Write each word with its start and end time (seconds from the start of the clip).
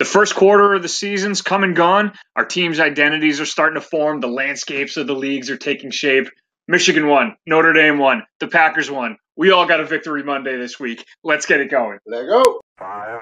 The 0.00 0.06
first 0.06 0.34
quarter 0.34 0.72
of 0.72 0.80
the 0.80 0.88
season's 0.88 1.42
come 1.42 1.62
and 1.62 1.76
gone. 1.76 2.12
Our 2.34 2.46
team's 2.46 2.80
identities 2.80 3.38
are 3.38 3.44
starting 3.44 3.78
to 3.78 3.86
form. 3.86 4.20
The 4.20 4.28
landscapes 4.28 4.96
of 4.96 5.06
the 5.06 5.14
leagues 5.14 5.50
are 5.50 5.58
taking 5.58 5.90
shape. 5.90 6.28
Michigan 6.66 7.06
won. 7.06 7.36
Notre 7.46 7.74
Dame 7.74 7.98
won. 7.98 8.22
The 8.38 8.48
Packers 8.48 8.90
won. 8.90 9.18
We 9.36 9.50
all 9.50 9.66
got 9.66 9.80
a 9.80 9.84
victory 9.84 10.22
Monday 10.22 10.56
this 10.56 10.80
week. 10.80 11.04
Let's 11.22 11.44
get 11.44 11.60
it 11.60 11.70
going. 11.70 11.98
Let 12.06 12.26
go. 12.28 12.62
Five, 12.78 13.20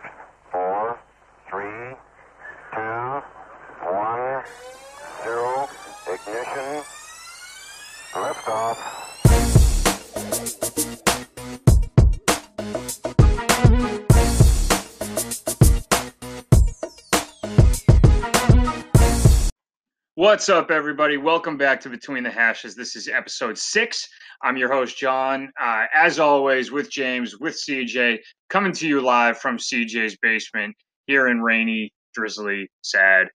four, 0.53 1.01
three, 1.51 1.97
two, 2.73 3.23
one, 3.91 4.45
zero. 5.25 5.69
Ignition. 6.07 6.85
Liftoff. 8.13 8.88
What's 20.19 20.49
up, 20.49 20.73
everybody? 20.73 21.17
Welcome 21.17 21.57
back 21.57 21.81
to 21.83 21.89
Between 21.89 22.25
the 22.25 22.31
Hashes. 22.31 22.75
This 22.75 22.97
is 22.97 23.07
episode 23.07 23.57
six. 23.57 24.09
I'm 24.43 24.57
your 24.57 24.69
host, 24.69 24.99
John. 24.99 25.53
Uh, 25.63 25.85
as 25.95 26.19
always, 26.19 26.73
with 26.73 26.91
James, 26.91 27.39
with 27.39 27.55
CJ, 27.55 28.19
coming 28.51 28.73
to 28.73 28.89
you 28.89 29.01
live 29.01 29.39
from 29.39 29.59
CJ's 29.59 30.17
basement 30.21 30.75
here 31.07 31.29
in 31.29 31.41
rainy, 31.41 31.93
drizzly, 32.15 32.69
sad 32.83 33.29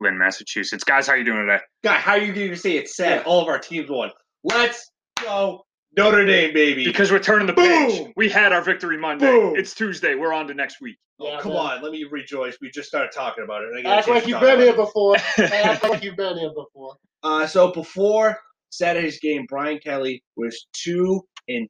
Lynn, 0.00 0.16
Massachusetts. 0.16 0.84
Guys, 0.84 1.06
how 1.06 1.12
you 1.16 1.24
doing 1.24 1.46
today? 1.46 1.62
Guy, 1.84 1.96
how 1.96 2.12
are 2.12 2.18
you 2.18 2.32
going 2.32 2.48
to 2.48 2.56
say 2.56 2.78
it's 2.78 2.96
sad? 2.96 3.26
All 3.26 3.42
of 3.42 3.48
our 3.48 3.58
teams 3.58 3.90
won. 3.90 4.10
Let's 4.42 4.90
go 5.22 5.66
Notre 5.96 6.24
Dame, 6.24 6.52
baby. 6.54 6.84
Because 6.84 7.10
we're 7.10 7.18
turning 7.18 7.46
the 7.46 7.52
page. 7.52 8.12
We 8.16 8.28
had 8.28 8.52
our 8.52 8.62
victory 8.62 8.96
Monday. 8.96 9.26
Boom! 9.26 9.56
It's 9.56 9.74
Tuesday. 9.74 10.14
We're 10.14 10.32
on 10.32 10.46
to 10.48 10.54
next 10.54 10.80
week. 10.80 10.96
oh, 11.20 11.38
come 11.40 11.52
man. 11.52 11.60
on, 11.60 11.82
let 11.82 11.92
me 11.92 12.04
rejoice. 12.10 12.56
We 12.60 12.70
just 12.70 12.88
started 12.88 13.10
talking 13.12 13.42
about 13.44 13.62
it. 13.62 13.70
I 13.76 13.82
get 13.82 13.98
Act 13.98 14.08
like 14.08 14.26
you've 14.26 14.40
been 14.40 14.60
here 14.60 14.74
before. 14.74 15.16
Act 15.38 15.82
like 15.84 16.02
you've 16.04 16.16
been 16.16 16.38
here 16.38 16.52
before. 16.54 16.94
Uh, 17.22 17.46
so 17.46 17.72
before 17.72 18.38
Saturday's 18.70 19.18
game, 19.20 19.46
Brian 19.48 19.78
Kelly 19.78 20.22
was 20.36 20.66
two 20.72 21.22
and 21.48 21.68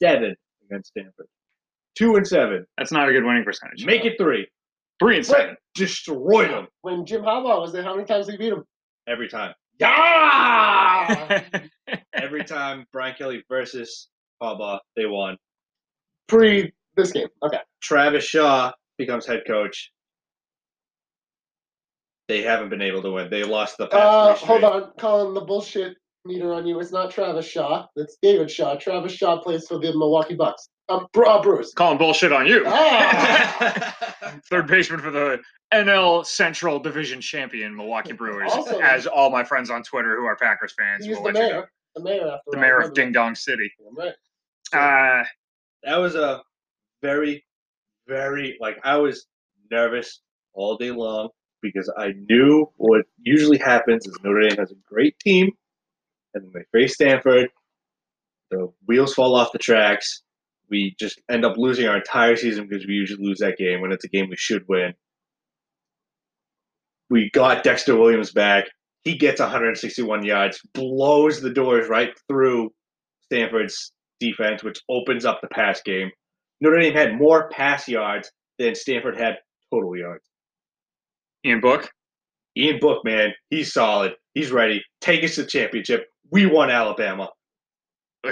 seven 0.00 0.34
against 0.70 0.90
Stanford. 0.90 1.26
Two 1.96 2.14
and 2.14 2.26
seven. 2.26 2.64
That's 2.76 2.92
not 2.92 3.08
a 3.08 3.12
good 3.12 3.24
winning 3.24 3.44
percentage. 3.44 3.84
Make 3.84 4.04
it 4.04 4.14
three. 4.20 4.46
three 5.00 5.16
and 5.16 5.26
seven. 5.26 5.56
Destroyed 5.74 6.50
them 6.50 6.68
When 6.82 7.04
Jim 7.04 7.22
Harbaugh 7.22 7.60
was 7.60 7.72
there, 7.72 7.82
how 7.82 7.94
many 7.94 8.06
times 8.06 8.26
did 8.26 8.32
he 8.32 8.38
beat 8.38 8.52
him? 8.52 8.64
every 9.08 9.28
time. 9.28 9.54
Yeah! 9.80 11.42
Every 12.12 12.44
time 12.56 12.86
Brian 12.92 13.14
Kelly 13.16 13.44
versus 13.48 14.08
Harbaugh, 14.42 14.78
they 14.96 15.06
won. 15.06 15.36
Pre 16.28 16.72
this 16.96 17.12
game. 17.12 17.28
Okay. 17.42 17.58
Travis 17.82 18.24
Shaw 18.24 18.72
becomes 18.98 19.26
head 19.26 19.42
coach. 19.46 19.90
They 22.28 22.42
haven't 22.42 22.68
been 22.68 22.82
able 22.82 23.02
to 23.02 23.10
win. 23.12 23.30
They 23.30 23.42
lost 23.44 23.78
the 23.78 23.86
past 23.86 24.02
Uh, 24.42 24.46
hold 24.46 24.58
straight. 24.60 24.64
on. 24.64 24.92
Calling 24.98 25.32
the 25.34 25.40
bullshit 25.40 25.96
meter 26.26 26.52
on 26.52 26.66
you. 26.66 26.78
It's 26.80 26.92
not 26.92 27.10
Travis 27.10 27.46
Shaw. 27.48 27.86
It's 27.96 28.18
David 28.20 28.50
Shaw. 28.50 28.76
Travis 28.76 29.12
Shaw 29.12 29.40
plays 29.40 29.66
for 29.66 29.78
the 29.78 29.92
Milwaukee 29.92 30.34
Bucks. 30.34 30.68
Um, 30.90 31.06
Bru- 31.14 31.26
uh, 31.26 31.40
Bruce. 31.42 31.72
Calling 31.72 31.96
bullshit 31.98 32.32
on 32.32 32.46
you. 32.46 32.64
Ah! 32.66 33.96
Third 34.50 34.66
baseman 34.66 35.00
for 35.00 35.10
the 35.10 35.38
NL 35.72 36.24
Central 36.26 36.78
Division 36.78 37.20
champion 37.20 37.74
Milwaukee 37.74 38.12
Brewers. 38.12 38.52
Also- 38.52 38.78
as 38.80 39.06
all 39.06 39.30
my 39.30 39.44
friends 39.44 39.70
on 39.70 39.82
Twitter 39.82 40.16
who 40.16 40.24
are 40.26 40.36
Packers 40.36 40.74
fans 40.78 41.06
He's 41.06 41.16
will 41.16 41.24
the 41.24 41.32
let 41.32 41.34
you 41.36 41.40
know. 41.40 41.48
mayor. 41.60 41.70
The 41.98 42.04
mayor 42.04 42.28
after 42.28 42.50
The 42.52 42.58
mayor 42.58 42.78
of 42.78 42.94
Ding 42.94 43.12
Dong 43.12 43.34
City. 43.34 43.70
that. 43.96 44.14
Right. 44.72 45.20
Uh, 45.20 45.24
that 45.82 45.96
was 45.96 46.14
a 46.14 46.42
very, 47.02 47.44
very 48.06 48.56
like 48.60 48.78
I 48.84 48.96
was 48.96 49.26
nervous 49.70 50.20
all 50.54 50.76
day 50.76 50.90
long 50.90 51.30
because 51.60 51.92
I 51.98 52.12
knew 52.28 52.70
what 52.76 53.02
usually 53.20 53.58
happens 53.58 54.06
is 54.06 54.16
Notre 54.22 54.48
Dame 54.48 54.58
has 54.58 54.70
a 54.70 54.76
great 54.86 55.18
team, 55.18 55.50
and 56.34 56.44
then 56.44 56.52
they 56.54 56.78
face 56.78 56.94
Stanford. 56.94 57.50
The 58.50 58.72
wheels 58.86 59.14
fall 59.14 59.34
off 59.34 59.52
the 59.52 59.58
tracks. 59.58 60.22
We 60.70 60.94
just 61.00 61.20
end 61.30 61.44
up 61.44 61.56
losing 61.56 61.86
our 61.88 61.96
entire 61.96 62.36
season 62.36 62.68
because 62.68 62.86
we 62.86 62.94
usually 62.94 63.24
lose 63.24 63.38
that 63.38 63.58
game 63.58 63.80
when 63.80 63.90
it's 63.90 64.04
a 64.04 64.08
game 64.08 64.28
we 64.28 64.36
should 64.36 64.68
win. 64.68 64.94
We 67.10 67.30
got 67.32 67.64
Dexter 67.64 67.96
Williams 67.96 68.32
back. 68.32 68.66
He 69.08 69.16
gets 69.16 69.40
161 69.40 70.22
yards, 70.26 70.60
blows 70.74 71.40
the 71.40 71.48
doors 71.48 71.88
right 71.88 72.10
through 72.28 72.74
Stanford's 73.22 73.90
defense, 74.20 74.62
which 74.62 74.82
opens 74.90 75.24
up 75.24 75.40
the 75.40 75.48
pass 75.48 75.80
game. 75.80 76.10
Notre 76.60 76.78
Dame 76.78 76.92
had 76.92 77.16
more 77.16 77.48
pass 77.48 77.88
yards 77.88 78.30
than 78.58 78.74
Stanford 78.74 79.16
had 79.16 79.38
total 79.72 79.96
yards. 79.96 80.26
Ian 81.46 81.62
Book. 81.62 81.90
Ian 82.54 82.80
Book, 82.80 83.02
man, 83.02 83.32
he's 83.48 83.72
solid. 83.72 84.12
He's 84.34 84.50
ready. 84.50 84.84
Take 85.00 85.24
us 85.24 85.36
to 85.36 85.44
the 85.44 85.48
championship. 85.48 86.08
We 86.30 86.44
won 86.44 86.70
Alabama. 86.70 87.30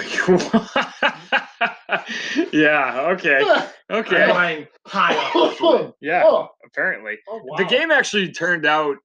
yeah. 2.53 3.07
Okay. 3.13 3.41
Okay. 3.89 4.25
Flying 4.25 4.67
high 4.85 5.15
off 5.15 5.31
the 5.31 5.39
oh, 5.39 5.55
plane. 5.57 5.93
Yeah. 6.01 6.23
oh, 6.25 6.49
Apparently, 6.65 7.13
oh, 7.29 7.39
wow. 7.41 7.55
the 7.55 7.63
game 7.63 7.89
actually 7.89 8.33
turned 8.33 8.65
out. 8.65 8.97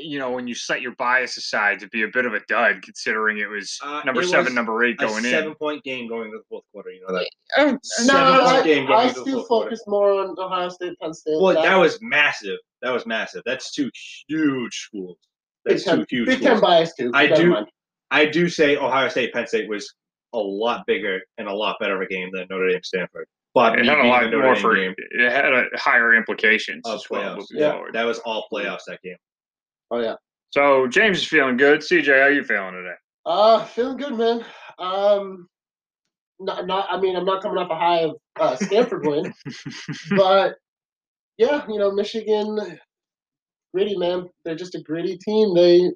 You 0.00 0.18
know, 0.18 0.30
when 0.30 0.46
you 0.46 0.54
set 0.54 0.82
your 0.82 0.94
bias 0.96 1.36
aside, 1.36 1.80
to 1.80 1.88
be 1.88 2.02
a 2.02 2.08
bit 2.08 2.26
of 2.26 2.34
a 2.34 2.40
dud, 2.48 2.82
considering 2.82 3.38
it 3.38 3.48
was 3.48 3.78
Uh, 3.82 4.02
number 4.04 4.22
it 4.22 4.28
seven, 4.28 4.44
was 4.46 4.54
number 4.54 4.84
eight 4.84 4.96
A 5.00 5.06
going 5.06 5.24
in. 5.24 5.30
seven-point 5.30 5.84
game 5.84 6.08
going 6.08 6.26
into 6.26 6.38
the 6.38 6.44
fourth 6.48 6.64
quarter. 6.72 6.90
You 6.90 7.00
know 7.06 7.14
that. 7.14 7.30
Oh, 7.58 7.64
No, 7.72 7.78
Seven-point 7.82 8.42
I, 8.48 8.62
game 8.62 8.86
going 8.86 8.98
I 8.98 9.02
into 9.08 9.14
the 9.20 9.20
still 9.22 9.34
fourth 9.38 9.48
quarter. 9.48 9.70
focus 9.70 9.84
more 9.86 10.12
on 10.20 10.34
Ohio 10.38 10.68
State, 10.68 10.98
Penn 11.00 11.14
State. 11.14 11.38
Well, 11.40 11.54
that 11.62 11.76
was 11.76 11.98
massive. 12.02 12.58
That 12.82 12.90
was 12.90 13.06
massive. 13.06 13.42
That's 13.46 13.72
two 13.72 13.90
huge 14.28 14.74
schools. 14.74 15.18
Big 15.64 15.74
That's 15.74 15.84
Ten, 15.84 15.98
two 16.00 16.06
huge 16.08 16.26
Big 16.26 16.38
schools. 16.38 16.52
Ten 16.52 16.60
bias 16.60 16.94
too. 16.94 17.10
I 17.14 17.26
do- 17.26 17.50
mind. 17.50 17.66
I 18.10 18.26
do 18.26 18.48
say 18.48 18.76
Ohio 18.76 19.08
State 19.08 19.32
Penn 19.32 19.46
State 19.46 19.68
was 19.68 19.92
a 20.32 20.38
lot 20.38 20.84
bigger 20.86 21.20
and 21.38 21.48
a 21.48 21.52
lot 21.54 21.76
better 21.80 21.96
of 21.96 22.02
a 22.02 22.06
game 22.06 22.30
than 22.32 22.46
Notre 22.50 22.68
Dame 22.70 22.82
Stanford. 22.84 23.26
But 23.54 23.78
it 23.78 23.86
had 23.86 23.98
a 23.98 24.06
lot 24.06 24.30
more 24.30 24.54
for 24.54 24.76
game 24.76 24.94
it 24.98 25.32
had 25.32 25.52
a 25.52 25.64
higher 25.76 26.14
implications 26.14 26.82
of 26.86 26.96
as 26.96 27.06
well 27.10 27.22
playoffs. 27.22 27.36
moving 27.50 27.56
Yeah. 27.58 27.72
forward. 27.72 27.94
That 27.94 28.04
was 28.04 28.18
all 28.20 28.46
playoffs 28.52 28.84
that 28.86 29.00
game. 29.02 29.16
Oh 29.90 30.00
yeah. 30.00 30.14
So 30.50 30.86
James 30.86 31.18
is 31.18 31.26
feeling 31.26 31.56
good. 31.56 31.80
CJ, 31.80 32.20
how 32.20 32.28
you 32.28 32.42
feeling 32.42 32.72
today? 32.72 32.94
Uh, 33.24 33.64
feeling 33.64 33.96
good, 33.96 34.14
man. 34.14 34.44
Um, 34.78 35.48
not, 36.38 36.66
not. 36.66 36.86
I 36.90 37.00
mean, 37.00 37.16
I'm 37.16 37.24
not 37.24 37.42
coming 37.42 37.58
off 37.58 37.70
a 37.70 37.76
high 37.76 38.00
of 38.00 38.16
uh, 38.38 38.56
Stanford 38.56 39.06
win, 39.06 39.32
but 40.16 40.56
yeah, 41.38 41.64
you 41.68 41.78
know, 41.78 41.90
Michigan, 41.90 42.78
gritty, 43.74 43.96
man. 43.96 44.28
They're 44.44 44.54
just 44.56 44.74
a 44.74 44.82
gritty 44.82 45.18
team. 45.18 45.54
They 45.54 45.90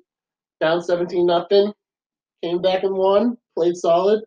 down 0.61 0.83
17 0.83 1.25
nothing, 1.27 1.73
came 2.43 2.61
back 2.61 2.83
and 2.83 2.95
won, 2.95 3.37
played 3.57 3.77
solid, 3.77 4.23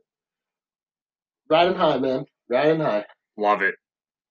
riding 1.50 1.76
high, 1.76 1.98
man, 1.98 2.26
riding 2.50 2.80
high. 2.82 3.06
Love 3.38 3.62
it. 3.62 3.76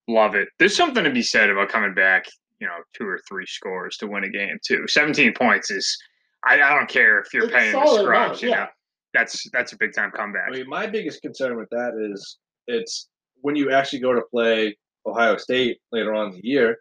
Love 0.07 0.35
it. 0.35 0.49
There's 0.59 0.75
something 0.75 1.03
to 1.03 1.11
be 1.11 1.21
said 1.21 1.49
about 1.49 1.69
coming 1.69 1.93
back, 1.93 2.25
you 2.63 2.69
know, 2.69 2.77
two 2.93 3.05
or 3.05 3.19
three 3.27 3.45
scores 3.45 3.97
to 3.97 4.07
win 4.07 4.23
a 4.23 4.29
game 4.29 4.57
too. 4.65 4.85
17 4.87 5.33
points 5.33 5.69
is 5.69 5.97
I, 6.45 6.61
I 6.61 6.73
don't 6.73 6.89
care 6.89 7.19
if 7.19 7.33
you're 7.33 7.43
It's 7.43 7.53
paying 7.53 7.73
the 7.73 7.85
scrubs, 7.85 8.05
amount, 8.05 8.41
you 8.41 8.49
yeah. 8.49 8.55
know. 8.55 8.67
That's 9.13 9.49
that's 9.51 9.73
a 9.73 9.77
big 9.77 9.93
time 9.93 10.11
comeback. 10.11 10.47
I 10.47 10.51
mean, 10.51 10.69
my 10.69 10.87
biggest 10.87 11.21
concern 11.21 11.57
with 11.57 11.69
that 11.71 11.91
is 11.99 12.37
it's 12.67 13.09
when 13.41 13.57
you 13.57 13.69
actually 13.71 13.99
go 13.99 14.13
to 14.13 14.21
play 14.31 14.77
Ohio 15.05 15.35
State 15.35 15.79
later 15.91 16.13
on 16.13 16.27
in 16.29 16.35
the 16.41 16.47
year. 16.47 16.77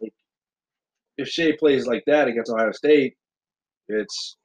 Like, 0.00 0.12
if 1.16 1.26
Shea 1.26 1.54
plays 1.54 1.86
like 1.86 2.04
that 2.06 2.28
against 2.28 2.52
Ohio 2.52 2.70
State, 2.72 3.14
it's 3.88 4.36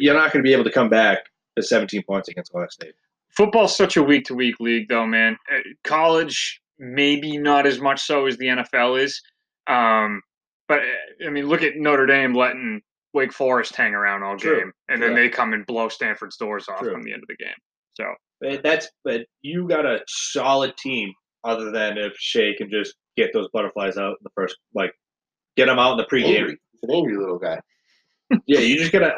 you're 0.00 0.14
not 0.14 0.32
going 0.32 0.42
to 0.44 0.46
be 0.46 0.52
able 0.52 0.64
to 0.64 0.72
come 0.72 0.88
back 0.88 1.20
to 1.56 1.62
17 1.62 2.02
points 2.02 2.28
against 2.28 2.52
Ohio 2.54 2.68
State. 2.70 2.94
Football's 3.30 3.74
such 3.76 3.96
a 3.96 4.02
week 4.02 4.24
to 4.24 4.34
week 4.34 4.56
league 4.58 4.88
though, 4.88 5.06
man. 5.06 5.36
Uh, 5.50 5.60
College 5.84 6.60
maybe 6.82 7.38
not 7.38 7.66
as 7.66 7.80
much 7.80 8.02
so 8.02 8.26
as 8.26 8.36
the 8.36 8.46
NFL 8.46 9.02
is. 9.02 9.22
Um, 9.66 10.22
but 10.68 10.80
uh, 10.80 11.26
I 11.26 11.30
mean, 11.30 11.46
look 11.48 11.62
at 11.62 11.76
Notre 11.76 12.06
Dame 12.06 12.34
letting 12.34 12.80
Wake 13.14 13.32
Forest 13.32 13.76
hang 13.76 13.94
around 13.94 14.22
all 14.22 14.36
True, 14.38 14.58
game, 14.60 14.72
and 14.88 15.02
then 15.02 15.14
they 15.14 15.28
come 15.28 15.52
and 15.52 15.66
blow 15.66 15.88
Stanford's 15.88 16.36
doors 16.36 16.66
off 16.68 16.80
True. 16.80 16.92
from 16.92 17.02
the 17.02 17.12
end 17.12 17.22
of 17.22 17.28
the 17.28 17.36
game. 17.36 17.54
So 17.94 18.04
But 18.40 18.62
that's 18.62 18.88
but 19.04 19.22
you 19.42 19.68
got 19.68 19.84
a 19.84 20.00
solid 20.08 20.76
team 20.78 21.12
other 21.44 21.70
than 21.70 21.98
if 21.98 22.14
Shea 22.16 22.54
can 22.56 22.70
just 22.70 22.94
get 23.16 23.30
those 23.34 23.48
butterflies 23.52 23.98
out 23.98 24.10
in 24.12 24.16
the 24.22 24.30
first 24.34 24.56
like 24.74 24.92
get 25.56 25.66
them 25.66 25.78
out 25.78 25.92
in 25.92 25.98
the 25.98 26.04
pregame. 26.04 26.38
Angry. 26.38 26.58
He's 26.72 26.82
an 26.84 26.90
angry 26.94 27.16
little 27.16 27.38
guy. 27.38 27.60
Yeah, 28.46 28.60
you 28.60 28.78
just 28.78 28.92
gotta 28.92 29.12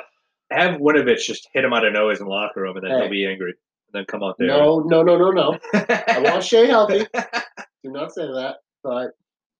have 0.50 0.80
Winovich 0.80 1.24
just 1.24 1.48
hit 1.54 1.64
him 1.64 1.72
out 1.72 1.86
of 1.86 1.92
nowhere 1.92 2.14
in 2.14 2.19
the 2.19 2.24
locker 2.26 2.62
room 2.62 2.76
and 2.76 2.84
then 2.84 2.90
Hey. 2.96 3.02
he'll 3.02 3.10
be 3.10 3.26
angry. 3.26 3.50
And 3.50 3.92
then 4.00 4.04
come 4.06 4.24
out 4.24 4.34
there. 4.38 4.48
No, 4.48 4.80
no, 4.80 5.04
no, 5.04 5.16
no, 5.16 5.30
no. 5.30 5.58
I 5.74 6.19
want 6.24 6.42
Shea 6.42 6.66
healthy. 6.66 7.06
Do 7.84 7.90
not 7.92 8.12
say 8.12 8.22
that. 8.22 8.56
But 8.82 9.12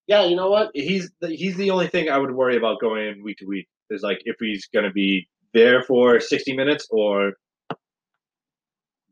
yeah, 0.07 0.25
you 0.25 0.37
know 0.37 0.51
what? 0.51 0.71
he's 0.75 1.11
the, 1.21 1.29
he's 1.29 1.57
the 1.57 1.71
only 1.71 1.89
thing 1.89 2.09
I 2.11 2.19
would 2.19 2.33
worry 2.33 2.57
about 2.57 2.81
going 2.81 3.07
in 3.09 3.23
week 3.25 3.39
to 3.39 3.47
week 3.47 3.67
is 3.91 4.03
like 4.03 4.21
if 4.25 4.37
he's 4.41 4.67
gonna 4.73 4.93
be 4.93 5.29
there 5.53 5.83
for 5.83 6.21
sixty 6.21 6.55
minutes 6.55 6.87
or 6.91 7.33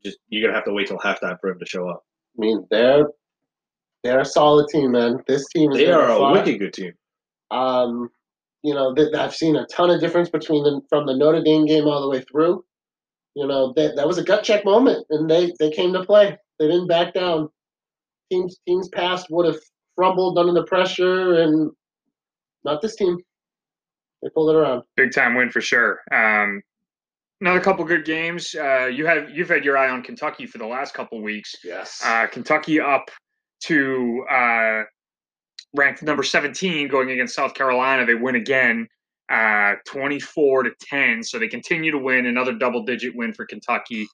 just 0.03 0.17
you're 0.29 0.43
gonna 0.45 0.55
have 0.55 0.65
to 0.65 0.73
wait 0.73 0.87
till 0.87 0.97
halftime 0.97 1.39
for 1.39 1.49
him 1.49 1.59
to 1.59 1.65
show 1.65 1.89
up. 1.89 2.03
I 2.37 2.41
mean, 2.41 2.67
they're 2.69 3.07
they're 4.03 4.19
a 4.19 4.25
solid 4.25 4.67
team, 4.69 4.91
man. 4.91 5.23
This 5.27 5.47
team 5.47 5.71
is 5.71 5.77
They 5.77 5.91
are 5.91 6.09
a 6.09 6.15
fly. 6.17 6.31
wicked 6.33 6.59
good 6.59 6.73
team. 6.73 6.93
Um, 7.51 8.09
you 8.63 8.73
know, 8.73 8.93
that 8.93 9.15
I've 9.15 9.35
seen 9.35 9.55
a 9.55 9.65
ton 9.67 9.89
of 9.89 10.01
difference 10.01 10.29
between 10.29 10.63
the 10.63 10.81
from 10.89 11.05
the 11.05 11.15
Notre 11.15 11.41
Dame 11.43 11.65
game 11.65 11.85
all 11.87 12.01
the 12.01 12.09
way 12.09 12.21
through. 12.29 12.63
You 13.35 13.47
know, 13.47 13.73
that 13.75 13.95
that 13.95 14.07
was 14.07 14.17
a 14.17 14.23
gut 14.23 14.43
check 14.43 14.65
moment, 14.65 15.05
and 15.09 15.29
they 15.29 15.53
they 15.59 15.71
came 15.71 15.93
to 15.93 16.03
play. 16.05 16.37
They 16.59 16.67
didn't 16.67 16.87
back 16.87 17.13
down. 17.13 17.49
Teams 18.31 18.59
teams 18.67 18.89
past 18.89 19.27
would 19.29 19.45
have 19.45 19.59
crumbled 19.97 20.37
under 20.37 20.53
the 20.53 20.63
pressure, 20.63 21.41
and 21.41 21.71
not 22.63 22.81
this 22.81 22.95
team. 22.95 23.17
They 24.21 24.29
pulled 24.29 24.55
it 24.55 24.55
around. 24.55 24.83
Big 24.95 25.11
time 25.13 25.35
win 25.35 25.49
for 25.49 25.61
sure. 25.61 25.99
Um, 26.11 26.61
another 27.41 27.59
couple 27.59 27.83
good 27.83 28.05
games. 28.05 28.55
Uh, 28.55 28.85
you 28.85 29.05
have 29.05 29.29
you've 29.29 29.49
had 29.49 29.65
your 29.65 29.77
eye 29.77 29.89
on 29.89 30.01
Kentucky 30.01 30.45
for 30.45 30.57
the 30.57 30.65
last 30.65 30.93
couple 30.93 31.21
weeks. 31.21 31.55
Yes. 31.63 32.01
Uh, 32.03 32.27
Kentucky 32.27 32.79
up 32.79 33.09
to 33.65 34.25
uh, 34.29 34.83
ranked 35.75 36.03
number 36.03 36.23
17 36.23 36.87
going 36.87 37.11
against 37.11 37.35
South 37.35 37.53
Carolina. 37.53 38.05
They 38.05 38.15
win 38.15 38.35
again, 38.35 38.87
uh, 39.29 39.73
24 39.85 40.63
to 40.63 40.71
10. 40.81 41.23
So 41.23 41.39
they 41.39 41.47
continue 41.47 41.91
to 41.91 41.97
win. 41.97 42.25
Another 42.25 42.53
double 42.53 42.83
digit 42.83 43.13
win 43.15 43.33
for 43.33 43.45
Kentucky. 43.45 44.07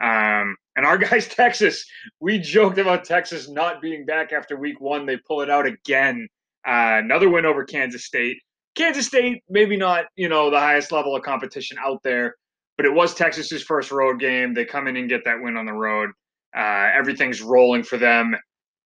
Um, 0.00 0.56
and 0.76 0.86
our 0.86 0.98
guys, 0.98 1.28
Texas, 1.28 1.84
we 2.20 2.38
joked 2.38 2.78
about 2.78 3.04
Texas 3.04 3.48
not 3.48 3.80
being 3.80 4.04
back 4.06 4.32
after 4.32 4.56
week 4.56 4.80
one. 4.80 5.06
They 5.06 5.16
pull 5.16 5.40
it 5.40 5.50
out 5.50 5.66
again. 5.66 6.28
Uh, 6.66 7.00
another 7.02 7.28
win 7.28 7.46
over 7.46 7.64
Kansas 7.64 8.04
State. 8.04 8.38
Kansas 8.74 9.06
State, 9.06 9.42
maybe 9.48 9.76
not, 9.76 10.06
you 10.16 10.28
know, 10.28 10.50
the 10.50 10.60
highest 10.60 10.92
level 10.92 11.16
of 11.16 11.22
competition 11.22 11.76
out 11.84 12.00
there, 12.04 12.36
but 12.76 12.86
it 12.86 12.94
was 12.94 13.14
Texas's 13.14 13.62
first 13.62 13.90
road 13.90 14.20
game. 14.20 14.54
They 14.54 14.64
come 14.64 14.86
in 14.86 14.96
and 14.96 15.08
get 15.08 15.24
that 15.24 15.42
win 15.42 15.56
on 15.56 15.66
the 15.66 15.72
road. 15.72 16.10
Uh, 16.56 16.88
everything's 16.94 17.42
rolling 17.42 17.82
for 17.82 17.96
them 17.96 18.36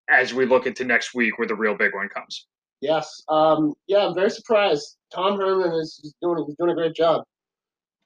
as 0.09 0.33
we 0.33 0.47
look 0.47 0.67
into 0.67 0.85
next 0.85 1.15
week 1.15 1.39
where 1.39 1.47
the 1.47 1.55
real 1.55 1.75
big 1.75 1.95
one 1.95 2.09
comes. 2.09 2.47
Yes. 2.81 3.23
Um, 3.29 3.75
yeah, 3.87 4.07
I'm 4.07 4.15
very 4.15 4.31
surprised. 4.31 4.97
Tom 5.15 5.39
Herman 5.39 5.73
is, 5.75 6.15
doing 6.21 6.45
he's 6.47 6.57
doing 6.57 6.71
a 6.71 6.75
great 6.75 6.95
job. 6.95 7.23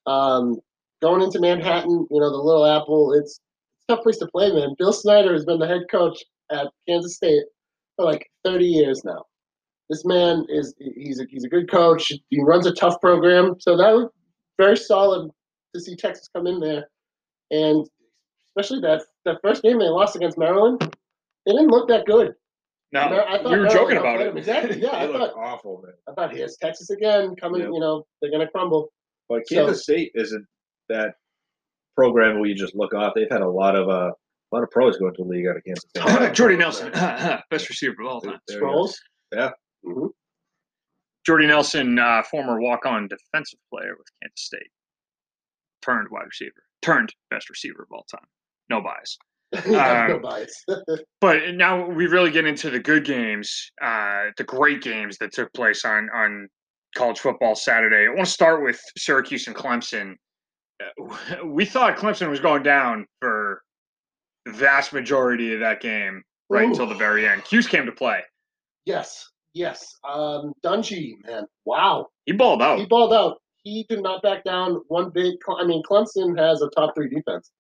Um, 0.06 0.58
going 1.06 1.23
into 1.23 1.41
Manhattan, 1.41 2.06
you 2.11 2.20
know, 2.20 2.31
the 2.31 2.37
Little 2.37 2.67
Apple, 2.67 3.12
it's, 3.12 3.38
it's 3.38 3.41
a 3.88 3.94
tough 3.94 4.03
place 4.03 4.19
to 4.19 4.26
play, 4.26 4.53
man. 4.53 4.75
Bill 4.79 4.93
Snyder 4.93 5.32
has 5.32 5.44
been 5.44 5.61
the 5.61 5.67
head 5.67 5.82
coach 5.91 6.19
at 6.50 6.67
Kansas 6.88 7.14
State 7.14 7.44
for 7.94 8.05
like 8.05 8.29
30 8.44 8.64
years 8.64 9.03
now. 9.05 9.25
This 9.88 10.05
man 10.05 10.44
is 10.49 10.75
he's 10.97 11.20
a, 11.20 11.26
he's 11.31 11.44
a 11.44 11.49
good 11.49 11.70
coach. 11.70 12.11
He 12.31 12.43
runs 12.43 12.67
a 12.67 12.75
tough 12.75 13.00
program, 13.00 13.55
so 13.61 13.76
that 13.76 13.93
was 13.93 14.11
very 14.58 14.76
solid 14.76 15.31
to 15.75 15.81
see 15.81 15.94
Texas 15.94 16.29
come 16.35 16.49
in 16.49 16.58
there, 16.58 16.88
and 17.53 17.87
especially 18.49 18.81
that 18.81 19.03
that 19.26 19.37
first 19.44 19.62
game 19.62 19.79
they 19.79 19.85
lost 19.85 20.17
against 20.17 20.38
Maryland, 20.38 20.81
they 21.47 21.53
didn't 21.53 21.69
look 21.69 21.87
that 21.87 22.05
good. 22.05 22.32
No, 22.91 23.00
I 23.00 23.41
thought 23.41 23.53
we 23.53 23.58
were 23.61 23.69
joking 23.69 23.99
about 23.99 24.19
them. 24.19 24.29
it. 24.37 24.38
Exactly. 24.38 24.81
Yeah, 24.81 24.97
I 24.97 25.06
thought 25.06 25.35
awful, 25.37 25.82
man. 25.85 25.94
I 26.08 26.14
thought 26.14 26.35
here's 26.35 26.56
Texas 26.56 26.91
again 26.91 27.37
coming. 27.37 27.61
Yep. 27.61 27.70
You 27.73 27.79
know 27.79 28.05
they're 28.20 28.32
gonna 28.32 28.50
crumble. 28.50 28.93
But 29.29 29.47
So- 29.47 29.55
Kansas 29.55 29.85
State 29.85 30.11
isn't 30.17 30.44
that 30.88 31.15
program 31.97 32.38
where 32.41 32.49
you 32.49 32.55
just 32.55 32.75
look 32.75 32.94
off. 32.94 33.12
They've 33.15 33.31
had 33.31 33.41
a 33.43 33.49
lot 33.49 33.77
of 33.77 33.88
uh, 33.88 34.11
a 34.12 34.50
lot 34.55 34.62
of 34.62 34.71
pros 34.71 34.97
going 34.99 35.15
to 35.15 35.23
the 35.23 35.29
league 35.29 35.47
out 35.47 35.56
of 35.56 35.65
Kansas 35.65 35.85
State. 35.97 36.33
Jordy 36.35 36.56
Nelson, 36.56 36.91
best 37.50 37.69
receiver 37.69 38.03
of 38.03 38.06
all 38.09 38.21
time. 38.21 38.38
There 38.49 38.56
you 38.59 38.62
go. 38.62 38.67
Scrolls. 38.69 39.00
Yeah. 39.35 39.50
Mhm. 39.85 40.09
Jordy 41.25 41.47
Nelson, 41.49 41.99
uh, 41.99 42.23
former 42.31 42.61
walk-on 42.61 43.09
defensive 43.09 43.59
player 43.73 43.94
with 43.99 44.06
Kansas 44.23 44.44
State, 44.47 44.71
turned 45.83 46.09
wide 46.11 46.25
receiver, 46.27 46.62
turned 46.83 47.12
best 47.31 47.50
receiver 47.50 47.82
of 47.82 47.89
all 47.91 48.05
time. 48.09 48.27
No 48.71 48.81
bias. 48.81 49.19
Yeah, 49.67 50.06
no 50.09 50.17
Um, 50.17 50.23
bias. 50.23 50.65
But 51.21 51.55
now 51.55 51.89
we 51.89 52.06
really 52.06 52.31
get 52.31 52.47
into 52.47 52.71
the 52.71 52.79
good 52.79 53.05
games, 53.05 53.71
uh, 53.82 54.27
the 54.37 54.44
great 54.44 54.82
games 54.82 55.19
that 55.19 55.32
took 55.32 55.53
place 55.53 55.85
on 55.85 56.09
on 56.15 56.49
college 56.94 57.19
football 57.19 57.56
Saturday. 57.56 58.06
I 58.06 58.09
want 58.11 58.27
to 58.27 58.31
start 58.32 58.62
with 58.62 58.81
Syracuse 58.97 59.49
and 59.49 59.56
Clemson. 59.56 60.15
We 61.44 61.64
thought 61.64 61.96
Clemson 61.96 62.28
was 62.28 62.40
going 62.40 62.62
down 62.62 63.06
for 63.20 63.62
the 64.44 64.52
vast 64.52 64.93
majority 64.93 65.52
of 65.55 65.61
that 65.61 65.81
game, 65.81 66.23
right 66.49 66.64
Ooh. 66.64 66.69
until 66.70 66.87
the 66.87 66.94
very 66.94 67.26
end. 67.26 67.43
Hughes 67.49 67.67
came 67.67 67.87
to 67.87 67.93
play. 67.93 68.20
yes, 68.84 69.26
yes. 69.55 69.87
Um, 70.08 70.52
Dungey, 70.64 71.14
man, 71.25 71.44
wow. 71.64 72.08
He 72.26 72.32
balled 72.32 72.62
out. 72.62 72.78
He 72.78 72.87
balled 72.87 73.12
out. 73.12 73.38
He 73.64 73.84
did 73.88 74.02
not 74.02 74.23
back 74.23 74.44
down 74.44 74.81
one 74.88 75.11
bit. 75.11 75.37
I 75.58 75.64
mean, 75.64 75.82
Clemson 75.82 76.38
has 76.38 76.62
a 76.62 76.69
top 76.70 76.94
three 76.94 77.08
defense. 77.08 77.50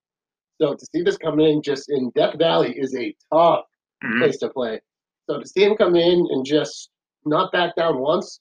So 0.60 0.74
to 0.74 0.86
see 0.94 1.02
this 1.02 1.16
come 1.18 1.40
in 1.40 1.62
just 1.62 1.90
in 1.90 2.10
Death 2.14 2.38
Valley 2.38 2.72
is 2.78 2.94
a 2.96 3.14
tough 3.32 3.64
Mhm. 4.04 4.18
place 4.20 4.38
to 4.38 4.48
play. 4.50 4.80
So 5.28 5.40
to 5.40 5.46
see 5.46 5.64
him 5.64 5.76
come 5.76 5.96
in 5.96 6.26
and 6.30 6.44
just 6.46 6.90
not 7.24 7.50
back 7.50 7.74
down 7.76 7.98
once. 7.98 8.40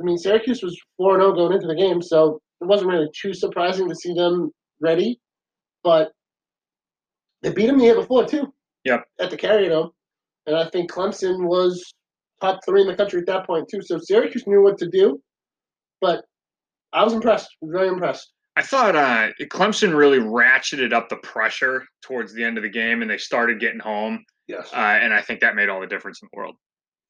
I 0.00 0.04
mean, 0.04 0.16
Syracuse 0.16 0.62
was 0.62 0.80
4 0.96 1.18
0 1.20 1.32
going 1.34 1.52
into 1.52 1.66
the 1.66 1.74
game, 1.74 2.00
so 2.00 2.40
it 2.60 2.66
wasn't 2.66 2.90
really 2.90 3.08
too 3.20 3.34
surprising 3.34 3.88
to 3.88 3.94
see 3.94 4.14
them 4.14 4.50
ready. 4.80 5.18
But 5.82 6.12
they 7.42 7.52
beat 7.52 7.66
them 7.66 7.78
the 7.78 7.84
year 7.84 7.94
before, 7.94 8.26
too. 8.26 8.52
Yep. 8.84 9.04
At 9.18 9.30
the 9.30 9.36
Carrier 9.36 9.70
Dome. 9.70 9.90
And 10.46 10.56
I 10.56 10.68
think 10.68 10.90
Clemson 10.90 11.46
was 11.46 11.92
top 12.40 12.60
three 12.64 12.82
in 12.82 12.86
the 12.86 12.96
country 12.96 13.20
at 13.20 13.26
that 13.26 13.46
point, 13.46 13.68
too. 13.70 13.82
So 13.82 13.98
Syracuse 13.98 14.46
knew 14.46 14.62
what 14.62 14.78
to 14.78 14.88
do. 14.88 15.20
But 16.00 16.24
I 16.92 17.04
was 17.04 17.12
impressed, 17.12 17.48
very 17.62 17.88
impressed. 17.88 18.32
I 18.56 18.62
thought 18.62 18.96
uh, 18.96 19.28
Clemson 19.42 19.96
really 19.96 20.18
ratcheted 20.18 20.92
up 20.92 21.08
the 21.08 21.16
pressure 21.16 21.84
towards 22.02 22.34
the 22.34 22.44
end 22.44 22.58
of 22.58 22.62
the 22.62 22.68
game, 22.68 23.00
and 23.00 23.10
they 23.10 23.16
started 23.16 23.60
getting 23.60 23.78
home. 23.80 24.24
Yes. 24.48 24.68
Uh, 24.72 24.98
and 25.00 25.14
I 25.14 25.22
think 25.22 25.40
that 25.40 25.54
made 25.54 25.68
all 25.68 25.80
the 25.80 25.86
difference 25.86 26.20
in 26.20 26.28
the 26.32 26.36
world. 26.36 26.56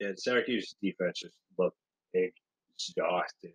and 0.00 0.18
Syracuse 0.18 0.74
defense 0.82 1.20
just 1.20 1.36
looked 1.58 1.76
exhausted 2.14 3.54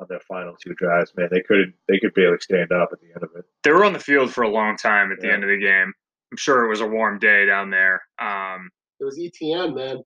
on 0.00 0.06
their 0.08 0.20
final 0.20 0.54
two 0.60 0.74
drives. 0.74 1.12
Man, 1.16 1.28
they 1.30 1.40
couldn't. 1.42 1.74
They 1.88 1.98
could 1.98 2.14
barely 2.14 2.38
stand 2.40 2.72
up 2.72 2.90
at 2.92 3.00
the 3.00 3.08
end 3.14 3.22
of 3.22 3.30
it. 3.36 3.44
They 3.62 3.70
were 3.70 3.84
on 3.84 3.92
the 3.92 3.98
field 3.98 4.32
for 4.32 4.42
a 4.42 4.48
long 4.48 4.76
time 4.76 5.12
at 5.12 5.20
the 5.20 5.32
end 5.32 5.44
of 5.44 5.50
the 5.50 5.58
game. 5.58 5.92
I'm 6.32 6.36
sure 6.38 6.64
it 6.64 6.68
was 6.68 6.80
a 6.80 6.86
warm 6.86 7.18
day 7.18 7.46
down 7.46 7.70
there. 7.70 8.02
Um, 8.18 8.70
It 9.00 9.04
was 9.04 9.18
Etienne, 9.20 9.74
man. 9.74 9.98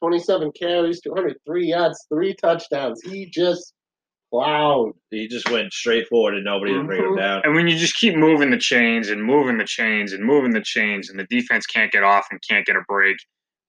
27 0.00 0.50
carries, 0.52 1.00
203 1.00 1.66
yards, 1.68 2.06
three 2.12 2.34
touchdowns. 2.34 3.00
He 3.02 3.26
just 3.26 3.72
plowed. 4.30 4.92
He 5.10 5.28
just 5.28 5.48
went 5.50 5.72
straight 5.72 6.08
forward, 6.08 6.34
and 6.34 6.44
nobody 6.44 6.72
would 6.72 6.86
bring 6.86 7.02
him 7.04 7.12
Mhm. 7.12 7.18
down. 7.18 7.42
and 7.44 7.54
when 7.54 7.68
you 7.68 7.76
just 7.78 7.96
keep 7.96 8.16
moving 8.16 8.50
the 8.50 8.58
chains 8.58 9.10
and 9.10 9.22
moving 9.22 9.58
the 9.58 9.64
chains 9.64 10.12
and 10.12 10.24
moving 10.24 10.50
the 10.52 10.62
chains, 10.62 11.08
and 11.10 11.18
the 11.18 11.26
defense 11.30 11.66
can't 11.66 11.92
get 11.92 12.02
off 12.02 12.26
and 12.30 12.40
can't 12.48 12.66
get 12.66 12.74
a 12.76 12.80
break, 12.88 13.16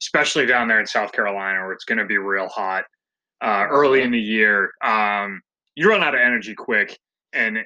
especially 0.01 0.45
down 0.45 0.68
there 0.68 0.80
in 0.80 0.86
South 0.88 1.12
Carolina 1.12 1.60
where 1.63 1.74
it's 1.74 1.86
going 1.86 1.98
to 2.00 2.06
be 2.06 2.18
real 2.18 2.48
hot 2.48 2.86
uh, 3.42 3.68
early 3.69 4.01
in 4.01 4.12
the 4.12 4.19
year, 4.19 4.71
um, 4.82 5.41
you 5.75 5.89
run 5.89 6.03
out 6.03 6.13
of 6.15 6.22
energy 6.22 6.53
quick. 6.56 6.98
And 7.34 7.60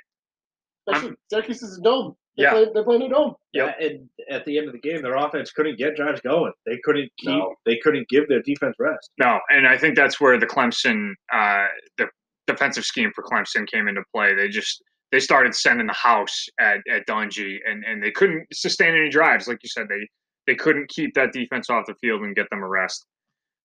Especially 0.88 1.16
Syracuse 1.30 1.62
is 1.64 1.78
a 1.78 1.82
dome. 1.82 2.16
They 2.38 2.44
Yeah. 2.44 2.52
play, 2.52 2.68
they're 2.74 2.84
playing 2.84 3.02
a 3.02 3.10
dome. 3.10 3.36
Yep. 3.54 3.76
Yeah, 3.80 3.88
and 3.88 4.10
at 4.30 4.46
the 4.46 4.58
end 4.58 4.68
of 4.68 4.74
the 4.74 4.80
game, 4.80 5.02
their 5.02 5.16
offense 5.16 5.52
couldn't 5.52 5.78
get 5.78 5.96
drives 5.96 6.22
going. 6.22 6.54
They 6.66 6.78
couldn't 6.84 7.12
keep. 7.18 7.30
No. 7.30 7.56
They 7.66 7.78
couldn't 7.78 8.08
give 8.10 8.28
their 8.30 8.42
defense 8.42 8.76
rest. 8.80 9.10
No, 9.18 9.40
and 9.50 9.68
I 9.68 9.78
think 9.78 9.96
that's 9.96 10.22
where 10.22 10.38
the 10.40 10.46
Clemson, 10.46 11.14
uh, 11.34 11.66
the 11.98 12.08
defensive 12.46 12.86
scheme 12.86 13.12
for 13.14 13.24
Clemson 13.24 13.68
came 13.68 13.88
into 13.88 14.04
play. 14.14 14.34
They 14.36 14.48
just 14.48 14.82
they 15.12 15.20
started 15.20 15.56
sending 15.56 15.88
the 15.88 15.94
house 15.94 16.46
at 16.60 16.80
at 16.90 17.06
Dungey, 17.08 17.58
and 17.68 17.84
and 17.84 18.02
they 18.02 18.12
couldn't 18.12 18.46
sustain 18.54 18.96
any 18.96 19.10
drives. 19.10 19.48
Like 19.48 19.60
you 19.64 19.70
said, 19.70 19.88
they 19.90 20.08
they 20.46 20.56
couldn't 20.56 20.88
keep 20.90 21.14
that 21.16 21.34
defense 21.34 21.70
off 21.70 21.88
the 21.88 21.96
field 21.96 22.22
and 22.22 22.36
get 22.36 22.50
them 22.52 22.62
a 22.64 22.68
rest. 22.68 23.06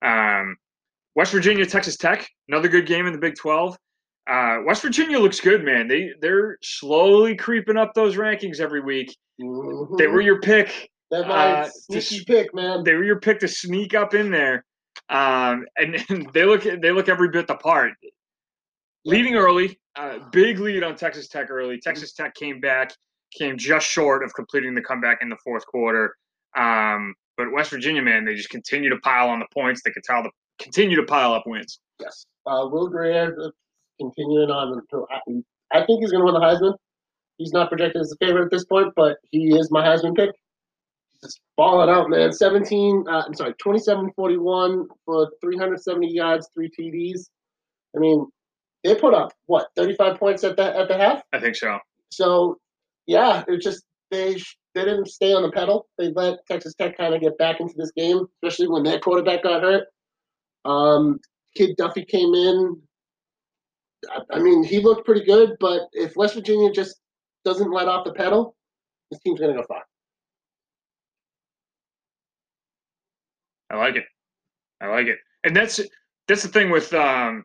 Um, 0.02 0.56
West 1.14 1.30
Virginia, 1.32 1.66
Texas 1.66 1.96
Tech, 1.96 2.26
another 2.48 2.68
good 2.68 2.86
game 2.86 3.06
in 3.06 3.12
the 3.12 3.18
Big 3.18 3.36
Twelve. 3.36 3.76
Uh, 4.32 4.62
West 4.64 4.80
Virginia 4.80 5.18
looks 5.18 5.40
good, 5.40 5.62
man. 5.62 5.88
They 5.88 6.10
they're 6.20 6.56
slowly 6.62 7.36
creeping 7.36 7.76
up 7.76 7.92
those 7.94 8.16
rankings 8.16 8.60
every 8.60 8.80
week. 8.80 9.14
Mhm. 9.40 9.98
They 9.98 10.06
were 10.06 10.22
your 10.22 10.40
pick 10.40 10.90
my 11.10 11.52
uh, 11.52 11.68
sneaky 11.68 12.00
just- 12.00 12.26
pick, 12.26 12.54
man. 12.54 12.84
they 12.84 12.94
were 12.94 13.04
your 13.04 13.20
pick 13.20 13.40
to 13.40 13.48
sneak 13.48 13.94
up 13.94 14.14
in 14.14 14.30
there, 14.30 14.64
um, 15.10 15.66
and, 15.76 15.96
and 16.08 16.32
they 16.32 16.44
look 16.44 16.62
they 16.62 16.90
look 16.92 17.08
every 17.08 17.28
bit 17.28 17.46
the 17.46 17.54
part. 17.54 17.92
Leading 19.04 19.34
early, 19.34 19.78
uh, 19.96 20.18
big 20.30 20.60
lead 20.60 20.84
on 20.84 20.94
Texas 20.96 21.28
Tech 21.28 21.50
early. 21.50 21.78
Texas 21.78 22.12
Tech 22.12 22.34
came 22.34 22.60
back, 22.60 22.92
came 23.36 23.58
just 23.58 23.86
short 23.86 24.24
of 24.24 24.32
completing 24.32 24.74
the 24.74 24.80
comeback 24.80 25.18
in 25.20 25.28
the 25.28 25.36
fourth 25.44 25.66
quarter. 25.66 26.16
Um, 26.56 27.14
but 27.36 27.50
West 27.52 27.70
Virginia, 27.70 28.00
man, 28.00 28.24
they 28.24 28.34
just 28.34 28.50
continue 28.50 28.90
to 28.90 28.98
pile 28.98 29.28
on 29.28 29.40
the 29.40 29.46
points. 29.52 29.82
They 29.84 29.90
could 29.90 30.04
tell 30.04 30.22
the 30.22 30.30
continue 30.60 30.96
to 30.96 31.02
pile 31.02 31.32
up 31.34 31.42
wins. 31.46 31.80
Yes. 32.00 32.24
Uh, 32.46 32.68
Will 32.70 32.88
Grier 32.88 33.34
continuing 34.00 34.50
on. 34.50 34.78
until- 34.78 35.06
I, 35.10 35.78
I 35.78 35.86
think 35.86 36.00
he's 36.00 36.10
going 36.10 36.26
to 36.26 36.32
win 36.32 36.34
the 36.34 36.40
Heisman. 36.46 36.74
He's 37.38 37.52
not 37.52 37.68
projected 37.68 38.00
as 38.00 38.12
a 38.12 38.24
favorite 38.24 38.44
at 38.44 38.50
this 38.50 38.64
point, 38.64 38.92
but 38.94 39.16
he 39.30 39.56
is 39.56 39.70
my 39.70 39.84
Heisman 39.84 40.14
pick. 40.14 40.30
Just 41.22 41.40
balling 41.56 41.88
out, 41.88 42.10
man. 42.10 42.32
17, 42.32 43.04
uh, 43.08 43.22
I'm 43.26 43.34
sorry, 43.34 43.54
27 43.54 44.12
41 44.14 44.88
for 45.06 45.30
370 45.40 46.12
yards, 46.12 46.48
three 46.54 46.70
TDs. 46.78 47.28
I 47.96 48.00
mean, 48.00 48.26
they 48.84 48.94
put 48.96 49.14
up, 49.14 49.32
what, 49.46 49.68
35 49.76 50.18
points 50.18 50.44
at 50.44 50.56
the, 50.56 50.76
at 50.76 50.88
the 50.88 50.96
half? 50.98 51.22
I 51.32 51.40
think 51.40 51.56
so. 51.56 51.78
So, 52.10 52.58
yeah, 53.06 53.44
it's 53.48 53.64
just 53.64 53.84
they 54.10 54.34
they 54.74 54.84
didn't 54.84 55.08
stay 55.08 55.32
on 55.32 55.42
the 55.42 55.50
pedal. 55.50 55.86
They 55.98 56.08
let 56.10 56.46
Texas 56.46 56.74
Tech 56.74 56.96
kind 56.96 57.14
of 57.14 57.20
get 57.20 57.38
back 57.38 57.60
into 57.60 57.74
this 57.76 57.90
game, 57.96 58.26
especially 58.42 58.68
when 58.68 58.82
their 58.82 59.00
quarterback 59.00 59.42
got 59.42 59.62
hurt. 59.62 59.84
Um, 60.64 61.18
kid 61.56 61.76
Duffey 61.78 62.06
came 62.06 62.34
in. 62.34 62.80
I, 64.32 64.38
mean, 64.38 64.64
he 64.64 64.80
looked 64.80 65.04
pretty 65.06 65.24
good, 65.24 65.56
but 65.60 65.82
if 65.92 66.16
West 66.16 66.34
Virginia 66.34 66.72
just 66.72 66.96
doesn't 67.44 67.70
let 67.70 67.88
off 67.88 68.04
the 68.04 68.12
pedal, 68.12 68.56
this 69.10 69.20
team's 69.20 69.40
gonna 69.40 69.54
go 69.54 69.62
far. 69.62 69.82
I 73.70 73.76
like 73.76 73.96
it. 73.96 74.04
I 74.80 74.88
like 74.88 75.06
it. 75.06 75.18
And 75.44 75.56
that's 75.56 75.80
that's 76.28 76.42
the 76.42 76.48
thing 76.48 76.70
with 76.70 76.92
um 76.92 77.44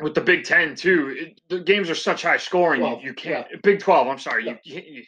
with 0.00 0.14
the 0.14 0.20
Big 0.20 0.44
Ten 0.44 0.74
too. 0.74 1.14
It, 1.16 1.40
the 1.48 1.60
games 1.60 1.88
are 1.90 1.94
such 1.94 2.22
high 2.22 2.36
scoring. 2.36 2.80
Twelve, 2.80 3.02
you, 3.02 3.08
you 3.08 3.14
can't 3.14 3.46
Big 3.62 3.80
Twelve. 3.80 4.08
I'm 4.08 4.18
sorry. 4.18 4.46
Yeah. 4.46 4.56
You, 4.64 4.82
you 4.86 5.02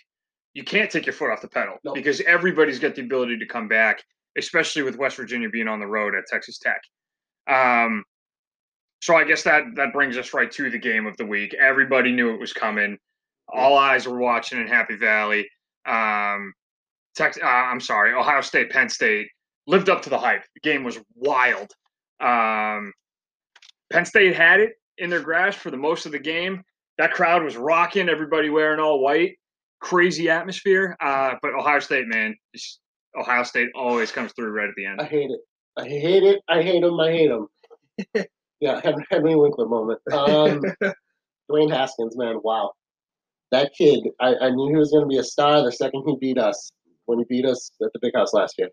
you 0.54 0.64
can't 0.64 0.90
take 0.90 1.04
your 1.04 1.12
foot 1.12 1.30
off 1.30 1.42
the 1.42 1.48
pedal 1.48 1.76
No. 1.84 1.92
because 1.92 2.22
everybody's 2.22 2.78
got 2.78 2.94
the 2.94 3.02
ability 3.02 3.38
to 3.38 3.46
come 3.46 3.68
back, 3.68 4.02
especially 4.38 4.82
with 4.82 4.96
West 4.96 5.16
Virginia 5.16 5.50
being 5.50 5.68
on 5.68 5.80
the 5.80 5.86
road 5.86 6.14
at 6.14 6.24
Texas 6.26 6.58
Tech. 6.58 6.80
Um, 7.46 8.02
so 9.00 9.16
I 9.16 9.24
guess 9.24 9.42
that 9.42 9.64
that 9.76 9.92
brings 9.92 10.16
us 10.16 10.34
right 10.34 10.50
to 10.52 10.70
the 10.70 10.78
game 10.78 11.06
of 11.06 11.16
the 11.16 11.26
week. 11.26 11.54
Everybody 11.54 12.12
knew 12.12 12.34
it 12.34 12.40
was 12.40 12.52
coming. 12.52 12.98
All 13.48 13.76
eyes 13.78 14.08
were 14.08 14.18
watching 14.18 14.60
in 14.60 14.66
Happy 14.66 14.96
Valley. 14.96 15.48
Um, 15.86 16.52
Tex- 17.14 17.38
uh, 17.42 17.46
I'm 17.46 17.80
sorry, 17.80 18.12
Ohio 18.12 18.40
State, 18.40 18.70
Penn 18.70 18.88
State 18.88 19.28
lived 19.66 19.88
up 19.88 20.02
to 20.02 20.10
the 20.10 20.18
hype. 20.18 20.42
The 20.54 20.60
game 20.60 20.84
was 20.84 20.98
wild. 21.14 21.72
Um, 22.20 22.92
Penn 23.90 24.04
State 24.04 24.36
had 24.36 24.60
it 24.60 24.72
in 24.98 25.10
their 25.10 25.20
grasp 25.20 25.58
for 25.58 25.70
the 25.70 25.76
most 25.76 26.06
of 26.06 26.12
the 26.12 26.18
game. 26.18 26.62
That 26.98 27.12
crowd 27.12 27.42
was 27.42 27.56
rocking. 27.56 28.08
Everybody 28.08 28.48
wearing 28.50 28.80
all 28.80 29.00
white. 29.00 29.36
Crazy 29.80 30.28
atmosphere. 30.30 30.96
Uh, 31.00 31.34
but 31.42 31.54
Ohio 31.54 31.80
State, 31.80 32.06
man, 32.06 32.34
just, 32.54 32.80
Ohio 33.18 33.42
State 33.42 33.68
always 33.74 34.10
comes 34.10 34.32
through 34.32 34.50
right 34.50 34.68
at 34.68 34.74
the 34.76 34.86
end. 34.86 35.00
I 35.00 35.04
hate 35.04 35.30
it. 35.30 35.40
I 35.76 35.88
hate 35.88 36.22
it. 36.22 36.40
I 36.48 36.62
hate 36.62 36.80
them. 36.82 36.98
I 36.98 37.10
hate 37.10 37.30
him. 37.30 37.46
yeah, 38.60 38.80
Henry, 39.10 39.36
Winkler 39.36 39.66
moment. 39.66 40.00
Um, 40.12 40.62
Dwayne 41.50 41.70
Haskins, 41.70 42.16
man, 42.16 42.40
wow. 42.42 42.72
That 43.52 43.72
kid, 43.76 44.00
I, 44.20 44.34
I 44.42 44.50
knew 44.50 44.68
he 44.68 44.76
was 44.76 44.90
going 44.90 45.04
to 45.04 45.08
be 45.08 45.18
a 45.18 45.24
star 45.24 45.62
the 45.62 45.72
second 45.72 46.02
he 46.06 46.16
beat 46.20 46.38
us 46.38 46.70
when 47.06 47.18
he 47.18 47.24
beat 47.28 47.46
us 47.46 47.70
at 47.82 47.92
the 47.92 48.00
Big 48.02 48.14
House 48.14 48.34
last 48.34 48.54
year. 48.58 48.68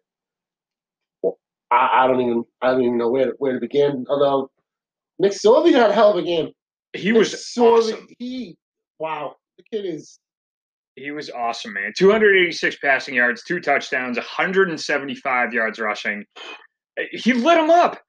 I, 1.72 2.04
I 2.04 2.08
don't 2.08 2.22
even 2.22 2.44
I 2.62 2.72
don't 2.72 2.84
even 2.84 2.98
know 2.98 3.10
where 3.10 3.26
to, 3.28 3.34
where 3.40 3.54
to 3.54 3.60
begin. 3.60 4.06
Although 4.10 4.50
McSorley 5.22 5.74
had 5.74 5.90
a 5.90 5.94
hell 5.94 6.12
of 6.12 6.18
a 6.18 6.24
game. 6.24 6.50
He 6.94 7.12
was 7.12 7.32
Nick 7.58 7.68
awesome. 7.68 8.08
he 8.20 8.56
wow, 9.00 9.36
the 9.58 9.64
kid 9.72 9.86
is 9.86 10.20
He 10.96 11.12
was 11.12 11.30
awesome, 11.32 11.74
man. 11.74 11.94
286 11.98 12.78
passing 12.78 13.16
yards, 13.16 13.44
two 13.44 13.60
touchdowns, 13.60 14.18
175 14.18 15.54
yards 15.54 15.80
rushing. 15.80 16.24
He 17.12 17.34
lit 17.34 17.58
him 17.58 17.72
up. 17.72 18.00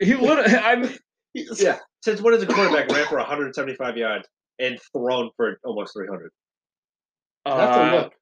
He 0.00 0.14
lit. 0.14 0.50
I'm. 0.62 0.90
He's, 1.36 1.60
Yeah. 1.62 1.78
Since 2.02 2.20
when 2.20 2.34
has 2.34 2.42
a 2.42 2.46
quarterback 2.46 2.88
ran 2.90 3.06
for 3.06 3.18
175 3.18 3.96
yards 3.96 4.28
and 4.58 4.78
thrown 4.92 5.30
for 5.36 5.58
almost 5.64 5.92
300? 5.94 6.30
I 7.44 7.60
have 7.60 7.74
to 7.74 7.80
Uh, 7.80 8.00
look. 8.02 8.12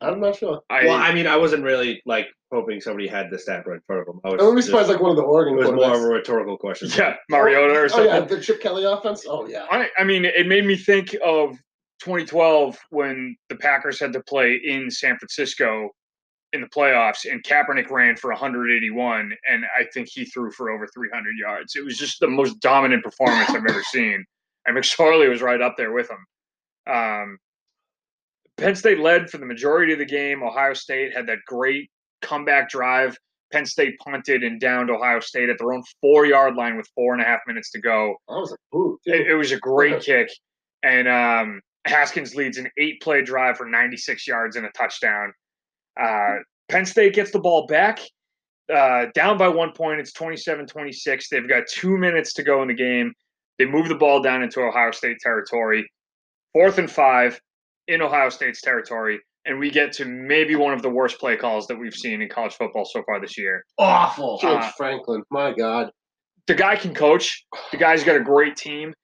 I'm 0.00 0.20
not 0.20 0.36
sure. 0.36 0.60
I, 0.68 0.84
well, 0.84 0.94
I 0.96 1.14
mean, 1.14 1.26
I 1.26 1.36
wasn't 1.36 1.62
really 1.64 2.02
like 2.04 2.26
hoping 2.52 2.80
somebody 2.80 3.06
had 3.08 3.30
the 3.30 3.38
stat 3.38 3.64
right 3.66 3.76
in 3.76 3.80
front 3.86 4.00
of 4.00 4.06
them. 4.06 4.20
I 4.24 4.28
was 4.30 4.40
I 4.40 4.44
wouldn't 4.44 4.64
surprised 4.64 4.88
like 4.88 5.00
one 5.00 5.10
of 5.12 5.16
the 5.16 5.22
Oregon 5.22 5.54
it 5.54 5.58
was 5.58 5.72
more 5.72 5.94
of 5.94 6.02
a 6.02 6.06
rhetorical 6.06 6.58
question. 6.58 6.88
yeah, 6.96 7.14
Mariota 7.30 7.74
or 7.74 7.84
Oh 7.84 7.88
something. 7.88 8.06
yeah, 8.08 8.20
the 8.20 8.40
Chip 8.40 8.60
Kelly 8.60 8.84
offense. 8.84 9.24
Oh 9.26 9.46
yeah. 9.46 9.66
I, 9.70 9.88
I 9.96 10.04
mean, 10.04 10.24
it 10.24 10.46
made 10.46 10.66
me 10.66 10.76
think 10.76 11.16
of 11.24 11.56
2012 12.00 12.78
when 12.90 13.36
the 13.48 13.56
Packers 13.56 13.98
had 13.98 14.12
to 14.12 14.22
play 14.24 14.60
in 14.62 14.90
San 14.90 15.16
Francisco 15.16 15.90
in 16.54 16.60
the 16.60 16.68
playoffs, 16.68 17.30
and 17.30 17.42
Kaepernick 17.42 17.90
ran 17.90 18.16
for 18.16 18.30
181, 18.30 19.32
and 19.50 19.64
I 19.78 19.84
think 19.92 20.08
he 20.08 20.24
threw 20.24 20.52
for 20.52 20.70
over 20.70 20.86
300 20.86 21.36
yards. 21.36 21.74
It 21.74 21.84
was 21.84 21.98
just 21.98 22.20
the 22.20 22.28
most 22.28 22.60
dominant 22.60 23.02
performance 23.02 23.50
I've 23.50 23.66
ever 23.68 23.82
seen, 23.82 24.24
and 24.64 24.76
McSorley 24.76 25.28
was 25.28 25.42
right 25.42 25.60
up 25.60 25.74
there 25.76 25.92
with 25.92 26.08
him. 26.08 26.94
Um, 26.94 27.38
Penn 28.56 28.76
State 28.76 29.00
led 29.00 29.28
for 29.28 29.38
the 29.38 29.46
majority 29.46 29.92
of 29.92 29.98
the 29.98 30.04
game. 30.04 30.42
Ohio 30.42 30.74
State 30.74 31.12
had 31.14 31.26
that 31.26 31.38
great 31.46 31.90
comeback 32.22 32.70
drive. 32.70 33.18
Penn 33.52 33.66
State 33.66 33.98
punted 33.98 34.44
and 34.44 34.60
downed 34.60 34.90
Ohio 34.90 35.20
State 35.20 35.48
at 35.48 35.58
their 35.58 35.72
own 35.72 35.82
four 36.00 36.24
yard 36.24 36.54
line 36.54 36.76
with 36.76 36.88
four 36.94 37.12
and 37.14 37.22
a 37.22 37.24
half 37.24 37.40
minutes 37.46 37.70
to 37.72 37.80
go 37.80 38.16
I 38.28 38.34
was 38.34 38.50
like, 38.50 38.60
ooh, 38.74 38.98
it, 39.04 39.28
it 39.28 39.34
was 39.34 39.52
a 39.52 39.58
great 39.58 40.00
kick. 40.02 40.28
And 40.82 41.08
um, 41.08 41.60
Haskins 41.86 42.34
leads 42.34 42.58
an 42.58 42.68
eight 42.78 43.00
play 43.02 43.22
drive 43.22 43.56
for 43.56 43.66
96 43.66 44.26
yards 44.26 44.56
and 44.56 44.66
a 44.66 44.70
touchdown. 44.70 45.32
Uh, 46.00 46.36
Penn 46.68 46.86
State 46.86 47.14
gets 47.14 47.30
the 47.30 47.38
ball 47.38 47.66
back, 47.66 48.00
uh, 48.72 49.06
down 49.14 49.36
by 49.38 49.48
one 49.48 49.72
point. 49.72 50.00
It's 50.00 50.12
27 50.12 50.66
26. 50.66 51.28
They've 51.28 51.48
got 51.48 51.64
two 51.68 51.96
minutes 51.98 52.32
to 52.34 52.42
go 52.42 52.62
in 52.62 52.68
the 52.68 52.74
game. 52.74 53.12
They 53.58 53.66
move 53.66 53.88
the 53.88 53.94
ball 53.94 54.22
down 54.22 54.42
into 54.42 54.60
Ohio 54.60 54.90
State 54.90 55.18
territory. 55.20 55.88
Fourth 56.52 56.78
and 56.78 56.90
five 56.90 57.40
in 57.88 58.02
Ohio 58.02 58.28
State's 58.30 58.60
territory. 58.60 59.20
And 59.46 59.58
we 59.58 59.70
get 59.70 59.92
to 59.94 60.06
maybe 60.06 60.56
one 60.56 60.72
of 60.72 60.80
the 60.80 60.88
worst 60.88 61.18
play 61.20 61.36
calls 61.36 61.66
that 61.66 61.76
we've 61.76 61.94
seen 61.94 62.22
in 62.22 62.28
college 62.28 62.54
football 62.54 62.86
so 62.86 63.02
far 63.04 63.20
this 63.20 63.36
year. 63.36 63.64
Awful. 63.78 64.38
James 64.38 64.64
uh, 64.64 64.70
Franklin. 64.76 65.22
My 65.30 65.52
God. 65.52 65.90
the 66.46 66.54
guy 66.54 66.76
can 66.76 66.94
coach. 66.94 67.44
The 67.70 67.76
guy's 67.76 68.02
got 68.04 68.16
a 68.16 68.20
great 68.20 68.56
team. 68.56 68.94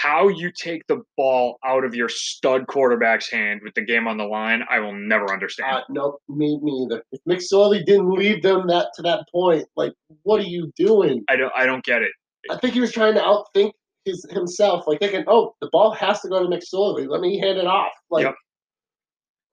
How 0.00 0.28
you 0.28 0.52
take 0.52 0.86
the 0.86 1.02
ball 1.16 1.58
out 1.64 1.84
of 1.84 1.92
your 1.92 2.08
stud 2.08 2.68
quarterback's 2.68 3.28
hand 3.28 3.62
with 3.64 3.74
the 3.74 3.80
game 3.80 4.06
on 4.06 4.16
the 4.16 4.24
line, 4.24 4.62
I 4.70 4.78
will 4.78 4.94
never 4.94 5.32
understand. 5.32 5.74
Uh, 5.74 5.80
nope, 5.88 6.22
me, 6.28 6.56
me 6.62 6.86
either. 6.86 7.02
If 7.10 7.20
McSorley 7.28 7.84
didn't 7.84 8.10
lead 8.10 8.44
them 8.44 8.68
that 8.68 8.90
to 8.94 9.02
that 9.02 9.26
point, 9.32 9.66
like, 9.74 9.94
what 10.22 10.40
are 10.40 10.46
you 10.46 10.70
doing? 10.76 11.24
I 11.28 11.34
don't. 11.34 11.52
I 11.56 11.66
don't 11.66 11.84
get 11.84 12.02
it. 12.02 12.12
I 12.48 12.58
think 12.58 12.74
he 12.74 12.80
was 12.80 12.92
trying 12.92 13.14
to 13.14 13.20
outthink 13.20 13.72
his 14.04 14.24
himself, 14.30 14.86
like 14.86 15.00
thinking, 15.00 15.24
"Oh, 15.26 15.56
the 15.60 15.68
ball 15.72 15.90
has 15.90 16.20
to 16.20 16.28
go 16.28 16.40
to 16.40 16.48
McSorley. 16.48 17.08
Let 17.08 17.20
me 17.20 17.36
hand 17.40 17.58
it 17.58 17.66
off." 17.66 17.90
Like, 18.08 18.24
Yep. 18.24 18.34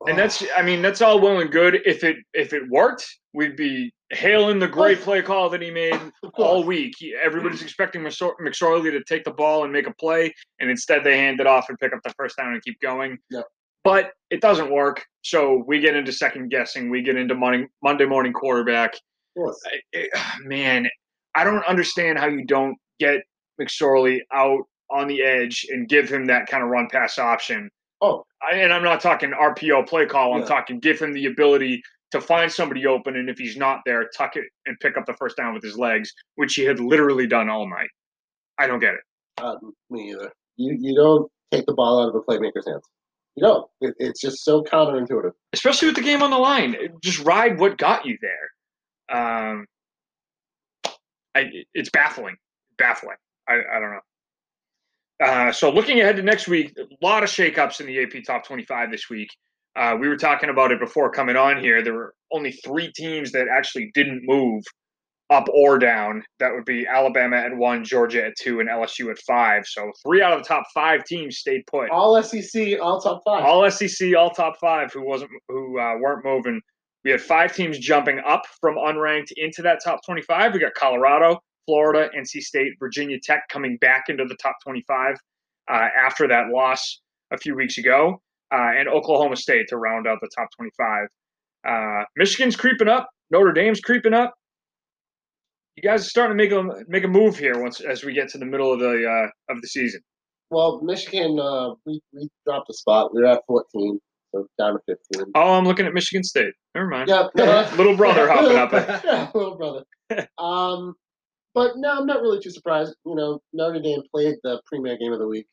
And 0.08 0.18
that's. 0.18 0.44
I 0.56 0.62
mean, 0.62 0.82
that's 0.82 1.02
all 1.02 1.20
well 1.20 1.40
and 1.40 1.52
good. 1.52 1.82
If 1.86 2.04
it 2.04 2.18
if 2.34 2.54
it 2.54 2.64
worked, 2.70 3.06
we'd 3.34 3.56
be 3.56 3.92
hailing 4.12 4.60
the 4.60 4.68
great 4.68 5.00
play 5.00 5.22
call 5.22 5.50
that 5.50 5.62
he 5.62 5.72
made 5.72 6.00
all 6.36 6.64
week. 6.64 6.94
He- 6.98 7.16
Everybody's 7.22 7.62
expecting 7.62 8.02
McSorley 8.02 8.92
to 8.92 9.04
take 9.04 9.24
the 9.24 9.32
ball 9.32 9.64
and 9.64 9.74
make 9.74 9.88
a 9.88 9.94
play, 9.96 10.34
and 10.60 10.70
instead 10.70 11.04
they 11.04 11.18
hand 11.18 11.40
it 11.40 11.48
off 11.48 11.70
and 11.70 11.78
pick 11.80 11.94
up 11.94 12.00
the 12.04 12.14
first 12.18 12.38
down 12.38 12.54
and 12.54 12.64
keep 12.64 12.80
going. 12.82 13.18
Yep. 13.32 13.46
But 13.84 14.12
it 14.30 14.42
doesn't 14.42 14.72
work. 14.72 15.06
So 15.22 15.64
we 15.68 15.80
get 15.80 15.96
into 15.96 16.12
second 16.12 16.50
guessing. 16.50 16.90
We 16.90 17.02
get 17.02 17.16
into 17.18 17.36
morning, 17.36 17.68
Monday 17.84 18.06
morning 18.06 18.34
quarterback. 18.34 18.96
I- 19.96 20.10
I- 20.16 20.38
man, 20.44 20.88
I 21.36 21.44
don't 21.44 21.66
understand 21.66 22.20
how 22.20 22.28
you 22.28 22.46
don't 22.46 22.78
get 23.00 23.22
McSorley 23.62 24.20
out 24.34 24.62
on 24.92 25.08
the 25.08 25.24
edge 25.24 25.66
and 25.70 25.90
give 25.90 26.08
him 26.10 26.26
that 26.28 26.48
kind 26.48 26.64
of 26.64 26.70
run 26.70 26.88
pass 26.92 27.18
option. 27.18 27.70
Oh. 28.02 28.24
I, 28.42 28.56
and 28.58 28.72
I'm 28.74 28.84
not 28.84 29.02
talking 29.02 29.32
RPO 29.32 29.88
play 29.88 30.06
call. 30.06 30.34
I'm 30.34 30.42
Yeah. 30.42 30.46
talking 30.48 30.80
give 30.80 31.00
him 31.00 31.14
the 31.14 31.26
ability 31.26 31.82
to 32.12 32.22
find 32.22 32.52
somebody 32.52 32.86
open, 32.86 33.16
and 33.16 33.30
if 33.30 33.38
he's 33.38 33.58
not 33.58 33.80
there, 33.86 34.08
tuck 34.16 34.36
it 34.36 34.46
and 34.66 34.78
pick 34.80 34.96
up 34.98 35.06
the 35.06 35.14
first 35.14 35.36
down 35.38 35.54
with 35.54 35.64
his 35.64 35.78
legs, 35.78 36.12
which 36.36 36.54
he 36.54 36.64
had 36.64 36.80
literally 36.80 37.28
done 37.28 37.50
all 37.50 37.68
night. 37.70 37.90
I 38.58 38.68
don't 38.68 38.80
get 38.80 38.94
it. 38.94 39.00
Uh, 39.38 39.56
me 39.90 40.12
either. 40.12 40.32
You 40.58 40.78
you 40.80 40.96
don't 40.96 41.30
take 41.52 41.66
the 41.66 41.74
ball 41.74 42.02
out 42.04 42.10
of 42.10 42.16
a 42.16 42.22
playmaker's 42.22 42.66
hands. 42.68 42.84
You 43.36 43.44
don't. 43.44 43.70
It, 43.82 43.96
it's 44.00 44.22
just 44.22 44.46
so 44.46 44.64
counterintuitive. 44.64 45.32
especially 45.52 45.88
with 45.90 45.96
the 45.96 46.02
game 46.04 46.22
on 46.22 46.30
the 46.32 46.38
line. 46.38 46.76
Just 47.04 47.20
ride 47.26 47.60
what 47.60 47.78
got 47.78 48.06
you 48.06 48.18
there. 48.22 49.18
Um, 49.20 49.66
I, 51.36 51.50
it's 51.74 51.90
baffling, 51.90 52.36
baffling. 52.78 53.18
I, 53.50 53.56
I 53.56 53.80
don't 53.80 53.92
know. 53.92 54.00
Uh, 55.24 55.52
so 55.52 55.70
looking 55.72 56.02
ahead 56.02 56.18
to 56.18 56.24
next 56.24 56.48
week, 56.48 56.74
a 56.78 57.06
lot 57.06 57.24
of 57.24 57.30
shakeups 57.30 57.80
in 57.80 57.88
the 57.88 58.02
AP 58.04 58.24
Top 58.26 58.46
25 58.46 58.92
this 58.92 59.10
week. 59.10 59.30
Uh, 59.76 59.96
we 60.00 60.08
were 60.08 60.18
talking 60.18 60.50
about 60.50 60.72
it 60.72 60.80
before 60.80 61.10
coming 61.12 61.36
on 61.36 61.60
here. 61.60 61.82
There 61.84 61.94
were 61.94 62.14
only 62.32 62.52
three 62.52 62.92
teams 62.94 63.32
that 63.32 63.48
actually 63.48 63.92
didn't 63.94 64.22
move 64.26 64.64
up 65.30 65.48
or 65.54 65.78
down. 65.80 66.24
That 66.40 66.54
would 66.54 66.66
be 66.66 66.86
Alabama 66.88 67.38
at 67.38 67.56
one, 67.56 67.84
Georgia 67.84 68.26
at 68.26 68.34
two, 68.40 68.60
and 68.60 68.70
LSU 68.70 69.10
at 69.12 69.18
five. 69.20 69.64
So 69.66 69.92
three 70.06 70.22
out 70.22 70.34
of 70.34 70.44
the 70.44 70.48
top 70.48 70.64
five 70.74 71.04
teams 71.04 71.38
stayed 71.38 71.64
put 71.68 71.90
All 71.90 72.22
SEC, 72.22 72.80
all 72.82 73.02
top 73.02 73.22
five. 73.26 73.44
all 73.44 73.70
SEC, 73.70 74.16
all 74.16 74.30
top 74.30 74.56
five 74.62 74.94
who 74.94 75.06
wasn't 75.06 75.32
who 75.50 75.80
uh, 75.80 75.96
weren't 76.00 76.24
moving. 76.24 76.62
We 77.04 77.12
had 77.12 77.22
five 77.22 77.56
teams 77.56 77.78
jumping 77.80 78.20
up 78.26 78.44
from 78.62 78.76
unranked 78.76 79.32
into 79.36 79.62
that 79.64 79.80
top 79.84 80.00
25. 80.06 80.54
We 80.54 80.60
got 80.60 80.74
Colorado, 80.74 81.40
Florida, 81.66 82.10
NC 82.18 82.42
State, 82.42 82.74
Virginia 82.80 83.18
Tech 83.22 83.44
coming 83.50 83.78
back 83.78 84.06
into 84.10 84.26
the 84.26 84.36
top 84.36 84.56
25 84.64 85.16
uh, 85.72 85.88
after 86.00 86.28
that 86.28 86.50
loss 86.54 87.02
a 87.32 87.38
few 87.38 87.56
weeks 87.56 87.78
ago, 87.78 88.22
uh, 88.54 88.72
and 88.78 88.88
Oklahoma 88.88 89.36
State 89.36 89.68
to 89.70 89.78
round 89.78 90.08
out 90.08 90.20
the 90.22 90.30
top 90.36 90.48
25. 90.58 91.08
Uh, 91.68 92.04
Michigan's 92.16 92.56
creeping 92.56 92.88
up. 92.88 93.10
Notre 93.32 93.52
Dame's 93.54 93.80
creeping 93.80 94.14
up. 94.14 94.34
You 95.76 95.84
guys 95.84 96.06
are 96.06 96.10
starting 96.10 96.38
to 96.38 96.42
make 96.44 96.52
a 96.54 96.86
make 96.88 97.04
a 97.04 97.08
move 97.08 97.38
here 97.38 97.62
once 97.62 97.82
as 97.82 98.04
we 98.06 98.14
get 98.14 98.30
to 98.30 98.38
the 98.38 98.46
middle 98.46 98.72
of 98.72 98.80
the 98.80 99.06
uh, 99.06 99.54
of 99.54 99.62
the 99.62 99.68
season. 99.68 100.00
Well, 100.52 100.80
Michigan, 100.84 101.38
uh, 101.40 101.72
we 101.86 102.00
we 102.14 102.30
dropped 102.46 102.70
a 102.70 102.74
spot. 102.74 103.14
We 103.14 103.22
were 103.22 103.28
at 103.28 103.42
14, 103.48 104.00
so 104.34 104.46
down 104.58 104.74
to 104.74 104.80
15. 105.12 105.32
Oh, 105.36 105.54
I'm 105.54 105.66
looking 105.66 105.86
at 105.86 105.94
Michigan 105.94 106.24
State. 106.24 106.54
Never 106.76 106.88
mind. 106.88 107.10
Yeah, 107.10 107.28
Little 107.78 107.98
brother 107.98 108.30
hopping 108.32 108.56
up. 108.56 108.72
yeah, 108.72 109.32
little 109.36 109.58
brother. 109.58 109.84
Um, 110.38 110.94
but 111.56 111.78
no, 111.78 111.98
I'm 111.98 112.06
not 112.06 112.22
really 112.22 112.40
too 112.40 112.52
surprised. 112.52 112.96
You 113.06 113.16
know, 113.16 113.42
Notre 113.54 113.80
Dame 113.80 114.04
played 114.14 114.36
the 114.44 114.62
premier 114.68 114.98
game 114.98 115.14
of 115.14 115.20
the 115.20 115.28
week, 115.28 115.48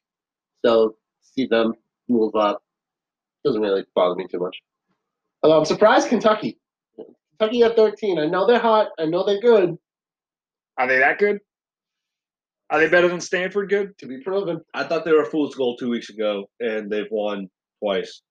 so 0.64 0.96
see 1.22 1.46
them 1.46 1.74
move 2.08 2.34
up 2.34 2.62
doesn't 3.44 3.60
really 3.60 3.84
bother 3.94 4.14
me 4.14 4.26
too 4.30 4.38
much. 4.38 4.56
Although 5.42 5.58
I'm 5.58 5.64
surprised 5.64 6.08
Kentucky. 6.08 6.58
Kentucky 7.38 7.62
at 7.62 7.76
13. 7.76 8.18
I 8.18 8.26
know 8.26 8.46
they're 8.46 8.58
hot. 8.58 8.88
I 8.98 9.06
know 9.06 9.24
they're 9.24 9.40
good. 9.40 9.76
Are 10.78 10.86
they 10.86 10.98
that 10.98 11.18
good? 11.18 11.38
Are 12.70 12.78
they 12.78 12.88
better 12.88 13.08
than 13.08 13.20
Stanford? 13.20 13.68
Good. 13.68 13.98
To 13.98 14.06
be 14.06 14.22
proven. 14.22 14.60
I 14.72 14.84
thought 14.84 15.04
they 15.04 15.12
were 15.12 15.22
a 15.22 15.30
fool's 15.30 15.54
goal 15.54 15.76
two 15.76 15.90
weeks 15.90 16.08
ago, 16.08 16.46
and 16.60 16.90
they've 16.90 17.10
won 17.10 17.48
twice 17.82 18.22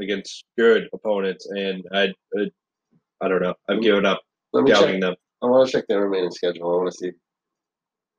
against 0.00 0.44
good 0.58 0.88
opponents. 0.92 1.46
And 1.46 1.84
I, 1.92 2.08
I, 2.38 2.50
I 3.22 3.28
don't 3.28 3.42
know. 3.42 3.54
I've 3.68 3.78
mm. 3.78 3.82
given 3.82 4.06
up 4.06 4.20
Let 4.52 4.64
me 4.64 4.70
doubting 4.70 4.94
check. 4.94 5.00
them. 5.00 5.14
I 5.42 5.46
want 5.46 5.68
to 5.68 5.72
check 5.72 5.86
their 5.88 6.00
remaining 6.00 6.30
schedule. 6.30 6.72
I 6.72 6.76
want 6.76 6.90
to 6.90 6.96
see. 6.96 7.12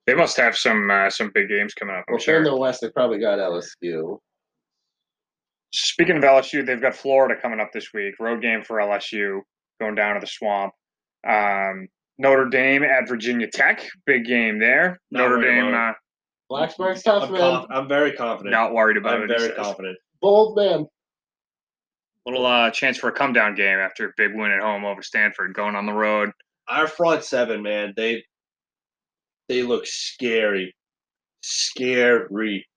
They 0.06 0.16
must 0.16 0.38
have 0.38 0.56
some 0.58 0.90
uh, 0.90 1.10
some 1.10 1.32
big 1.34 1.50
games 1.50 1.74
coming 1.74 1.96
up. 1.96 2.06
I'm 2.08 2.14
Well, 2.14 2.20
if 2.20 2.26
they're 2.26 2.38
in 2.38 2.44
the 2.44 2.56
West, 2.56 2.82
they 2.82 2.90
probably 2.90 3.20
got 3.20 3.40
LSU. 3.40 4.20
Speaking 5.74 6.18
of 6.18 6.24
LSU, 6.24 6.66
they've 6.66 6.82
got 6.82 6.96
Florida 6.96 7.36
coming 7.42 7.60
up 7.60 7.72
this 7.74 7.94
week. 7.94 8.16
Road 8.20 8.42
game 8.42 8.64
for 8.64 8.78
LSU, 8.78 9.42
going 9.82 9.96
down 9.96 10.16
to 10.16 10.22
the 10.22 10.28
swamp. 10.28 10.74
Um, 11.28 11.88
Notre 12.18 12.50
Dame 12.50 12.84
at 12.84 13.08
Virginia 13.08 13.48
Tech, 13.48 13.86
big 14.06 14.26
game 14.26 14.60
there. 14.60 15.00
Not 15.12 15.30
Notre 15.30 15.42
Dame, 15.42 15.68
about 15.68 15.90
uh, 15.90 15.94
Blacksburg's 16.50 17.04
tough, 17.04 17.24
I'm, 17.24 17.32
man. 17.34 17.42
conf- 17.42 17.68
I'm 17.70 17.88
very 17.90 18.14
confident. 18.14 18.52
not 18.52 18.74
worried 18.74 18.98
about 18.98 19.16
I'm 19.16 19.24
it. 19.24 19.32
he 19.32 19.38
very 19.38 19.56
confident. 19.56 19.98
Bold 20.22 20.56
man. 20.56 20.88
Little 22.26 22.46
uh, 22.46 22.72
chance 22.72 22.98
for 22.98 23.10
a 23.10 23.12
come 23.12 23.34
down 23.34 23.56
game 23.56 23.78
after 23.78 24.08
a 24.08 24.12
big 24.18 24.36
win 24.36 24.52
at 24.52 24.62
home 24.62 24.86
over 24.86 25.02
Stanford, 25.02 25.54
going 25.54 25.76
on 25.76 25.86
the 25.86 25.94
road. 25.94 26.32
Our 26.70 26.88
front 26.88 27.24
seven, 27.24 27.62
man, 27.64 27.94
they 27.96 28.24
they 29.50 29.64
look 29.64 29.86
scary, 29.86 30.76
scary. 31.42 32.68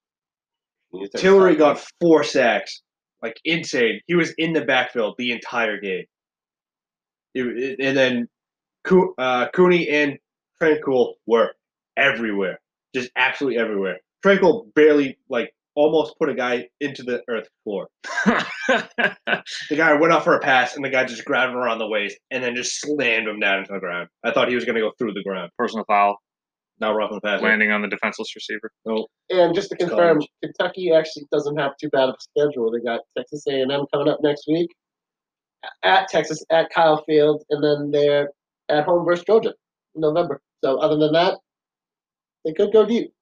Tillery 1.16 1.56
got 1.56 1.84
four 2.00 2.24
sacks, 2.24 2.82
like 3.22 3.36
insane. 3.44 4.00
He 4.06 4.14
was 4.14 4.32
in 4.38 4.52
the 4.52 4.64
backfield 4.64 5.14
the 5.18 5.32
entire 5.32 5.80
game. 5.80 6.04
It- 7.34 7.46
it- 7.58 7.80
and 7.80 7.96
then 7.96 8.28
Coo- 8.84 9.14
uh, 9.18 9.48
Coney 9.50 9.88
and 9.88 10.18
Tranquill 10.60 11.14
were 11.26 11.54
everywhere, 11.96 12.60
just 12.94 13.10
absolutely 13.16 13.58
everywhere. 13.60 14.00
Tranquill 14.24 14.72
barely, 14.74 15.18
like, 15.28 15.54
almost 15.80 16.14
put 16.18 16.28
a 16.28 16.34
guy 16.34 16.68
into 16.80 17.02
the 17.02 17.22
earth 17.28 17.48
floor. 17.64 17.88
The 19.68 19.76
guy 19.76 19.94
went 19.94 20.12
up 20.12 20.22
for 20.24 20.34
a 20.36 20.40
pass, 20.40 20.76
and 20.76 20.84
the 20.84 20.90
guy 20.90 21.04
just 21.04 21.24
grabbed 21.24 21.50
him 21.52 21.56
around 21.56 21.78
the 21.78 21.88
waist 21.88 22.16
and 22.30 22.42
then 22.44 22.54
just 22.54 22.80
slammed 22.80 23.26
him 23.26 23.40
down 23.40 23.60
into 23.60 23.72
the 23.72 23.80
ground. 23.80 24.08
I 24.24 24.30
thought 24.32 24.48
he 24.48 24.54
was 24.54 24.64
going 24.64 24.76
to 24.76 24.80
go 24.80 24.92
through 24.98 25.14
the 25.14 25.22
ground. 25.22 25.50
Personal 25.58 25.84
foul, 25.86 26.16
Not 26.78 26.90
roughing 26.94 27.16
the 27.22 27.26
pass. 27.28 27.42
landing 27.42 27.70
on 27.72 27.82
the 27.82 27.88
defenseless 27.88 28.28
receiver. 28.36 28.70
And 29.30 29.54
just 29.54 29.70
to 29.70 29.76
confirm, 29.76 30.18
College. 30.18 30.28
Kentucky 30.44 30.92
actually 30.92 31.26
doesn't 31.32 31.56
have 31.58 31.72
too 31.80 31.88
bad 31.90 32.08
of 32.10 32.14
a 32.14 32.22
schedule. 32.38 32.70
They 32.70 32.80
got 32.84 33.00
Texas 33.16 33.44
A&M 33.48 33.68
coming 33.92 34.08
up 34.08 34.18
next 34.22 34.44
week, 34.46 34.70
at 35.82 36.08
Texas 36.08 36.44
at 36.50 36.70
Kyle 36.70 37.02
Field, 37.04 37.42
and 37.50 37.62
then 37.64 37.90
they're 37.90 38.30
at 38.68 38.84
home 38.84 39.04
versus 39.04 39.24
Georgia 39.24 39.54
in 39.94 40.00
November. 40.02 40.40
So 40.64 40.78
other 40.78 40.96
than 40.96 41.12
that, 41.12 41.38
they 42.44 42.52
could 42.52 42.72
go 42.72 42.86
deep. 42.86 43.12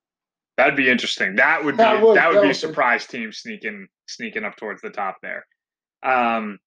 That'd 0.59 0.77
be 0.77 0.91
interesting. 0.91 1.37
That 1.37 1.65
would 1.65 1.77
be 1.77 1.79
That 1.79 1.95
that 1.95 2.03
would- 2.03 2.09
would, 2.09 2.17
that 2.19 2.31
be 2.33 2.37
a 2.37 2.41
would- 2.49 2.57
surprise 2.57 3.07
team 3.07 3.33
sneaking 3.33 3.87
sneaking 4.09 4.45
up 4.45 4.57
towards 4.57 4.83
the 4.83 4.91
top 4.91 5.17
there. 5.23 5.47
Um, 6.03 6.59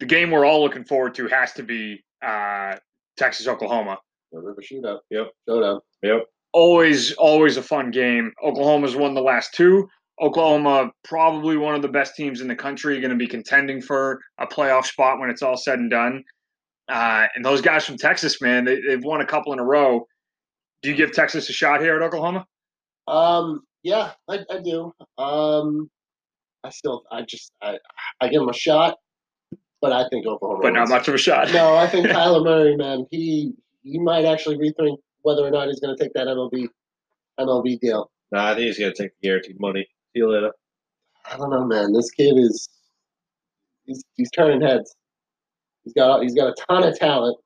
the 0.00 0.06
game 0.06 0.30
we're 0.30 0.44
all 0.44 0.60
looking 0.62 0.84
forward 0.84 1.14
to 1.16 1.28
has 1.28 1.52
to 1.52 1.62
be 1.62 2.02
uh, 2.24 2.76
Texas 3.16 3.46
Oklahoma. 3.46 3.98
River 4.32 4.60
shootout. 4.62 4.98
Yep. 5.10 5.28
Showdown. 5.48 5.80
Yep. 6.02 6.24
Always 6.52 7.12
always 7.14 7.56
a 7.58 7.62
fun 7.62 7.90
game. 7.90 8.32
Oklahoma's 8.42 8.96
won 8.96 9.14
the 9.14 9.20
last 9.22 9.54
two. 9.54 9.86
Oklahoma 10.20 10.90
probably 11.04 11.56
one 11.56 11.74
of 11.76 11.82
the 11.82 11.88
best 11.88 12.16
teams 12.16 12.40
in 12.40 12.48
the 12.48 12.56
country, 12.56 12.98
going 13.00 13.10
to 13.10 13.16
be 13.16 13.26
contending 13.28 13.80
for 13.80 14.18
a 14.38 14.46
playoff 14.46 14.84
spot 14.86 15.20
when 15.20 15.30
it's 15.30 15.42
all 15.42 15.56
said 15.56 15.78
and 15.78 15.90
done. 15.90 16.24
Uh, 16.88 17.26
and 17.36 17.44
those 17.44 17.60
guys 17.60 17.84
from 17.84 17.96
Texas, 17.98 18.40
man, 18.40 18.64
they, 18.64 18.80
they've 18.80 19.04
won 19.04 19.20
a 19.20 19.26
couple 19.26 19.52
in 19.52 19.58
a 19.60 19.64
row. 19.64 20.06
Do 20.82 20.88
you 20.90 20.96
give 20.96 21.12
Texas 21.12 21.48
a 21.50 21.52
shot 21.52 21.80
here 21.82 21.94
at 21.96 22.02
Oklahoma? 22.02 22.46
Um, 23.08 23.62
yeah, 23.82 24.12
I, 24.28 24.40
I 24.50 24.58
do. 24.62 24.92
Um, 25.16 25.90
I 26.64 26.70
still, 26.70 27.04
I 27.10 27.22
just, 27.22 27.52
I, 27.62 27.78
I 28.20 28.28
give 28.28 28.42
him 28.42 28.48
a 28.48 28.54
shot, 28.54 28.96
but 29.80 29.92
I 29.92 30.08
think 30.08 30.26
Oklahoma. 30.26 30.60
But 30.62 30.72
not 30.74 30.80
wins. 30.80 30.90
much 30.90 31.08
of 31.08 31.14
a 31.14 31.18
shot. 31.18 31.52
No, 31.52 31.74
I 31.76 31.86
think 31.86 32.06
Kyler 32.08 32.44
Murray, 32.44 32.76
man, 32.76 33.06
he 33.10 33.52
he 33.82 33.98
might 33.98 34.24
actually 34.24 34.56
rethink 34.56 34.98
whether 35.22 35.42
or 35.42 35.50
not 35.50 35.68
he's 35.68 35.80
going 35.80 35.96
to 35.96 36.02
take 36.02 36.12
that 36.14 36.26
MLB 36.26 36.68
MLB 37.40 37.80
deal. 37.80 38.10
Nah, 38.32 38.50
I 38.50 38.54
think 38.54 38.66
he's 38.66 38.78
going 38.78 38.92
to 38.92 39.02
take 39.02 39.12
the 39.20 39.28
guaranteed 39.28 39.58
money. 39.58 39.86
See 40.12 40.20
you 40.20 40.30
later. 40.30 40.52
I 41.30 41.36
don't 41.36 41.50
know, 41.50 41.64
man. 41.64 41.92
This 41.92 42.10
kid 42.10 42.36
is 42.36 42.68
he's 43.86 44.04
he's 44.16 44.30
turning 44.30 44.60
heads. 44.60 44.94
He's 45.84 45.94
got 45.94 46.22
he's 46.22 46.34
got 46.34 46.48
a 46.48 46.54
ton 46.68 46.84
of 46.84 46.98
talent. 46.98 47.38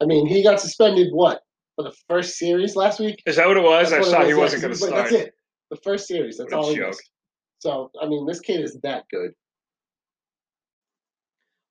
I 0.00 0.06
mean, 0.06 0.26
he 0.26 0.42
got 0.42 0.60
suspended 0.60 1.08
what 1.12 1.42
for 1.76 1.82
the 1.82 1.92
first 2.08 2.36
series 2.36 2.76
last 2.76 3.00
week. 3.00 3.22
Is 3.26 3.36
that 3.36 3.46
what 3.46 3.56
it 3.56 3.62
was? 3.62 3.92
I 3.92 3.96
That's 3.96 4.08
what 4.08 4.20
saw 4.20 4.26
he 4.26 4.34
was, 4.34 4.52
wasn't 4.52 4.62
yeah, 4.62 4.68
going 4.68 4.72
to 4.72 4.78
start. 4.78 5.10
That's 5.10 5.12
it. 5.12 5.34
The 5.70 5.76
first 5.82 6.06
series. 6.06 6.38
That's 6.38 6.52
all 6.52 6.70
he 6.70 6.76
joke. 6.76 6.88
missed. 6.88 7.10
So 7.58 7.90
I 8.00 8.06
mean, 8.06 8.26
this 8.26 8.40
kid 8.40 8.60
is 8.60 8.78
that 8.82 9.04
good. 9.10 9.32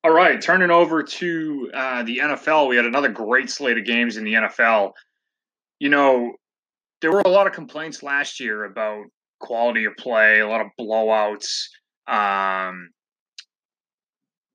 All 0.05 0.11
right, 0.11 0.41
turning 0.41 0.69
over 0.69 1.01
to 1.01 1.71
uh, 1.73 2.03
the 2.03 2.17
NFL, 2.17 2.67
we 2.67 2.75
had 2.75 2.85
another 2.85 3.07
great 3.07 3.49
slate 3.49 3.77
of 3.77 3.85
games 3.85 4.17
in 4.17 4.25
the 4.25 4.33
NFL. 4.33 4.91
You 5.79 5.87
know, 5.87 6.33
there 7.01 7.11
were 7.11 7.21
a 7.21 7.29
lot 7.29 7.47
of 7.47 7.53
complaints 7.53 8.03
last 8.03 8.41
year 8.41 8.65
about 8.65 9.05
quality 9.39 9.85
of 9.85 9.93
play, 9.97 10.41
a 10.41 10.47
lot 10.47 10.59
of 10.59 10.67
blowouts. 10.77 11.47
Um, 12.05 12.89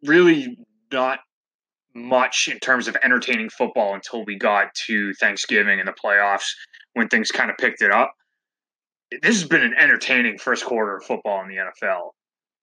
really, 0.03 0.59
not 0.93 1.21
much 1.99 2.49
in 2.51 2.59
terms 2.59 2.89
of 2.89 2.97
entertaining 3.03 3.51
football 3.51 3.95
until 3.95 4.25
we 4.25 4.37
got 4.37 4.75
to 4.87 5.13
Thanksgiving 5.15 5.79
and 5.79 5.89
the 5.89 5.93
playoffs 5.93 6.47
when 6.95 7.09
things 7.09 7.31
kind 7.31 7.51
of 7.51 7.57
picked 7.57 7.83
it 7.83 7.91
up. 7.91 8.13
This 9.23 9.41
has 9.41 9.49
been 9.49 9.63
an 9.63 9.75
entertaining 9.79 10.39
first 10.39 10.65
quarter 10.65 10.97
of 10.97 11.05
football 11.05 11.43
in 11.43 11.49
the 11.49 11.57
NFL. 11.57 12.11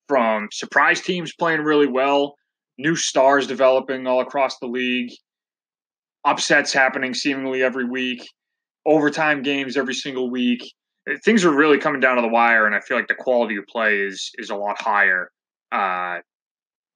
From 0.07 0.49
surprise 0.51 1.01
teams 1.01 1.33
playing 1.37 1.61
really 1.61 1.87
well, 1.87 2.35
new 2.77 2.95
stars 2.95 3.47
developing 3.47 4.05
all 4.05 4.21
across 4.21 4.59
the 4.59 4.67
league, 4.67 5.11
upsets 6.23 6.71
happening 6.73 7.13
seemingly 7.13 7.63
every 7.63 7.85
week, 7.85 8.27
overtime 8.85 9.41
games 9.41 9.77
every 9.77 9.95
single 9.95 10.29
week. 10.29 10.61
Things 11.23 11.45
are 11.45 11.55
really 11.55 11.77
coming 11.77 12.01
down 12.01 12.15
to 12.15 12.21
the 12.21 12.27
wire, 12.27 12.65
and 12.65 12.75
I 12.75 12.79
feel 12.79 12.97
like 12.97 13.07
the 13.07 13.15
quality 13.15 13.57
of 13.57 13.65
play 13.67 13.99
is 13.99 14.31
is 14.37 14.49
a 14.49 14.55
lot 14.55 14.81
higher 14.81 15.29
uh, 15.71 16.19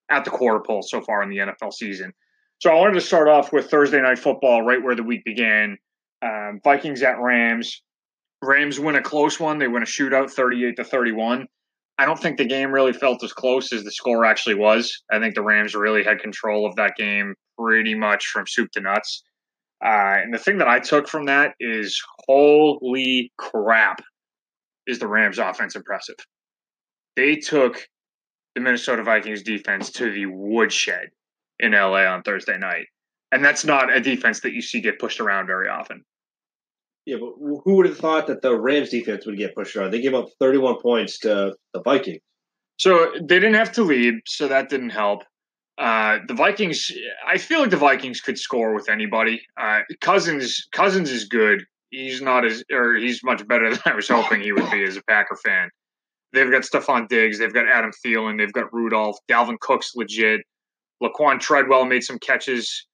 at 0.09 0.25
the 0.25 0.31
quarter 0.31 0.63
pole 0.65 0.81
so 0.81 1.01
far 1.01 1.21
in 1.21 1.29
the 1.29 1.37
NFL 1.37 1.73
season. 1.73 2.11
So 2.59 2.69
I 2.69 2.75
wanted 2.75 2.95
to 2.95 3.01
start 3.01 3.29
off 3.29 3.53
with 3.53 3.69
Thursday 3.69 4.01
night 4.01 4.19
football, 4.19 4.63
right 4.63 4.83
where 4.83 4.95
the 4.95 5.03
week 5.03 5.23
began. 5.23 5.77
Um, 6.21 6.59
Vikings 6.63 7.01
at 7.03 7.19
Rams. 7.19 7.81
Rams 8.41 8.79
win 8.79 8.95
a 8.95 9.01
close 9.01 9.39
one. 9.39 9.59
They 9.59 9.69
win 9.69 9.83
a 9.83 9.85
shootout, 9.85 10.29
thirty-eight 10.29 10.75
to 10.75 10.83
thirty-one. 10.83 11.47
I 11.97 12.05
don't 12.05 12.19
think 12.19 12.37
the 12.37 12.45
game 12.45 12.71
really 12.71 12.93
felt 12.93 13.23
as 13.23 13.33
close 13.33 13.71
as 13.71 13.83
the 13.83 13.91
score 13.91 14.25
actually 14.25 14.55
was. 14.55 15.03
I 15.11 15.19
think 15.19 15.35
the 15.35 15.41
Rams 15.41 15.75
really 15.75 16.03
had 16.03 16.19
control 16.19 16.65
of 16.65 16.75
that 16.75 16.95
game 16.97 17.33
pretty 17.57 17.95
much 17.95 18.27
from 18.27 18.45
soup 18.47 18.71
to 18.71 18.81
nuts. 18.81 19.23
Uh, 19.83 20.19
and 20.21 20.33
the 20.33 20.37
thing 20.37 20.57
that 20.57 20.67
I 20.67 20.79
took 20.79 21.07
from 21.07 21.25
that 21.25 21.55
is 21.59 22.01
holy 22.27 23.31
crap, 23.37 24.01
is 24.87 24.99
the 24.99 25.07
Rams 25.07 25.39
offense 25.39 25.75
impressive? 25.75 26.15
They 27.15 27.35
took 27.35 27.87
the 28.55 28.61
Minnesota 28.61 29.03
Vikings 29.03 29.43
defense 29.43 29.91
to 29.91 30.11
the 30.11 30.25
woodshed 30.25 31.09
in 31.59 31.71
LA 31.71 32.05
on 32.05 32.21
Thursday 32.23 32.57
night. 32.57 32.87
And 33.31 33.43
that's 33.43 33.63
not 33.63 33.95
a 33.95 33.99
defense 33.99 34.39
that 34.41 34.53
you 34.53 34.61
see 34.61 34.81
get 34.81 34.99
pushed 34.99 35.19
around 35.19 35.47
very 35.47 35.69
often. 35.69 36.03
Yeah, 37.05 37.17
but 37.19 37.33
who 37.63 37.75
would 37.75 37.85
have 37.85 37.97
thought 37.97 38.27
that 38.27 38.41
the 38.41 38.55
Rams 38.55 38.89
defense 38.89 39.25
would 39.25 39.37
get 39.37 39.55
pushed 39.55 39.75
around? 39.75 39.91
They 39.91 40.01
gave 40.01 40.13
up 40.13 40.29
31 40.39 40.79
points 40.81 41.19
to 41.19 41.55
the 41.73 41.81
Vikings. 41.81 42.21
So 42.77 43.11
they 43.19 43.39
didn't 43.39 43.55
have 43.55 43.71
to 43.73 43.83
lead, 43.83 44.15
so 44.25 44.47
that 44.47 44.69
didn't 44.69 44.91
help. 44.91 45.23
Uh, 45.77 46.19
the 46.27 46.33
Vikings, 46.33 46.91
I 47.25 47.37
feel 47.37 47.61
like 47.61 47.69
the 47.69 47.77
Vikings 47.77 48.21
could 48.21 48.37
score 48.37 48.73
with 48.73 48.89
anybody. 48.89 49.41
Uh, 49.57 49.81
Cousins, 50.01 50.67
Cousins 50.71 51.09
is 51.09 51.25
good. 51.25 51.63
He's 51.89 52.21
not 52.21 52.45
as, 52.45 52.63
or 52.71 52.95
he's 52.95 53.23
much 53.23 53.47
better 53.47 53.69
than 53.69 53.81
I 53.85 53.95
was 53.95 54.07
hoping 54.07 54.41
he 54.41 54.51
would 54.51 54.69
be 54.71 54.83
as 54.83 54.97
a 54.97 55.03
Packer 55.03 55.37
fan. 55.37 55.69
They've 56.31 56.51
got 56.51 56.61
Stefon 56.61 57.07
Diggs, 57.07 57.39
they've 57.39 57.53
got 57.53 57.67
Adam 57.67 57.91
Thielen, 58.05 58.37
they've 58.37 58.53
got 58.53 58.71
Rudolph, 58.71 59.17
Dalvin 59.29 59.59
Cook's 59.59 59.95
legit. 59.95 60.41
Laquan 61.01 61.39
Treadwell 61.39 61.85
made 61.85 62.03
some 62.03 62.19
catches. 62.19 62.85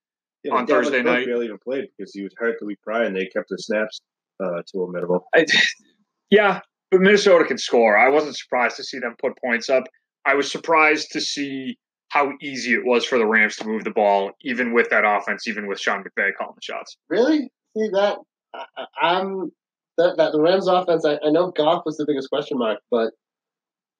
Yeah, 0.43 0.53
On 0.53 0.65
Dalvin 0.65 0.67
Thursday 0.69 0.97
Cook 0.97 1.05
night. 1.05 1.25
barely 1.25 1.45
even 1.45 1.57
played 1.57 1.85
because 1.97 2.13
he 2.13 2.21
was 2.21 2.31
hurt 2.37 2.57
the 2.59 2.65
week 2.67 2.77
prior, 2.83 3.03
and 3.03 3.15
they 3.15 3.25
kept 3.25 3.49
the 3.49 3.57
snaps 3.57 3.99
uh, 4.43 4.61
to 4.73 4.83
a 4.83 4.91
minimum. 4.91 5.21
I, 5.33 5.45
yeah, 6.29 6.59
but 6.91 7.01
Minnesota 7.01 7.45
can 7.45 7.57
score. 7.57 7.97
I 7.97 8.09
wasn't 8.09 8.37
surprised 8.37 8.77
to 8.77 8.83
see 8.83 8.99
them 8.99 9.15
put 9.19 9.33
points 9.43 9.69
up. 9.71 9.85
I 10.23 10.35
was 10.35 10.51
surprised 10.51 11.09
to 11.13 11.21
see 11.21 11.77
how 12.09 12.31
easy 12.41 12.73
it 12.75 12.85
was 12.85 13.05
for 13.05 13.17
the 13.17 13.25
Rams 13.25 13.55
to 13.57 13.65
move 13.65 13.83
the 13.85 13.89
ball, 13.91 14.31
even 14.41 14.71
with 14.71 14.89
that 14.91 15.03
offense, 15.03 15.47
even 15.47 15.65
with 15.67 15.79
Sean 15.79 16.03
McVay 16.03 16.29
calling 16.37 16.53
the 16.55 16.61
shots. 16.61 16.95
Really? 17.09 17.49
See 17.75 17.89
that 17.93 18.17
I, 18.53 18.65
I- 18.77 19.09
I'm 19.13 19.51
that, 19.97 20.17
that 20.17 20.31
the 20.31 20.39
Rams 20.41 20.67
offense. 20.67 21.05
I, 21.05 21.13
I 21.25 21.31
know 21.31 21.49
Goff 21.51 21.83
was 21.87 21.97
the 21.97 22.05
biggest 22.05 22.29
question 22.29 22.59
mark, 22.59 22.79
but 22.91 23.13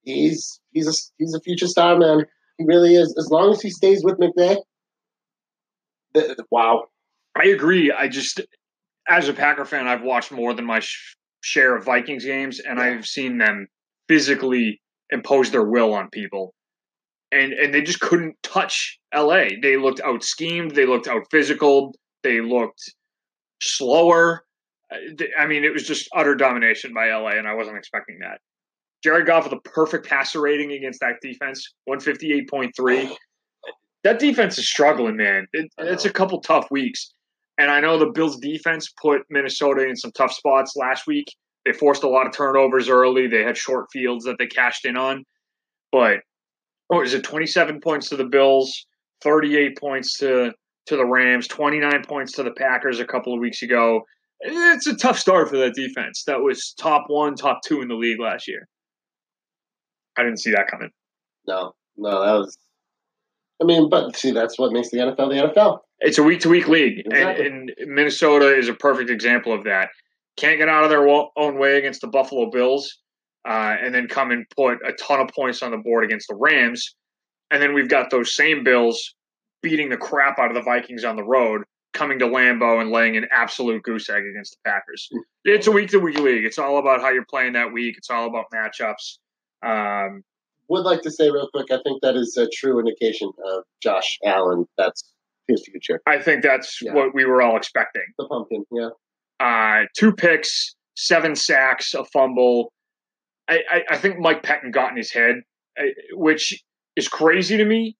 he's 0.04 0.60
he's 0.74 0.88
a 0.88 0.94
he's 1.18 1.34
a 1.34 1.40
future 1.42 1.68
star, 1.68 1.98
man. 1.98 2.26
He 2.58 2.66
really 2.66 2.96
is. 2.96 3.16
As 3.18 3.30
long 3.32 3.52
as 3.52 3.62
he 3.62 3.70
stays 3.70 4.04
with 4.04 4.18
McVay. 4.18 4.58
th- 6.14 6.28
th- 6.28 6.38
wow. 6.52 6.86
I 7.36 7.48
agree. 7.48 7.92
I 7.92 8.08
just, 8.08 8.40
as 9.10 9.28
a 9.28 9.34
Packer 9.34 9.66
fan, 9.66 9.88
I've 9.88 10.04
watched 10.04 10.32
more 10.32 10.54
than 10.54 10.66
my 10.66 10.80
sh- 10.80 11.16
share 11.42 11.76
of 11.76 11.84
Vikings 11.86 12.24
games, 12.24 12.60
and 12.60 12.80
I've 12.80 13.06
seen 13.06 13.38
them 13.38 13.68
physically 14.08 14.82
impose 15.12 15.52
their 15.52 15.66
will 15.66 15.94
on 15.94 16.10
people, 16.10 16.54
and 17.32 17.54
and 17.54 17.74
they 17.74 17.82
just 17.82 18.00
couldn't 18.00 18.36
touch 18.42 18.98
LA. 19.14 19.50
They 19.62 19.78
looked 19.78 20.00
out 20.02 20.24
schemed. 20.24 20.72
They 20.72 20.86
looked 20.86 21.08
out 21.08 21.24
physical. 21.30 21.94
They 22.24 22.40
looked 22.42 22.82
slower. 23.62 24.44
Uh, 24.92 24.98
I 25.38 25.46
mean, 25.46 25.64
it 25.66 25.74
was 25.74 25.86
just 25.86 26.08
utter 26.16 26.36
domination 26.36 26.94
by 26.94 27.10
LA, 27.12 27.32
and 27.32 27.48
I 27.48 27.54
wasn't 27.54 27.78
expecting 27.78 28.20
that. 28.20 28.40
Jared 29.06 29.28
Goff 29.28 29.44
with 29.44 29.54
a 29.54 29.70
perfect 29.70 30.10
passer 30.10 30.42
rating 30.42 30.72
against 30.72 31.00
that 31.02 31.18
defense, 31.22 31.76
one 31.84 32.00
fifty 32.00 32.34
eight 32.34 32.50
point 32.50 32.76
three. 32.76 33.16
That 34.04 34.18
defense 34.18 34.58
is 34.58 34.68
struggling, 34.68 35.16
man. 35.16 35.46
It, 35.54 35.72
it's 35.78 36.06
a 36.06 36.10
couple 36.12 36.42
tough 36.42 36.66
weeks. 36.72 37.14
And 37.60 37.70
I 37.70 37.82
know 37.82 38.00
the 38.00 38.08
Bills 38.08 38.40
defense 38.40 38.92
put 39.00 39.22
Minnesota 39.30 39.88
in 39.88 39.96
some 39.96 40.12
tough 40.12 40.34
spots 40.34 40.74
last 40.76 41.06
week. 41.06 41.28
They 41.66 41.72
forced 41.72 42.02
a 42.02 42.10
lot 42.10 42.26
of 42.26 42.34
turnovers 42.34 42.90
early. 42.90 43.28
They 43.28 43.44
had 43.44 43.56
short 43.56 43.86
fields 43.94 44.26
that 44.26 44.38
they 44.40 44.48
cashed 44.48 44.86
in 44.86 44.98
on. 44.98 45.24
But 45.92 46.22
what 46.88 47.06
is 47.06 47.14
it, 47.14 47.24
27 47.24 47.82
points 47.82 48.10
to 48.10 48.18
the 48.18 48.26
Bills, 48.26 48.88
38 49.22 49.78
points 49.78 50.18
to 50.18 50.52
to 50.88 50.98
the 50.98 51.06
Rams, 51.06 51.48
29 51.48 52.04
points 52.08 52.32
to 52.34 52.44
the 52.44 52.54
Packers 52.54 53.00
a 53.00 53.06
couple 53.06 53.36
of 53.36 53.40
weeks 53.40 53.62
ago. 53.62 54.02
It's 54.40 54.88
a 54.88 54.96
tough 54.96 55.20
start 55.20 55.48
for 55.50 55.58
that 55.58 55.76
defense. 55.76 56.24
That 56.26 56.42
was 56.42 56.74
top 56.80 57.04
one, 57.08 57.36
top 57.36 57.60
two 57.64 57.84
in 57.84 57.88
the 57.88 57.96
league 57.96 58.20
last 58.20 58.48
year. 58.48 58.68
I 60.18 60.24
didn't 60.24 60.40
see 60.40 60.52
that 60.52 60.68
coming. 60.68 60.92
No, 61.48 61.74
no, 61.98 62.26
that 62.26 62.34
was. 62.34 62.58
I 63.62 63.66
mean, 63.66 63.90
but 63.90 64.16
see, 64.16 64.32
that's 64.32 64.60
what 64.60 64.74
makes 64.74 64.90
the 64.90 64.98
NFL 64.98 65.30
the 65.30 65.54
NFL. 65.54 65.80
It's 66.00 66.18
a 66.18 66.24
week 66.24 66.42
to 66.42 66.50
week 66.50 66.68
league, 66.68 67.04
Exactly. 67.06 67.48
and, 67.48 67.72
and 67.78 67.92
Minnesota 67.96 68.56
is 68.56 68.68
a 68.68 68.74
perfect 68.74 69.10
example 69.10 69.54
of 69.54 69.64
that. 69.64 69.90
Can't 70.36 70.58
get 70.58 70.68
out 70.68 70.84
of 70.84 70.90
their 70.90 71.08
own 71.08 71.58
way 71.58 71.78
against 71.78 72.02
the 72.02 72.08
Buffalo 72.08 72.52
Bills, 72.52 72.98
uh, 73.48 73.76
and 73.82 73.96
then 73.96 74.08
come 74.08 74.32
and 74.32 74.46
put 74.56 74.80
a 74.86 74.92
ton 74.94 75.22
of 75.22 75.30
points 75.30 75.64
on 75.64 75.72
the 75.72 75.78
board 75.78 76.04
against 76.04 76.28
the 76.28 76.36
Rams, 76.36 76.96
and 77.52 77.62
then 77.62 77.74
we've 77.74 77.88
got 77.88 78.10
those 78.10 78.36
same 78.36 78.64
Bills 78.64 79.16
beating 79.62 79.90
the 79.90 79.98
crap 79.98 80.38
out 80.38 80.50
of 80.50 80.56
the 80.56 80.62
Vikings 80.62 81.06
on 81.06 81.16
the 81.16 81.24
road, 81.24 81.64
coming 81.94 82.20
to 82.20 82.26
Lambeau 82.28 82.82
and 82.82 82.92
laying 82.92 83.16
an 83.16 83.26
absolute 83.32 83.82
goose 83.84 84.10
egg 84.10 84.24
against 84.26 84.52
the 84.52 84.70
Packers. 84.70 85.10
It's 85.46 85.68
a 85.68 85.72
week 85.72 85.90
to 85.92 86.00
week 86.00 86.20
league. 86.20 86.44
It's 86.46 86.60
all 86.60 86.78
about 86.78 87.02
how 87.02 87.10
you're 87.10 87.26
playing 87.26 87.54
that 87.54 87.72
week. 87.72 87.96
It's 87.98 88.10
all 88.10 88.28
about 88.28 88.46
matchups. 88.54 89.18
Um, 89.64 90.24
Would 90.70 90.84
like 90.84 91.02
to 91.04 91.12
say 91.12 91.30
real 91.30 91.48
quick. 91.54 91.72
I 91.72 91.80
think 91.84 92.02
that 92.02 92.16
is 92.16 92.36
a 92.38 92.48
true 92.50 92.80
indication 92.80 93.32
of 93.46 93.64
Josh 93.82 94.18
Allen. 94.26 94.66
That's 94.78 95.04
his 95.48 95.64
future. 95.66 96.02
I 96.08 96.20
think 96.22 96.42
that's 96.44 96.82
Yeah. 96.82 96.94
what 96.94 97.14
we 97.14 97.26
were 97.26 97.42
all 97.42 97.56
expecting. 97.58 98.04
The 98.18 98.28
pumpkin. 98.28 98.66
Yeah. 98.72 98.90
uh, 99.40 99.86
two 99.98 100.12
picks, 100.14 100.76
seven 100.96 101.36
sacks, 101.36 101.94
a 101.94 102.04
fumble. 102.06 102.72
I, 103.48 103.60
I, 103.70 103.84
I 103.92 103.98
think 103.98 104.18
Mike 104.20 104.42
Pettine 104.44 104.72
got 104.72 104.90
in 104.92 104.98
his 104.98 105.12
head, 105.12 105.42
which 106.14 106.64
is 106.96 107.08
crazy 107.08 107.58
to 107.58 107.66
me 107.66 107.96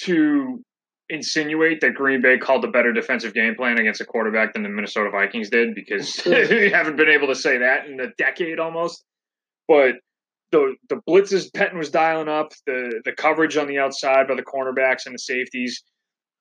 to 0.00 0.62
insinuate 1.08 1.80
that 1.80 1.94
Green 1.94 2.20
Bay 2.20 2.36
called 2.38 2.64
a 2.64 2.68
better 2.68 2.92
defensive 2.92 3.32
game 3.34 3.54
plan 3.54 3.78
against 3.78 4.00
a 4.00 4.04
quarterback 4.04 4.52
than 4.54 4.62
the 4.62 4.68
Minnesota 4.68 5.10
Vikings 5.10 5.48
did 5.50 5.74
because 5.74 6.14
they 6.24 6.68
haven't 6.68 6.96
been 6.96 7.08
able 7.08 7.28
to 7.28 7.34
say 7.34 7.58
that 7.58 7.86
in 7.86 8.00
a 8.00 8.08
decade 8.18 8.58
almost. 8.58 9.04
But 9.68 9.94
the 10.54 10.74
the 10.88 11.00
blitzes 11.08 11.50
Pettine 11.52 11.78
was 11.78 11.90
dialing 11.90 12.28
up, 12.28 12.52
the 12.66 13.00
the 13.04 13.12
coverage 13.12 13.56
on 13.56 13.66
the 13.66 13.78
outside 13.78 14.28
by 14.28 14.34
the 14.34 14.42
cornerbacks 14.42 15.06
and 15.06 15.14
the 15.14 15.18
safeties. 15.18 15.82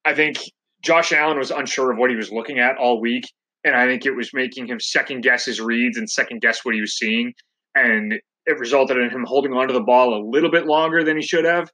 I 0.05 0.13
think 0.13 0.37
Josh 0.83 1.11
Allen 1.11 1.37
was 1.37 1.51
unsure 1.51 1.91
of 1.91 1.97
what 1.97 2.09
he 2.09 2.15
was 2.15 2.31
looking 2.31 2.59
at 2.59 2.77
all 2.77 2.99
week 3.01 3.25
and 3.63 3.75
I 3.75 3.85
think 3.85 4.05
it 4.05 4.11
was 4.15 4.33
making 4.33 4.67
him 4.67 4.79
second 4.79 5.21
guess 5.21 5.45
his 5.45 5.61
reads 5.61 5.97
and 5.97 6.09
second 6.09 6.41
guess 6.41 6.65
what 6.65 6.75
he 6.75 6.81
was 6.81 6.97
seeing, 6.97 7.33
and 7.75 8.13
it 8.45 8.59
resulted 8.59 8.97
in 8.97 9.09
him 9.09 9.23
holding 9.25 9.53
onto 9.53 9.73
the 9.73 9.81
ball 9.81 10.13
a 10.13 10.21
little 10.21 10.51
bit 10.51 10.65
longer 10.65 11.03
than 11.03 11.15
he 11.17 11.23
should 11.23 11.45
have, 11.45 11.69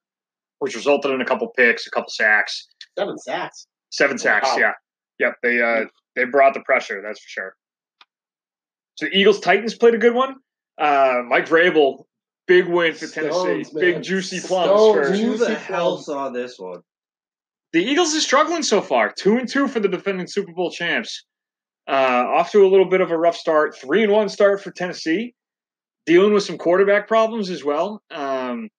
which 0.59 0.75
resulted 0.75 1.11
in 1.11 1.21
a 1.21 1.25
couple 1.25 1.47
picks, 1.57 1.87
a 1.87 1.89
couple 1.89 2.09
sacks, 2.09 2.67
Seven 2.97 3.17
sacks. 3.17 3.67
seven 3.91 4.17
sacks. 4.17 4.49
Wow. 4.49 4.57
Yeah, 4.57 4.71
yep. 5.19 5.33
They 5.41 5.61
uh 5.61 5.85
they 6.15 6.25
brought 6.25 6.53
the 6.53 6.61
pressure, 6.61 7.01
that's 7.01 7.19
for 7.19 7.29
sure. 7.29 7.55
So 8.95 9.05
the 9.07 9.17
Eagles 9.17 9.39
Titans 9.39 9.75
played 9.75 9.95
a 9.95 9.97
good 9.97 10.13
one. 10.13 10.35
Uh, 10.79 11.21
Mike 11.27 11.47
Vrabel, 11.47 12.03
big 12.49 12.67
win 12.67 12.93
for 12.95 13.07
Tennessee, 13.07 13.63
Stones, 13.63 13.69
big 13.69 14.01
juicy 14.03 14.39
plums 14.41 14.67
Stones, 14.69 15.07
for 15.07 15.13
Who 15.13 15.17
Juicy 15.37 15.45
the 15.45 15.55
hell 15.55 15.93
plum. 15.93 16.03
saw 16.03 16.29
this 16.29 16.59
one? 16.59 16.81
the 17.71 17.83
Eagles 17.83 18.15
are 18.15 18.19
struggling 18.19 18.63
so 18.63 18.81
far. 18.81 19.13
Two 19.15 19.37
and 19.37 19.47
two 19.47 19.67
for 19.67 19.79
the 19.79 19.87
defending 19.87 20.25
Super 20.27 20.51
Bowl 20.51 20.71
champs. 20.71 21.25
Uh, 21.87 22.25
off 22.35 22.51
to 22.51 22.65
a 22.65 22.67
little 22.67 22.89
bit 22.89 22.99
of 23.01 23.11
a 23.11 23.17
rough 23.17 23.37
start. 23.37 23.77
Three 23.77 24.03
and 24.03 24.11
one 24.11 24.27
start 24.27 24.61
for 24.63 24.71
Tennessee. 24.71 25.33
Dealing 26.07 26.33
with 26.33 26.43
some 26.43 26.57
quarterback 26.57 27.07
problems 27.07 27.49
as 27.51 27.63
well. 27.63 28.01
Um, 28.09 28.69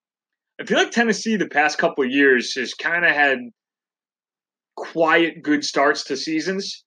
I 0.61 0.64
feel 0.66 0.78
like 0.78 0.90
Tennessee 0.90 1.37
the 1.37 1.48
past 1.48 1.78
couple 1.78 2.02
of 2.04 2.11
years 2.11 2.54
has 2.54 2.74
kind 2.74 3.04
of 3.04 3.12
had 3.12 3.38
quiet, 4.76 5.42
good 5.42 5.64
starts 5.64 6.04
to 6.04 6.16
seasons. 6.16 6.85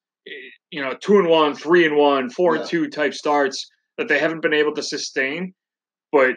You 0.71 0.81
know, 0.81 0.93
two 0.99 1.19
and 1.19 1.27
one, 1.29 1.55
three 1.55 1.85
and 1.85 1.95
one, 1.95 2.29
four 2.29 2.55
Yeah. 2.55 2.61
and 2.61 2.69
two 2.69 2.89
type 2.89 3.13
starts 3.13 3.69
that 3.97 4.07
they 4.07 4.19
haven't 4.19 4.41
been 4.41 4.53
able 4.53 4.73
to 4.75 4.83
sustain. 4.83 5.53
But 6.11 6.35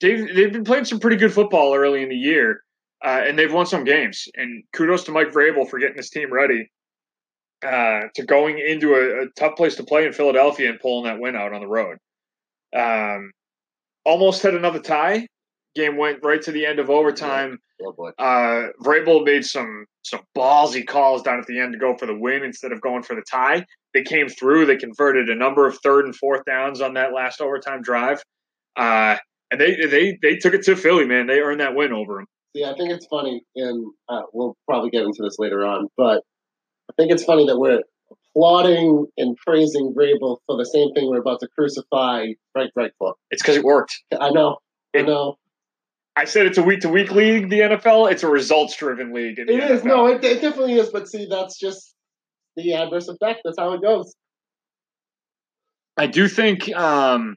they've 0.00 0.34
they've 0.34 0.52
been 0.52 0.64
playing 0.64 0.84
some 0.84 1.00
pretty 1.00 1.16
good 1.16 1.32
football 1.32 1.74
early 1.74 2.02
in 2.02 2.08
the 2.08 2.16
year 2.16 2.62
uh, 3.04 3.22
and 3.26 3.38
they've 3.38 3.52
won 3.52 3.66
some 3.66 3.84
games. 3.84 4.28
And 4.36 4.62
kudos 4.72 5.04
to 5.04 5.12
Mike 5.12 5.32
Vrabel 5.32 5.68
for 5.68 5.78
getting 5.78 5.96
his 5.96 6.10
team 6.10 6.32
ready 6.32 6.70
uh, 7.64 8.02
to 8.14 8.24
going 8.24 8.58
into 8.58 8.94
a, 8.94 9.22
a 9.22 9.26
tough 9.38 9.56
place 9.56 9.76
to 9.76 9.84
play 9.84 10.06
in 10.06 10.12
Philadelphia 10.12 10.70
and 10.70 10.80
pulling 10.80 11.04
that 11.04 11.20
win 11.20 11.36
out 11.36 11.52
on 11.52 11.60
the 11.60 11.66
road. 11.66 11.98
Um, 12.76 13.32
almost 14.04 14.42
had 14.42 14.54
another 14.54 14.80
tie. 14.80 15.26
Game 15.74 15.96
went 15.96 16.18
right 16.22 16.42
to 16.42 16.52
the 16.52 16.66
end 16.66 16.78
of 16.78 16.90
overtime. 16.90 17.58
Oh 17.82 17.92
boy. 17.92 18.10
Uh, 18.18 18.68
Vrabel 18.82 19.24
made 19.24 19.44
some 19.44 19.86
some 20.02 20.20
ballsy 20.36 20.86
calls 20.86 21.22
down 21.22 21.38
at 21.38 21.46
the 21.46 21.58
end 21.58 21.72
to 21.72 21.78
go 21.78 21.96
for 21.96 22.06
the 22.06 22.16
win 22.16 22.42
instead 22.42 22.72
of 22.72 22.80
going 22.80 23.02
for 23.02 23.14
the 23.14 23.22
tie. 23.30 23.64
They 23.94 24.02
came 24.02 24.28
through. 24.28 24.66
They 24.66 24.76
converted 24.76 25.30
a 25.30 25.34
number 25.34 25.66
of 25.66 25.78
third 25.78 26.04
and 26.06 26.14
fourth 26.14 26.44
downs 26.44 26.80
on 26.80 26.94
that 26.94 27.12
last 27.12 27.40
overtime 27.40 27.82
drive, 27.82 28.22
uh, 28.76 29.16
and 29.50 29.60
they 29.60 29.76
they 29.76 30.18
they 30.22 30.36
took 30.36 30.54
it 30.54 30.62
to 30.64 30.76
Philly. 30.76 31.06
Man, 31.06 31.26
they 31.26 31.40
earned 31.40 31.60
that 31.60 31.74
win 31.74 31.92
over 31.92 32.16
them. 32.16 32.26
See, 32.56 32.64
I 32.64 32.74
think 32.74 32.90
it's 32.90 33.06
funny, 33.06 33.42
and 33.54 33.92
uh, 34.08 34.22
we'll 34.32 34.56
probably 34.66 34.90
get 34.90 35.02
into 35.02 35.22
this 35.22 35.36
later 35.38 35.64
on, 35.64 35.88
but 35.96 36.22
I 36.90 36.92
think 36.96 37.12
it's 37.12 37.22
funny 37.24 37.46
that 37.46 37.58
we're 37.58 37.82
applauding 38.34 39.06
and 39.16 39.36
praising 39.36 39.94
Vrabel 39.96 40.38
for 40.46 40.56
the 40.56 40.64
same 40.64 40.92
thing 40.92 41.08
we're 41.08 41.20
about 41.20 41.40
to 41.40 41.48
crucify 41.56 42.26
Frank 42.52 42.72
Reich 42.74 42.92
for. 42.98 43.14
It's 43.30 43.40
because 43.42 43.56
it 43.56 43.62
worked. 43.62 44.02
I 44.18 44.30
know, 44.30 44.58
I 44.96 45.02
know. 45.02 45.36
I 46.16 46.24
said 46.24 46.46
it's 46.46 46.58
a 46.58 46.62
week 46.62 46.80
to 46.80 46.88
week 46.88 47.12
league, 47.12 47.50
the 47.50 47.60
NFL. 47.60 48.10
It's 48.10 48.24
a 48.24 48.28
results 48.28 48.76
driven 48.76 49.12
league. 49.12 49.38
In 49.38 49.46
the 49.46 49.54
It 49.54 49.70
is. 49.70 49.82
NFL. 49.82 49.84
No, 49.84 50.06
it, 50.08 50.24
it 50.24 50.42
definitely 50.42 50.74
is. 50.74 50.90
But 50.90 51.08
see, 51.08 51.28
that's 51.30 51.58
just 51.58 51.94
the 52.56 52.74
adverse 52.74 53.08
effect. 53.08 53.42
That's 53.44 53.58
how 53.58 53.72
it 53.74 53.80
goes. 53.80 54.14
I 55.96 56.06
do 56.08 56.28
think, 56.28 56.68
um, 56.74 57.36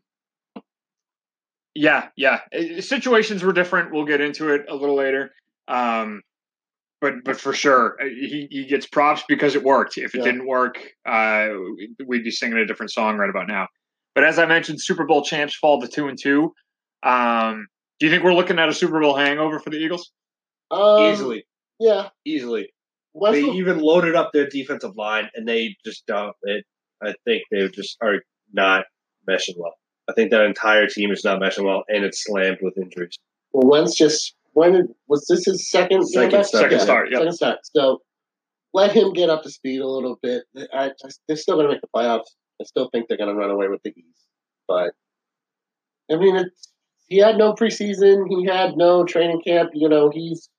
yeah, 1.76 2.10
yeah. 2.16 2.40
Situations 2.80 3.44
were 3.44 3.54
different. 3.54 3.92
We'll 3.92 4.06
get 4.06 4.22
into 4.22 4.54
it 4.54 4.66
a 4.70 4.76
little 4.76 4.96
later. 4.96 5.32
Um, 5.68 6.22
but 7.02 7.24
but 7.26 7.40
for 7.40 7.54
sure, 7.54 7.98
uh, 8.02 8.06
he, 8.06 8.48
he 8.50 8.66
gets 8.66 8.86
props 8.86 9.24
because 9.28 9.56
it 9.56 9.64
worked. 9.64 9.98
If 9.98 10.16
it 10.16 10.20
Yeah. 10.20 10.24
didn't 10.26 10.48
work, 10.48 10.78
uh, 11.06 11.50
we'd 12.06 12.24
be 12.24 12.32
singing 12.32 12.58
a 12.58 12.66
different 12.66 12.92
song 12.92 13.18
right 13.18 13.30
about 13.30 13.48
now. 13.48 13.68
But 14.16 14.24
as 14.24 14.40
I 14.40 14.46
mentioned, 14.46 14.82
Super 14.82 15.06
Bowl 15.06 15.24
champs 15.24 15.56
fall 15.56 15.82
to 15.82 15.88
two 15.88 16.08
and 16.08 16.18
two. 16.22 16.54
Um, 17.02 17.68
do 18.00 18.06
you 18.06 18.12
think 18.12 18.24
we're 18.24 18.34
looking 18.34 18.60
at 18.60 18.70
a 18.70 18.74
Super 18.74 19.00
Bowl 19.02 19.16
hangover 19.16 19.60
for 19.60 19.70
the 19.70 19.78
Eagles? 19.78 20.12
Um, 20.72 21.00
easily, 21.12 21.46
Yeah. 21.80 22.10
easily. 22.26 22.74
West 23.14 23.34
They 23.34 23.44
even 23.44 23.80
loaded 23.80 24.16
up 24.16 24.32
their 24.34 24.48
defensive 24.48 24.96
line, 24.96 25.30
and 25.36 25.48
they 25.48 25.76
just 25.86 26.06
don't. 26.08 26.36
It, 26.44 26.66
I 27.04 27.14
think 27.26 27.44
they 27.52 27.68
just 27.70 27.98
are 28.02 28.22
not 28.52 28.86
meshing 29.30 29.56
well. 29.58 29.76
I 30.10 30.14
think 30.14 30.32
that 30.32 30.42
entire 30.44 30.88
team 30.88 31.12
is 31.12 31.24
not 31.24 31.40
meshing 31.40 31.64
well, 31.66 31.84
and 31.88 32.04
it's 32.04 32.24
slammed 32.24 32.58
with 32.62 32.78
injuries. 32.78 33.18
well, 33.54 33.68
Wentz 33.70 33.96
just 33.96 34.36
when 34.54 34.74
did, 34.74 34.86
was 35.08 35.26
this 35.30 35.46
his 35.46 35.70
second 35.70 36.06
Second 36.08 36.30
game 36.30 36.40
back? 36.40 36.46
start, 36.48 36.64
Second 36.64 36.80
start, 36.82 37.10
yep. 37.12 37.20
Second 37.22 37.34
start. 37.34 37.60
So 37.64 38.02
let 38.74 38.92
him 38.92 39.14
get 39.14 39.30
up 39.30 39.44
to 39.44 39.50
speed 39.50 39.82
a 39.82 39.88
little 39.88 40.20
bit. 40.22 40.44
I, 40.74 40.88
I, 40.88 40.92
they're 41.28 41.38
still 41.38 41.56
going 41.56 41.68
to 41.68 41.74
make 41.74 41.82
the 41.82 41.88
playoffs. 41.96 42.28
I 42.62 42.66
still 42.66 42.90
think 42.92 43.08
they're 43.08 43.18
going 43.18 43.30
to 43.30 43.36
run 43.36 43.50
away 43.50 43.68
with 43.68 43.82
the 43.84 43.90
East. 43.98 44.28
But 44.68 44.92
I 46.12 46.18
mean, 46.18 46.36
it's, 46.36 46.70
he 47.08 47.18
had 47.18 47.38
no 47.38 47.54
preseason. 47.54 48.26
He 48.30 48.46
had 48.46 48.76
no 48.78 49.06
training 49.06 49.42
camp. 49.46 49.72
You 49.74 49.90
know, 49.90 50.10
he's 50.14 50.50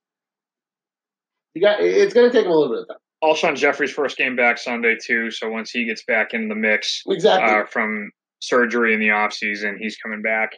he 1.53 1.61
got. 1.61 1.79
It's 1.81 2.13
going 2.13 2.29
to 2.29 2.35
take 2.35 2.45
him 2.45 2.51
a 2.51 2.55
little 2.55 2.73
bit 2.75 2.81
of 2.81 2.87
time. 2.89 2.97
Alshon 3.23 3.55
Jeffery's 3.57 3.91
first 3.91 4.17
game 4.17 4.35
back 4.35 4.57
Sunday 4.57 4.95
too. 5.01 5.31
So 5.31 5.49
once 5.49 5.71
he 5.71 5.85
gets 5.85 6.03
back 6.03 6.33
in 6.33 6.49
the 6.49 6.55
mix 6.55 7.01
Exactly. 7.07 7.49
uh, 7.61 7.65
from 7.65 8.11
surgery 8.39 8.93
in 8.93 8.99
the 8.99 9.11
off 9.11 9.33
season, 9.33 9.77
he's 9.79 9.97
coming 9.97 10.21
back. 10.21 10.51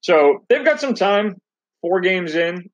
So 0.00 0.44
they've 0.48 0.64
got 0.64 0.80
some 0.80 0.94
time. 0.94 1.36
Four 1.82 2.00
games 2.00 2.34
in, 2.34 2.70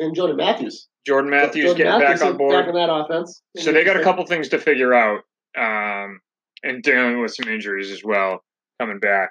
and 0.00 0.14
Jordan 0.14 0.36
Matthews. 0.36 0.88
Jordan 1.06 1.30
Matthews 1.30 1.64
Jordan 1.64 1.84
getting 1.84 2.00
Matthews 2.00 2.20
back 2.20 2.30
on 2.30 2.36
board. 2.36 2.52
Back 2.52 2.68
in 2.68 2.74
that 2.74 2.92
offense. 2.92 3.42
So 3.56 3.72
they 3.72 3.84
got 3.84 3.96
a 3.96 4.02
couple 4.02 4.26
things 4.26 4.48
to 4.50 4.58
figure 4.58 4.92
out, 4.92 5.20
um, 5.56 6.20
and 6.62 6.82
dealing 6.82 7.20
with 7.20 7.34
some 7.34 7.48
injuries 7.48 7.90
as 7.90 8.02
well 8.04 8.40
coming 8.80 8.98
back. 8.98 9.30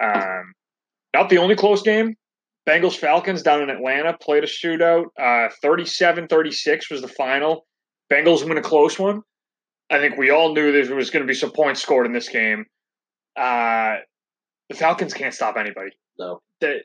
Um, 0.00 0.52
not 1.14 1.28
the 1.28 1.38
only 1.38 1.56
close 1.56 1.82
game. 1.82 2.14
Bengals 2.68 2.96
Falcons 2.96 3.42
down 3.42 3.62
in 3.62 3.70
Atlanta 3.70 4.16
played 4.20 4.42
a 4.42 4.46
shootout. 4.46 5.04
Uh, 5.18 5.48
37-36 5.64 6.90
was 6.90 7.00
the 7.00 7.08
final. 7.08 7.64
Bengals 8.12 8.46
win 8.46 8.58
a 8.58 8.62
close 8.62 8.98
one. 8.98 9.22
I 9.88 9.98
think 9.98 10.16
we 10.16 10.30
all 10.30 10.52
knew 10.52 10.72
there 10.72 10.96
was 10.96 11.10
going 11.10 11.22
to 11.22 11.28
be 11.28 11.34
some 11.34 11.52
points 11.52 11.80
scored 11.80 12.06
in 12.06 12.12
this 12.12 12.28
game. 12.28 12.64
Uh, 13.36 13.96
the 14.68 14.74
Falcons 14.76 15.12
can't 15.14 15.34
stop 15.34 15.56
anybody. 15.56 15.90
No. 16.18 16.40
They, 16.60 16.80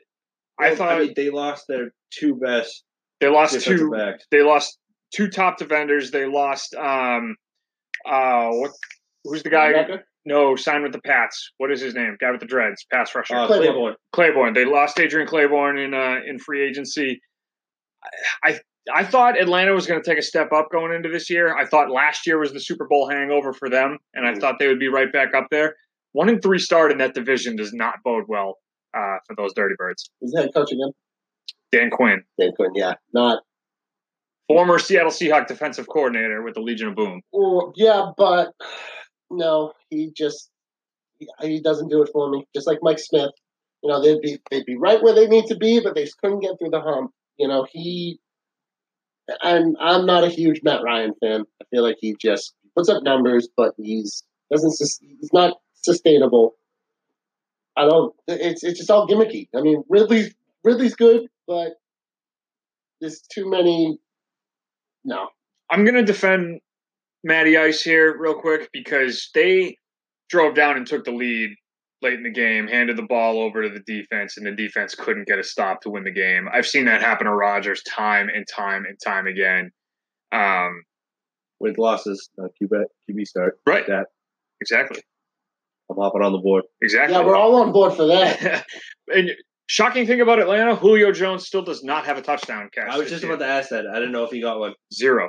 I 0.60 0.68
Well, 0.68 0.76
thought 0.76 0.98
mean, 1.00 1.12
they 1.16 1.30
lost 1.30 1.66
their 1.68 1.92
two 2.10 2.34
best 2.36 2.84
they 3.20 3.28
lost 3.28 3.58
two 3.60 3.90
backs. 3.90 4.24
they 4.30 4.42
lost 4.42 4.78
two 5.14 5.28
top 5.28 5.56
defenders. 5.56 6.10
They 6.10 6.26
lost 6.26 6.74
um 6.74 7.36
uh 8.04 8.48
what 8.50 8.72
who's 9.24 9.42
the 9.42 9.50
guy 9.50 9.72
Linebacker? 9.72 10.00
no, 10.26 10.54
signed 10.56 10.82
with 10.82 10.92
the 10.92 11.00
Pats. 11.00 11.52
What 11.58 11.70
is 11.72 11.80
his 11.80 11.94
name? 11.94 12.16
Guy 12.20 12.30
with 12.32 12.40
the 12.40 12.46
dreads, 12.46 12.84
pass 12.92 13.14
rusher. 13.14 13.34
Uh, 13.36 13.48
Clayborn. 13.48 13.94
Clayborn. 14.14 14.34
Clayborn. 14.34 14.54
They 14.54 14.64
lost 14.64 14.98
Adrian 15.00 15.26
Clayborn 15.28 15.82
in 15.82 15.94
uh 15.94 16.20
in 16.28 16.38
free 16.38 16.62
agency. 16.68 17.20
I 18.44 18.58
I 18.92 19.04
thought 19.04 19.40
Atlanta 19.40 19.72
was 19.72 19.86
going 19.86 20.02
to 20.02 20.08
take 20.08 20.18
a 20.18 20.22
step 20.22 20.52
up 20.52 20.68
going 20.72 20.92
into 20.92 21.08
this 21.08 21.30
year. 21.30 21.56
I 21.56 21.64
thought 21.64 21.88
last 21.90 22.26
year 22.26 22.38
was 22.38 22.52
the 22.52 22.58
Super 22.60 22.86
Bowl 22.88 23.08
hangover 23.08 23.52
for 23.52 23.70
them, 23.70 23.96
and 24.14 24.26
I 24.26 24.32
Mhm. 24.32 24.40
thought 24.40 24.58
they 24.58 24.66
would 24.66 24.80
be 24.80 24.88
right 24.88 25.10
back 25.12 25.34
up 25.34 25.46
there. 25.52 25.76
One 26.12 26.28
and 26.28 26.42
three 26.42 26.58
start 26.58 26.92
in 26.92 26.98
that 26.98 27.14
division 27.14 27.56
does 27.56 27.72
not 27.72 27.94
bode 28.04 28.24
well 28.28 28.58
uh, 28.96 29.16
for 29.26 29.34
those 29.36 29.52
Dirty 29.54 29.74
Birds. 29.78 30.10
Is 30.20 30.32
that 30.32 30.52
coach 30.54 30.72
again. 30.72 30.92
Dan 31.70 31.90
Quinn, 31.90 32.22
Dan 32.38 32.52
Quinn, 32.54 32.72
yeah. 32.74 32.94
Not 33.14 33.42
former 34.46 34.78
Seattle 34.78 35.10
Seahawk 35.10 35.46
defensive 35.46 35.88
coordinator 35.88 36.42
with 36.42 36.54
the 36.54 36.60
Legion 36.60 36.88
of 36.88 36.94
Boom. 36.96 37.22
well, 37.32 37.72
yeah, 37.76 38.10
but 38.16 38.52
no, 39.30 39.72
he 39.88 40.12
just 40.14 40.50
he, 41.18 41.28
he 41.40 41.60
doesn't 41.60 41.88
do 41.88 42.02
it 42.02 42.10
for 42.12 42.28
me. 42.30 42.46
Just 42.54 42.66
like 42.66 42.78
Mike 42.82 42.98
Smith, 42.98 43.30
you 43.82 43.90
know, 43.90 44.02
they'd 44.02 44.20
be 44.20 44.38
they'd 44.50 44.66
be 44.66 44.76
right 44.76 45.02
where 45.02 45.14
they 45.14 45.26
need 45.26 45.46
to 45.46 45.56
be, 45.56 45.80
but 45.82 45.94
they 45.94 46.04
just 46.04 46.18
couldn't 46.18 46.40
get 46.40 46.58
through 46.58 46.70
the 46.70 46.80
hump. 46.80 47.12
You 47.38 47.48
know, 47.48 47.66
he 47.70 48.20
and 49.42 49.76
I'm 49.80 50.04
not 50.04 50.24
a 50.24 50.28
huge 50.28 50.60
Matt 50.62 50.82
Ryan 50.84 51.14
fan. 51.20 51.44
I 51.60 51.64
feel 51.70 51.82
like 51.82 51.96
he 52.00 52.14
just 52.20 52.54
puts 52.76 52.88
up 52.88 53.02
numbers, 53.02 53.48
but 53.56 53.72
he's 53.78 54.22
doesn't 54.50 54.72
sus- 54.72 55.00
he's 55.00 55.32
not 55.32 55.56
sustainable. 55.84 56.54
I 57.76 57.82
don't. 57.82 58.14
It's 58.28 58.62
it's 58.62 58.78
just 58.78 58.90
all 58.90 59.06
gimmicky. 59.08 59.48
I 59.56 59.60
mean, 59.60 59.82
Ridley's 59.88 60.34
Ridley's 60.64 60.94
good, 60.94 61.22
but 61.46 61.72
there's 63.00 63.22
too 63.22 63.48
many. 63.48 63.98
No, 65.04 65.28
I'm 65.70 65.84
going 65.84 65.96
to 65.96 66.04
defend 66.04 66.60
Matty 67.24 67.56
Ice 67.56 67.82
here 67.82 68.16
real 68.18 68.34
quick 68.34 68.70
because 68.72 69.30
they 69.34 69.78
drove 70.28 70.54
down 70.54 70.76
and 70.76 70.86
took 70.86 71.04
the 71.04 71.12
lead 71.12 71.50
late 72.02 72.14
in 72.14 72.22
the 72.22 72.30
game, 72.30 72.66
handed 72.66 72.96
the 72.96 73.02
ball 73.02 73.40
over 73.40 73.62
to 73.62 73.68
the 73.68 73.80
defense, 73.80 74.36
and 74.36 74.46
the 74.46 74.52
defense 74.52 74.94
couldn't 74.94 75.26
get 75.26 75.38
a 75.38 75.44
stop 75.44 75.80
to 75.82 75.90
win 75.90 76.04
the 76.04 76.12
game. 76.12 76.48
I've 76.52 76.66
seen 76.66 76.84
that 76.86 77.00
happen 77.00 77.26
to 77.26 77.32
Rodgers 77.32 77.82
time 77.84 78.28
and 78.28 78.46
time 78.46 78.84
and 78.84 78.98
time 79.02 79.26
again. 79.26 79.70
Um, 80.32 80.82
with 81.60 81.78
losses, 81.78 82.28
uh, 82.42 82.48
QB, 82.60 82.84
QB 83.08 83.26
start. 83.26 83.60
right. 83.66 83.86
That 83.86 84.06
Exactly. 84.60 85.02
I'm 85.92 86.02
hopping 86.02 86.22
on 86.22 86.32
the 86.32 86.38
board. 86.38 86.64
Exactly. 86.80 87.14
yeah, 87.14 87.24
we're 87.24 87.36
all 87.36 87.56
on 87.56 87.72
board 87.72 87.94
for 87.94 88.06
that. 88.06 88.64
and 89.14 89.30
shocking 89.66 90.06
thing 90.06 90.20
about 90.20 90.38
Atlanta, 90.38 90.74
Julio 90.74 91.12
Jones 91.12 91.46
still 91.46 91.62
does 91.62 91.82
not 91.84 92.06
have 92.06 92.18
a 92.18 92.22
touchdown 92.22 92.68
catch. 92.72 92.88
I 92.90 92.98
was 92.98 93.08
just 93.08 93.22
year. 93.22 93.32
about 93.32 93.44
to 93.44 93.50
ask 93.50 93.70
that. 93.70 93.86
I 93.86 93.94
didn't 93.94 94.12
know 94.12 94.24
if 94.24 94.30
he 94.30 94.40
got 94.40 94.58
one. 94.58 94.74
zero. 94.92 95.28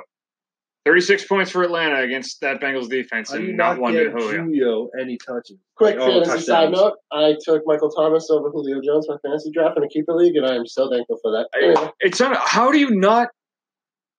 36 0.84 1.26
points 1.26 1.50
for 1.50 1.62
Atlanta 1.62 2.02
against 2.02 2.42
that 2.42 2.60
Bengals 2.60 2.90
defense, 2.90 3.30
How 3.30 3.38
do 3.38 3.44
and 3.44 3.56
not 3.56 3.74
not 3.74 3.80
one 3.80 3.92
get 3.94 4.04
to 4.04 4.10
Julio. 4.10 4.44
Julio 4.44 4.88
any 5.00 5.16
touches? 5.16 5.56
Quick 5.76 5.96
Oh, 5.98 6.22
fantasy 6.22 6.44
side 6.44 6.72
note: 6.72 6.94
I 7.10 7.36
took 7.42 7.62
Michael 7.64 7.90
Thomas 7.90 8.28
over 8.30 8.50
Julio 8.50 8.82
Jones 8.84 9.06
my 9.08 9.16
fantasy 9.24 9.50
draft 9.50 9.78
in 9.78 9.84
a 9.84 9.88
keeper 9.88 10.12
league, 10.12 10.36
and 10.36 10.44
I 10.44 10.54
am 10.56 10.66
so 10.66 10.90
thankful 10.90 11.18
for 11.22 11.30
that. 11.32 11.48
Anyway, 11.56 11.90
It's 12.00 12.20
not, 12.20 12.36
how 12.36 12.70
do 12.70 12.78
you 12.78 12.90
not? 12.90 13.28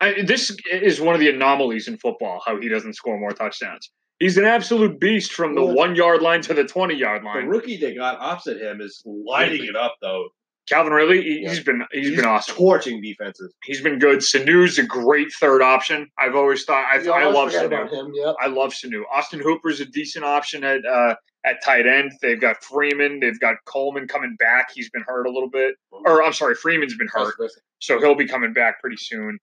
I, 0.02 0.24
this 0.26 0.56
is 0.72 1.00
one 1.00 1.14
of 1.14 1.22
the 1.22 1.30
anomalies 1.30 1.88
in 1.88 1.98
football. 1.98 2.42
How 2.44 2.60
he 2.60 2.68
doesn't 2.68 2.94
score 2.96 3.20
more 3.20 3.32
touchdowns. 3.32 3.92
He's 4.20 4.38
an 4.38 4.46
absolute 4.46 5.00
beast 5.00 5.34
from 5.34 5.56
the 5.56 5.64
Well, 5.64 5.76
one 5.76 5.96
yard 5.96 6.22
line 6.22 6.42
to 6.44 6.54
the 6.54 6.64
twenty 6.64 6.96
yard 6.96 7.24
line. 7.24 7.46
The 7.46 7.50
rookie 7.50 7.78
they 7.78 7.94
got 7.96 8.18
opposite 8.20 8.62
him 8.62 8.80
is 8.82 9.02
lighting 9.06 9.66
it 9.66 9.76
up 9.76 9.96
though. 10.02 10.30
Calvin 10.68 10.94
Ridley, 10.94 11.22
he, 11.22 11.40
Yeah. 11.44 11.50
has 11.50 11.60
been 11.60 11.84
he's 11.92 12.08
He's 12.08 12.16
been 12.16 12.26
awesome. 12.26 12.56
torching 12.56 13.02
defenses. 13.02 13.54
He's 13.66 13.82
been 13.82 14.00
good. 14.00 14.20
Sanu's 14.20 14.80
a 14.80 14.84
great 14.84 15.32
third 15.40 15.62
option. 15.62 16.08
I've 16.18 16.36
always 16.36 16.64
thought 16.64 16.86
I, 16.86 16.96
I 17.08 17.26
love 17.30 17.52
Sanu. 17.52 17.66
about 17.66 17.92
him. 17.92 18.12
Yep. 18.16 18.36
I 18.42 18.48
love 18.48 18.72
Sanu. 18.74 19.04
Austin 19.14 19.40
Hooper's 19.42 19.80
a 19.80 19.86
decent 19.86 20.26
option 20.26 20.64
at 20.64 20.84
uh, 20.86 21.16
at 21.46 21.64
tight 21.64 21.86
end. 21.86 22.14
They've 22.22 22.42
got 22.42 22.64
Freeman. 22.64 23.20
They've 23.20 23.40
got 23.40 23.58
Coleman 23.66 24.08
coming 24.08 24.36
back. 24.40 24.70
He's 24.74 24.90
been 24.90 25.04
hurt 25.06 25.28
a 25.28 25.32
little 25.32 25.50
bit. 25.52 25.76
Or 25.92 26.24
I'm 26.24 26.34
sorry, 26.34 26.56
Freeman's 26.56 26.98
been 26.98 27.10
hurt, 27.14 27.36
so 27.80 28.00
he'll 28.00 28.16
be 28.16 28.28
coming 28.28 28.54
back 28.54 28.80
pretty 28.82 28.98
soon. 28.98 29.38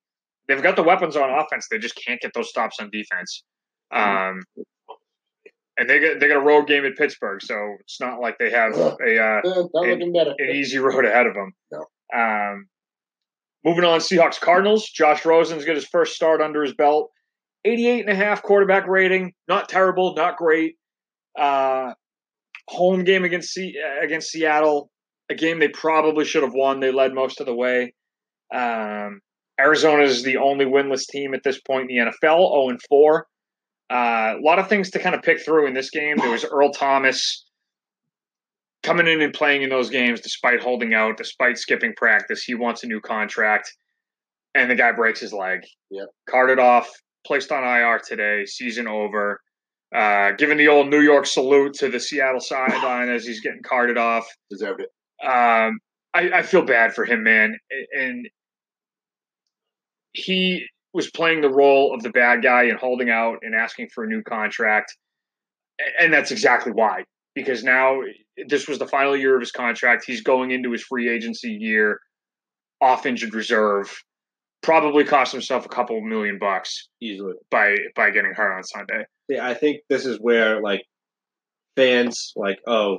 They've 0.48 0.62
got 0.62 0.74
the 0.74 0.82
weapons 0.82 1.14
on 1.16 1.30
offense. 1.30 1.68
They 1.70 1.78
just 1.78 1.94
can't 1.94 2.20
get 2.20 2.32
those 2.34 2.48
stops 2.48 2.80
on 2.80 2.90
defense. 2.90 3.44
Um, 3.92 4.40
and 5.76 5.88
they 5.88 5.98
got 6.00 6.20
they 6.20 6.28
got 6.28 6.36
a 6.36 6.40
road 6.44 6.66
game 6.66 6.84
at 6.84 6.96
Pittsburgh, 6.96 7.40
so 7.42 7.76
it's 7.80 8.00
not 8.00 8.20
like 8.20 8.38
they 8.38 8.50
have 8.50 8.74
a 8.76 8.88
uh, 9.18 9.40
not 9.44 9.44
And- 9.44 9.70
looking 9.72 10.12
better. 10.12 10.34
an 10.38 10.50
easy 10.54 10.78
road 10.78 11.04
ahead 11.04 11.26
of 11.26 11.34
them. 11.34 11.52
No. 11.70 11.86
Um, 12.14 12.66
moving 13.64 13.84
on, 13.84 14.00
Seahawks 14.00 14.40
Cardinals. 14.40 14.88
Josh 14.88 15.24
Rosen's 15.24 15.64
got 15.64 15.74
his 15.76 15.86
first 15.86 16.14
start 16.14 16.40
under 16.42 16.62
his 16.62 16.74
belt. 16.74 17.10
88 17.64 18.00
and 18.00 18.10
a 18.10 18.14
half 18.14 18.42
quarterback 18.42 18.86
rating. 18.88 19.32
Not 19.48 19.68
terrible, 19.68 20.14
not 20.14 20.36
great. 20.36 20.76
Uh, 21.38 21.94
home 22.68 23.04
game 23.04 23.24
against 23.24 23.52
C- 23.52 23.78
against 24.02 24.30
Seattle. 24.30 24.90
A 25.30 25.34
game 25.34 25.58
they 25.60 25.68
probably 25.68 26.24
should 26.24 26.42
have 26.42 26.52
won. 26.54 26.80
They 26.80 26.90
led 26.92 27.14
most 27.14 27.40
of 27.40 27.46
the 27.46 27.54
way. 27.54 27.94
Um, 28.54 29.20
Arizona 29.58 30.02
is 30.02 30.22
the 30.24 30.36
only 30.38 30.66
winless 30.66 31.06
team 31.06 31.32
at 31.32 31.42
this 31.44 31.60
point 31.60 31.90
in 31.90 31.96
the 32.04 32.10
NFL, 32.10 32.50
0 32.52 32.68
and 32.70 32.80
4. 32.88 33.26
Uh, 33.92 34.36
a 34.38 34.40
lot 34.40 34.58
of 34.58 34.68
things 34.68 34.90
to 34.90 34.98
kind 34.98 35.14
of 35.14 35.22
pick 35.22 35.44
through 35.44 35.66
in 35.66 35.74
this 35.74 35.90
game. 35.90 36.16
There 36.16 36.30
was 36.30 36.46
Earl 36.46 36.72
Thomas 36.72 37.44
coming 38.82 39.06
in 39.06 39.20
and 39.20 39.34
playing 39.34 39.62
in 39.62 39.68
those 39.68 39.90
games 39.90 40.20
despite 40.20 40.62
holding 40.62 40.94
out, 40.94 41.18
despite 41.18 41.58
skipping 41.58 41.92
practice. 41.96 42.42
He 42.42 42.54
wants 42.54 42.82
a 42.82 42.86
new 42.86 43.00
contract, 43.00 43.70
and 44.54 44.70
the 44.70 44.74
guy 44.74 44.92
breaks 44.92 45.20
his 45.20 45.34
leg. 45.34 45.60
Yep. 45.90 46.06
Carted 46.26 46.58
off, 46.58 46.90
placed 47.26 47.52
on 47.52 47.64
IR 47.64 48.00
today, 48.06 48.46
season 48.46 48.88
over. 48.88 49.40
Uh, 49.94 50.30
giving 50.38 50.56
the 50.56 50.68
old 50.68 50.88
New 50.88 51.00
York 51.02 51.26
salute 51.26 51.74
to 51.74 51.90
the 51.90 52.00
Seattle 52.00 52.40
sideline 52.40 53.10
as 53.10 53.26
he's 53.26 53.42
getting 53.42 53.62
carted 53.62 53.98
off. 53.98 54.26
Deserved 54.50 54.80
it. 54.80 54.88
Um, 55.22 55.78
I, 56.14 56.30
I 56.36 56.42
feel 56.42 56.62
bad 56.62 56.94
for 56.94 57.04
him, 57.04 57.22
man. 57.22 57.58
And 57.92 58.26
he 60.14 60.64
was 60.92 61.10
playing 61.10 61.40
the 61.40 61.50
role 61.50 61.94
of 61.94 62.02
the 62.02 62.10
bad 62.10 62.42
guy 62.42 62.64
and 62.64 62.78
holding 62.78 63.10
out 63.10 63.38
and 63.42 63.54
asking 63.54 63.88
for 63.88 64.04
a 64.04 64.06
new 64.06 64.22
contract. 64.22 64.96
And 65.98 66.12
that's 66.12 66.30
exactly 66.30 66.72
why. 66.72 67.04
Because 67.34 67.64
now 67.64 68.00
this 68.46 68.68
was 68.68 68.78
the 68.78 68.86
final 68.86 69.16
year 69.16 69.34
of 69.34 69.40
his 69.40 69.52
contract. 69.52 70.04
He's 70.06 70.20
going 70.20 70.50
into 70.50 70.70
his 70.72 70.82
free 70.82 71.08
agency 71.08 71.50
year 71.50 72.00
off 72.80 73.06
injured 73.06 73.34
reserve. 73.34 73.94
Probably 74.62 75.04
cost 75.04 75.32
himself 75.32 75.64
a 75.66 75.68
couple 75.68 76.00
million 76.02 76.38
bucks 76.38 76.88
Easily. 77.00 77.34
by 77.50 77.76
by 77.96 78.10
getting 78.10 78.32
hurt 78.32 78.54
on 78.56 78.62
Sunday. 78.62 79.06
Yeah, 79.28 79.46
I 79.46 79.54
think 79.54 79.80
this 79.88 80.06
is 80.06 80.18
where 80.20 80.60
like 80.60 80.84
fans 81.74 82.32
like 82.36 82.60
oh 82.66 82.98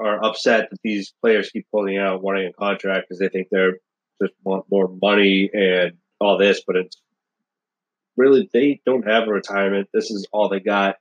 are 0.00 0.24
upset 0.24 0.70
that 0.70 0.80
these 0.82 1.14
players 1.20 1.50
keep 1.50 1.66
pulling 1.70 1.98
out 1.98 2.22
wanting 2.22 2.46
a 2.46 2.52
contract 2.52 3.06
because 3.06 3.20
they 3.20 3.28
think 3.28 3.48
they're 3.50 3.78
just 4.20 4.34
want 4.42 4.64
more 4.70 4.90
money 5.00 5.50
and 5.52 5.92
all 6.20 6.38
this, 6.38 6.62
but 6.66 6.76
it's 6.76 7.00
really 8.16 8.48
they 8.52 8.80
don't 8.86 9.06
have 9.06 9.28
a 9.28 9.32
retirement. 9.32 9.88
This 9.92 10.10
is 10.10 10.26
all 10.32 10.48
they 10.48 10.60
got, 10.60 10.96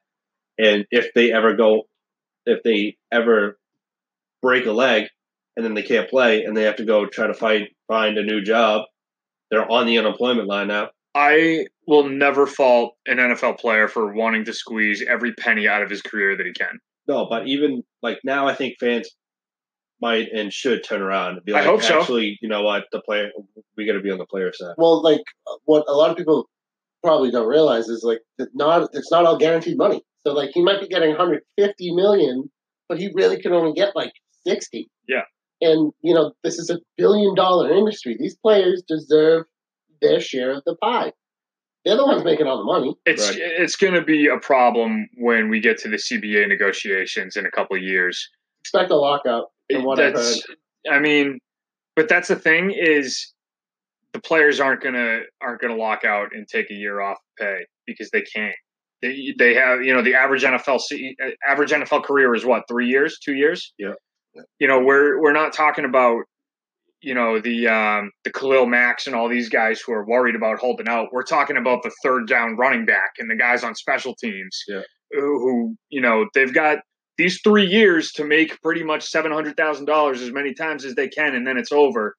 and 0.57 0.85
if 0.91 1.13
they 1.13 1.31
ever 1.31 1.55
go, 1.55 1.83
if 2.45 2.63
they 2.63 2.97
ever 3.11 3.57
break 4.41 4.65
a 4.65 4.71
leg 4.71 5.07
and 5.55 5.65
then 5.65 5.73
they 5.73 5.83
can't 5.83 6.09
play 6.09 6.43
and 6.43 6.55
they 6.55 6.63
have 6.63 6.75
to 6.77 6.85
go 6.85 7.05
try 7.05 7.27
to 7.27 7.33
find 7.33 7.67
find 7.87 8.17
a 8.17 8.23
new 8.23 8.41
job, 8.41 8.85
they're 9.49 9.69
on 9.71 9.85
the 9.85 9.97
unemployment 9.97 10.47
line 10.47 10.67
now. 10.67 10.89
I 11.15 11.67
will 11.87 12.09
never 12.09 12.47
fault 12.47 12.95
an 13.05 13.17
NFL 13.17 13.59
player 13.59 13.87
for 13.87 14.13
wanting 14.13 14.45
to 14.45 14.53
squeeze 14.53 15.03
every 15.07 15.33
penny 15.33 15.67
out 15.67 15.83
of 15.83 15.89
his 15.89 16.01
career 16.01 16.35
that 16.35 16.45
he 16.45 16.53
can. 16.53 16.79
No, 17.07 17.27
but 17.29 17.47
even 17.47 17.83
like 18.01 18.19
now, 18.23 18.47
I 18.47 18.55
think 18.55 18.75
fans 18.79 19.09
might 20.01 20.29
and 20.33 20.51
should 20.51 20.83
turn 20.83 21.01
around 21.01 21.35
and 21.35 21.45
be 21.45 21.53
I 21.53 21.57
like, 21.57 21.65
hope 21.65 21.81
so. 21.81 21.99
actually, 21.99 22.37
you 22.41 22.49
know 22.49 22.63
what, 22.63 22.85
the 22.91 23.01
player, 23.01 23.29
we 23.77 23.85
got 23.85 23.93
to 23.93 24.01
be 24.01 24.11
on 24.11 24.17
the 24.17 24.25
player 24.25 24.51
side. 24.53 24.75
Well, 24.77 25.01
like 25.01 25.21
what 25.65 25.85
a 25.87 25.93
lot 25.93 26.11
of 26.11 26.17
people 26.17 26.49
probably 27.03 27.31
don't 27.31 27.47
realize 27.47 27.87
is 27.89 28.03
like 28.03 28.21
that 28.37 28.49
not 28.53 28.89
it's 28.93 29.11
not 29.11 29.25
all 29.25 29.37
guaranteed 29.37 29.77
money. 29.77 30.01
So 30.25 30.33
like 30.33 30.51
he 30.53 30.63
might 30.63 30.81
be 30.81 30.87
getting 30.87 31.09
150 31.09 31.95
million, 31.95 32.49
but 32.87 32.99
he 32.99 33.11
really 33.13 33.41
can 33.41 33.53
only 33.53 33.73
get 33.73 33.95
like 33.95 34.13
60. 34.47 34.89
Yeah. 35.07 35.21
And 35.61 35.91
you 36.01 36.13
know 36.13 36.33
this 36.43 36.57
is 36.57 36.69
a 36.69 36.79
billion 36.97 37.35
dollar 37.35 37.71
industry. 37.71 38.17
These 38.19 38.35
players 38.37 38.83
deserve 38.87 39.45
their 40.01 40.19
share 40.19 40.51
of 40.51 40.63
the 40.65 40.75
pie. 40.75 41.11
They're 41.85 41.97
the 41.97 42.05
ones 42.05 42.23
making 42.23 42.47
all 42.47 42.57
the 42.57 42.63
money. 42.63 42.95
It's 43.05 43.29
Right. 43.29 43.39
it's 43.39 43.75
going 43.75 43.93
to 43.93 44.01
be 44.01 44.27
a 44.27 44.37
problem 44.37 45.09
when 45.17 45.49
we 45.49 45.59
get 45.59 45.77
to 45.79 45.89
the 45.89 45.97
CBA 45.97 46.47
negotiations 46.47 47.35
in 47.35 47.45
a 47.45 47.51
couple 47.51 47.75
of 47.75 47.83
years. 47.83 48.29
Expect 48.61 48.91
a 48.91 48.95
lockout. 48.95 49.51
From 49.71 49.83
what 49.83 49.99
I've 49.99 50.13
that's 50.13 50.45
I 50.89 50.99
mean, 50.99 51.39
but 51.95 52.07
that's 52.07 52.29
the 52.29 52.35
thing 52.35 52.71
is 52.71 53.32
the 54.13 54.19
players 54.21 54.59
aren't 54.59 54.81
gonna 54.81 55.21
aren't 55.41 55.61
gonna 55.61 55.75
lock 55.75 56.03
out 56.05 56.29
and 56.33 56.47
take 56.47 56.69
a 56.71 56.75
year 56.75 57.01
off 57.01 57.17
pay 57.39 57.59
because 57.85 58.09
they 58.11 58.21
can't. 58.21 58.55
They 59.01 59.33
they 59.37 59.53
have 59.55 59.83
you 59.83 59.93
know 59.93 60.01
the 60.01 60.15
average 60.15 60.43
NFL 60.43 60.79
uh, 60.79 61.29
average 61.47 61.71
NFL 61.71 62.03
career 62.03 62.33
is 62.35 62.45
what 62.45 62.63
three 62.69 62.87
years, 62.87 63.19
two 63.23 63.33
years. 63.33 63.73
Yeah. 63.77 63.93
You 64.59 64.67
know 64.67 64.79
we're 64.79 65.21
we're 65.21 65.33
not 65.33 65.53
talking 65.53 65.85
about 65.85 66.23
you 67.01 67.13
know 67.13 67.39
the 67.39 67.67
um, 67.67 68.11
the 68.23 68.31
Khalil 68.31 68.65
Macks 68.65 69.07
and 69.07 69.15
all 69.15 69.27
these 69.27 69.49
guys 69.49 69.81
who 69.81 69.91
are 69.93 70.05
worried 70.05 70.35
about 70.35 70.59
holding 70.59 70.87
out. 70.87 71.09
We're 71.11 71.23
talking 71.23 71.57
about 71.57 71.83
the 71.83 71.91
third 72.03 72.27
down 72.27 72.55
running 72.55 72.85
back 72.85 73.11
and 73.19 73.29
the 73.29 73.35
guys 73.35 73.63
on 73.63 73.75
special 73.75 74.15
teams 74.15 74.63
Yeah. 74.67 74.81
who, 75.11 75.19
who 75.39 75.75
you 75.89 75.99
know 76.01 76.25
they've 76.33 76.53
got 76.53 76.79
these 77.17 77.41
three 77.43 77.65
years 77.65 78.11
to 78.13 78.23
make 78.23 78.59
pretty 78.61 78.83
much 78.83 79.03
seven 79.03 79.31
hundred 79.31 79.57
thousand 79.57 79.85
dollars 79.85 80.21
as 80.21 80.31
many 80.31 80.53
times 80.53 80.85
as 80.85 80.95
they 80.95 81.07
can, 81.09 81.35
and 81.35 81.45
then 81.45 81.57
it's 81.57 81.71
over. 81.71 82.15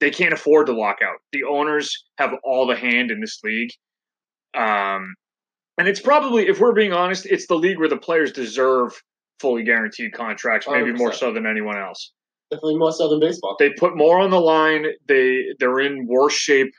They 0.00 0.10
can't 0.10 0.32
afford 0.32 0.66
to 0.66 0.72
lock 0.72 0.98
out. 1.04 1.16
The 1.32 1.44
owners 1.44 2.04
have 2.18 2.32
all 2.42 2.66
the 2.66 2.76
hand 2.76 3.10
in 3.10 3.20
this 3.20 3.38
league, 3.44 3.70
um, 4.54 5.14
and 5.78 5.88
it's 5.88 6.00
probably, 6.00 6.48
if 6.48 6.58
we're 6.60 6.72
being 6.72 6.92
honest, 6.92 7.26
it's 7.26 7.46
the 7.46 7.54
league 7.54 7.78
where 7.78 7.88
the 7.88 7.96
players 7.96 8.32
deserve 8.32 8.92
fully 9.40 9.62
guaranteed 9.62 10.12
contracts, 10.12 10.66
maybe 10.70 10.92
more 10.92 11.10
100%. 11.10 11.14
so 11.14 11.32
than 11.32 11.46
anyone 11.46 11.78
else. 11.78 12.12
Definitely 12.50 12.78
more 12.78 12.92
so 12.92 13.08
than 13.08 13.20
baseball. 13.20 13.56
They 13.58 13.70
put 13.70 13.96
more 13.96 14.18
on 14.18 14.30
the 14.30 14.40
line. 14.40 14.84
They 15.06 15.44
they're 15.60 15.78
in 15.80 16.06
worse 16.08 16.34
shape 16.34 16.72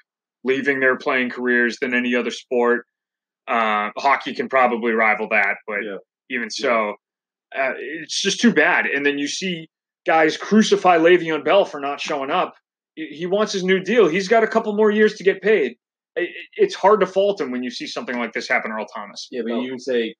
leaving 0.43 0.79
their 0.79 0.97
playing 0.97 1.29
careers 1.29 1.77
than 1.79 1.93
any 1.93 2.13
other 2.15 2.29
sport. 2.31 2.85
Uh, 3.47 3.89
hockey 3.97 4.33
can 4.35 4.49
probably 4.49 4.91
rival 4.91 5.27
that, 5.29 5.55
but 5.65 5.77
Yeah. 5.83 5.97
even 6.29 6.49
so, 6.49 6.95
uh, 7.55 7.73
it's 7.77 8.21
just 8.21 8.41
too 8.41 8.53
bad. 8.53 8.85
And 8.85 9.05
then 9.05 9.17
you 9.17 9.27
see 9.27 9.69
guys 10.05 10.35
crucify 10.35 10.97
Le'Veon 10.97 11.43
Bell 11.45 11.63
for 11.65 11.79
not 11.79 12.01
showing 12.01 12.29
up. 12.31 12.53
He 12.95 13.07
he 13.07 13.25
wants 13.25 13.53
his 13.53 13.63
new 13.63 13.79
deal. 13.79 14.07
He's 14.07 14.27
got 14.27 14.43
a 14.43 14.47
couple 14.47 14.75
more 14.75 14.91
years 14.91 15.15
to 15.15 15.23
get 15.23 15.41
paid. 15.41 15.75
It's 16.15 16.75
hard 16.75 16.99
to 16.99 17.05
fault 17.07 17.39
him 17.39 17.51
when 17.51 17.63
you 17.63 17.69
see 17.71 17.87
something 17.87 18.17
like 18.17 18.33
this 18.33 18.47
happen 18.47 18.71
Earl 18.71 18.85
Thomas. 18.93 19.27
Yeah, 19.31 19.41
but 19.43 19.53
No. 19.53 19.61
you 19.61 19.69
can 19.69 19.79
say 19.79 20.15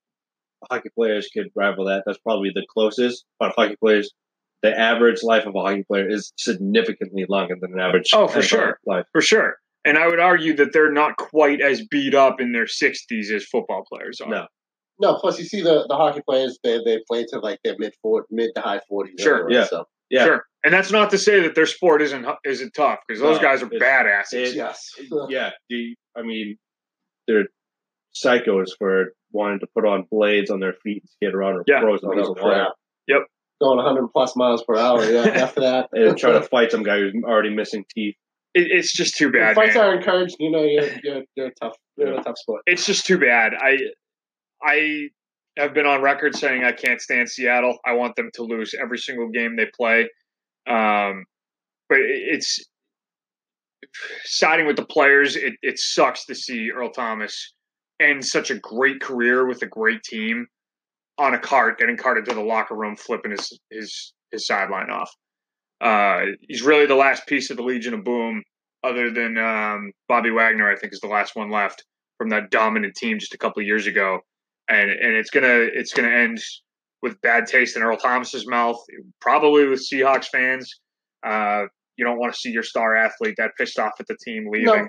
hockey 0.69 0.89
players 0.95 1.29
could 1.33 1.47
rival 1.55 1.85
that. 1.85 2.03
That's 2.05 2.19
probably 2.19 2.51
the 2.53 2.65
closest. 2.73 3.25
But 3.39 3.53
hockey 3.57 3.75
players, 3.75 4.13
the 4.61 4.77
average 4.77 5.21
life 5.23 5.45
of 5.45 5.55
a 5.55 5.59
hockey 5.59 5.83
player 5.83 6.07
is 6.09 6.31
significantly 6.37 7.25
longer 7.27 7.55
than 7.59 7.73
an 7.73 7.79
average. 7.79 8.11
Oh, 8.13 8.27
for 8.27 8.41
sure. 8.41 8.79
Life. 8.85 9.05
For 9.11 9.21
sure. 9.21 9.57
And 9.83 9.97
I 9.97 10.07
would 10.07 10.19
argue 10.19 10.55
that 10.57 10.71
they're 10.73 10.91
not 10.91 11.17
quite 11.17 11.59
as 11.59 11.85
beat 11.87 12.13
up 12.13 12.39
in 12.39 12.51
their 12.53 12.65
60s 12.65 13.31
as 13.31 13.43
football 13.45 13.83
players 13.91 14.21
are. 14.21 14.29
No. 14.29 14.47
No, 14.99 15.15
plus 15.15 15.39
you 15.39 15.45
see 15.45 15.61
the, 15.61 15.85
the 15.89 15.95
hockey 15.95 16.21
players 16.21 16.59
they 16.63 16.79
they 16.85 16.99
play 17.09 17.25
to 17.25 17.39
like 17.39 17.59
their 17.63 17.75
mid 17.79 17.93
four 18.03 18.27
mid 18.29 18.51
to 18.55 18.61
high 18.61 18.79
forties. 18.87 19.15
Sure, 19.19 19.51
yeah. 19.51 19.65
So 19.65 19.85
Yeah. 20.11 20.25
Sure. 20.25 20.43
And 20.63 20.71
that's 20.73 20.91
not 20.91 21.09
to 21.11 21.17
say 21.17 21.39
that 21.41 21.55
their 21.55 21.65
sport 21.65 22.01
isn't 22.03 22.25
isn't 22.45 22.73
tough 22.75 22.99
because 23.07 23.21
those 23.21 23.37
No, 23.37 23.41
guys 23.41 23.63
are 23.63 23.73
it's- 23.73 23.81
badasses. 23.81 24.49
it- 24.49 24.55
yes. 24.55 24.89
Yeah. 25.29 25.49
The 25.69 25.95
I 26.15 26.21
mean, 26.21 26.57
they're 27.27 27.45
psychos 28.13 28.67
for 28.77 29.13
wanting 29.31 29.59
to 29.59 29.67
put 29.73 29.85
on 29.87 30.05
blades 30.11 30.51
on 30.51 30.59
their 30.59 30.73
feet 30.83 31.01
and 31.03 31.09
skate 31.09 31.33
around 31.33 31.55
or 31.55 31.63
Yeah. 31.67 31.79
frozen 31.81 32.09
Oh, 32.09 32.13
piece 32.15 32.25
no, 32.25 32.31
of 32.33 32.37
water. 32.41 32.49
crap. 32.65 32.73
Yep. 33.07 33.21
Going 33.61 33.77
100 33.77 34.09
plus 34.11 34.35
miles 34.35 34.63
per 34.67 34.75
hour. 34.75 35.03
Yeah. 35.05 35.21
After 35.45 35.61
that, 35.61 35.89
And 35.93 36.17
try 36.17 36.33
to 36.33 36.41
fight 36.41 36.71
some 36.71 36.83
guy 36.83 36.99
who's 36.99 37.13
already 37.23 37.51
missing 37.51 37.85
teeth. 37.95 38.15
It, 38.53 38.67
it's 38.69 38.91
just 38.93 39.15
too 39.15 39.31
bad. 39.31 39.55
fights 39.55 39.75
man. 39.75 39.85
are 39.85 39.95
encouraged. 39.95 40.35
You 40.39 40.51
know, 40.51 40.63
you're 40.63 40.89
you're, 41.03 41.23
you're 41.35 41.47
a 41.47 41.53
tough. 41.61 41.77
You're 41.95 42.13
in 42.13 42.19
a 42.19 42.23
tough 42.23 42.37
sport. 42.37 42.63
It's 42.65 42.85
just 42.85 43.05
too 43.05 43.17
bad. 43.17 43.53
I 43.57 43.77
I 44.61 45.07
have 45.57 45.73
been 45.73 45.85
on 45.85 46.01
record 46.01 46.35
saying 46.35 46.63
I 46.63 46.71
can't 46.71 47.01
stand 47.01 47.29
Seattle. 47.29 47.77
I 47.85 47.93
want 47.93 48.15
them 48.15 48.29
to 48.35 48.43
lose 48.43 48.73
every 48.79 48.97
single 48.97 49.29
game 49.29 49.55
they 49.55 49.67
play. 49.75 50.09
Um, 50.67 51.25
but 51.89 51.99
it's 51.99 52.63
siding 54.23 54.65
with 54.65 54.77
the 54.77 54.85
players. 54.85 55.35
It, 55.35 55.53
it 55.61 55.79
sucks 55.79 56.25
to 56.25 56.35
see 56.35 56.71
Earl 56.71 56.91
Thomas 56.91 57.53
end 57.99 58.25
such 58.25 58.49
a 58.49 58.59
great 58.59 59.01
career 59.01 59.45
with 59.45 59.61
a 59.61 59.67
great 59.67 60.01
team 60.03 60.47
on 61.17 61.33
a 61.33 61.39
cart, 61.39 61.77
getting 61.77 61.97
carted 61.97 62.25
to 62.25 62.33
the 62.33 62.41
locker 62.41 62.75
room, 62.75 62.95
flipping 62.95 63.31
his 63.31 63.59
his 63.69 64.13
his 64.31 64.47
sideline 64.47 64.89
off. 64.89 65.11
Uh, 65.81 66.31
he's 66.47 66.61
really 66.61 66.85
the 66.85 66.95
last 66.95 67.27
piece 67.27 67.49
of 67.49 67.57
the 67.57 67.63
Legion 67.63 67.93
of 67.93 68.03
Boom, 68.03 68.43
other 68.83 69.11
than 69.11 69.37
um, 69.37 69.91
Bobby 70.07 70.31
Wagner. 70.31 70.71
I 70.71 70.75
think 70.75 70.93
is 70.93 70.99
the 70.99 71.07
last 71.07 71.35
one 71.35 71.51
left 71.51 71.83
from 72.17 72.29
that 72.29 72.51
dominant 72.51 72.95
team 72.95 73.19
just 73.19 73.33
a 73.33 73.37
couple 73.37 73.61
years 73.63 73.87
ago, 73.87 74.21
and 74.71 74.89
and 74.89 75.15
it's 75.15 75.29
gonna 75.29 75.67
it's 75.73 75.93
gonna 75.93 76.09
end 76.09 76.39
with 77.01 77.19
bad 77.21 77.47
taste 77.47 77.75
in 77.75 77.83
Earl 77.83 77.97
Thomas's 77.97 78.47
mouth, 78.47 78.77
probably 79.19 79.67
with 79.67 79.79
Seahawks 79.79 80.27
fans. 80.27 80.79
Uh, 81.23 81.65
you 81.97 82.05
don't 82.05 82.19
want 82.19 82.33
to 82.33 82.39
see 82.39 82.49
your 82.49 82.63
star 82.63 82.95
athlete 82.95 83.35
that 83.37 83.51
pissed 83.57 83.77
off 83.77 83.93
at 83.99 84.07
the 84.07 84.17
team 84.23 84.47
leaving. 84.49 84.65
No. 84.65 84.87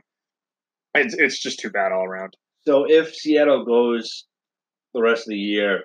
It's 0.95 1.15
it's 1.15 1.43
just 1.43 1.59
too 1.59 1.71
bad 1.71 1.93
all 1.93 2.05
around. 2.05 2.37
So 2.65 2.85
if 2.89 3.15
Seattle 3.15 3.65
goes 3.65 4.27
the 4.95 5.03
rest 5.03 5.23
of 5.23 5.31
the 5.31 5.39
year 5.39 5.85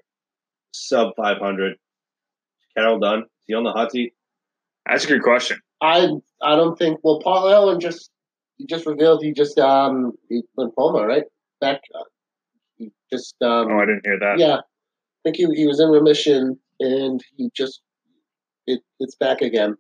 sub 0.74 1.14
500, 1.16 1.76
Carroll 2.76 3.00
done? 3.00 3.22
Is 3.22 3.26
he 3.48 3.54
on 3.56 3.64
the 3.64 3.72
hot 3.72 3.92
seat? 3.92 4.14
That's 4.86 5.06
a 5.06 5.08
good 5.08 5.24
question. 5.24 5.60
I 5.82 6.10
I 6.42 6.56
don't 6.56 6.78
think. 6.78 7.00
Well, 7.04 7.20
Paul 7.20 7.50
Allen 7.50 7.80
just 7.80 8.12
he 8.58 8.66
just 8.66 8.86
revealed 8.86 9.24
he 9.24 9.32
just 9.32 9.58
um 9.58 10.14
he 10.30 10.44
lymphoma 10.58 11.08
right 11.08 11.24
back. 11.62 11.82
He 12.78 12.92
just 13.12 13.36
um 13.42 13.68
Oh, 13.72 13.80
I 13.80 13.86
didn't 13.86 14.06
hear 14.06 14.20
that. 14.20 14.40
yeah. 14.40 14.58
I 14.58 14.62
think 15.24 15.36
he 15.38 15.46
he 15.56 15.68
was 15.68 15.80
in 15.80 15.90
remission 15.90 16.60
and 16.80 17.24
he 17.36 17.50
just 17.56 17.82
it 18.66 18.82
it's 19.00 19.16
back 19.16 19.42
again. 19.42 19.76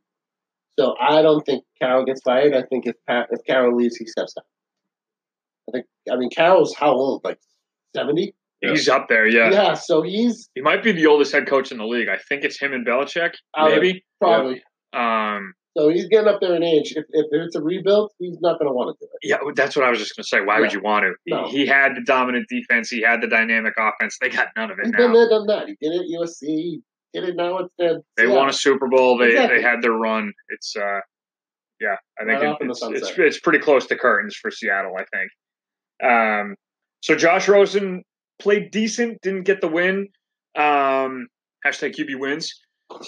So 0.80 0.96
I 1.02 1.22
don't 1.22 1.44
think 1.46 1.64
Carroll 1.82 2.06
gets 2.06 2.22
fired. 2.22 2.54
I 2.54 2.62
think 2.64 2.86
if 2.86 2.96
Pat, 3.08 3.28
if 3.32 3.44
Carroll 3.46 3.76
leaves, 3.76 3.96
he 3.96 4.06
steps 4.06 4.34
down. 4.34 4.44
I 5.68 5.72
think. 5.72 5.86
I 6.12 6.16
mean, 6.16 6.30
Carroll's 6.30 6.76
how 6.76 6.92
old? 6.92 7.24
Like 7.24 7.40
seventy. 7.96 8.36
He's 8.62 8.88
up 8.90 9.08
there, 9.08 9.28
yeah. 9.28 9.52
Yeah. 9.52 9.74
So 9.76 10.02
he's 10.02 10.50
He 10.56 10.62
might 10.62 10.82
be 10.84 10.92
the 10.92 11.06
oldest 11.06 11.32
head 11.32 11.48
coach 11.48 11.72
in 11.72 11.78
the 11.78 11.86
league. 11.86 12.10
I 12.10 12.18
think 12.30 12.44
it's 12.44 12.60
him 12.60 12.74
and 12.74 12.86
Belichick, 12.86 13.34
Uh, 13.56 13.70
maybe. 13.70 14.04
probably. 14.20 14.64
Um, 14.94 15.54
So 15.78 15.90
he's 15.90 16.08
getting 16.08 16.28
up 16.28 16.42
there 16.42 16.56
in 16.56 16.64
age. 16.64 16.94
If, 16.96 17.06
if 17.10 17.26
it's 17.32 17.56
a 17.56 17.62
rebuild, 17.62 18.12
he's 18.18 18.40
not 18.42 18.58
going 18.58 18.68
to 18.68 18.74
want 18.74 18.98
to 18.98 19.06
do 19.06 19.10
it. 19.22 19.28
yeah, 19.28 19.38
that's 19.56 19.76
what 19.76 19.86
I 19.86 19.90
was 19.92 20.00
just 20.00 20.16
going 20.16 20.24
to 20.24 20.28
say. 20.28 20.42
Why 20.42 20.60
would 20.60 20.74
you 20.74 20.82
want 20.82 21.04
to? 21.06 21.14
He- 21.26 21.32
No. 21.34 21.48
He, 21.48 21.68
had 21.68 21.96
the 21.96 22.02
dominant 22.04 22.48
defense. 22.50 22.90
He 22.90 23.02
had 23.02 23.22
the 23.22 23.28
dynamic 23.28 23.76
offense. 23.78 24.18
They 24.20 24.30
got 24.30 24.48
none 24.56 24.72
of 24.72 24.80
it 24.80 24.86
He's 24.86 24.92
been 24.96 25.12
now. 25.12 25.14
there, 25.14 25.30
done 25.30 25.46
that. 25.48 25.68
He 25.68 25.76
did 25.80 25.94
it 25.94 26.02
at 26.02 26.08
USC. 26.22 26.42
He 26.48 26.82
did 27.14 27.30
it 27.30 27.36
now 27.36 27.60
at 27.60 27.66
the. 27.78 28.02
They 28.16 28.26
won 28.28 28.50
a 28.50 28.54
Super 28.54 28.88
Bowl. 28.88 29.20
They 29.20 29.30
Exactly. 29.30 29.58
they 29.58 29.62
had 29.62 29.82
their 29.84 29.92
run. 29.94 30.34
It's 30.50 30.76
uh, 30.76 31.00
yeah, 31.80 31.96
I 32.20 32.26
think 32.26 32.42
Right 32.42 32.58
it- 32.60 32.70
it's, 32.70 32.82
it's 32.84 33.12
it's 33.18 33.40
pretty 33.40 33.60
close 33.60 33.86
to 33.88 33.96
curtains 33.96 34.36
for 34.36 34.50
Seattle. 34.50 34.96
I 34.98 35.06
think. 35.16 35.32
Um, 36.12 36.56
so 37.02 37.16
Josh 37.16 37.48
Rosen 37.48 38.04
played 38.40 38.72
decent, 38.72 39.22
didn't 39.22 39.44
get 39.44 39.62
the 39.62 39.68
win. 39.68 40.08
Um, 40.56 41.28
hashtag 41.66 41.96
QB 41.96 42.20
wins. 42.20 42.52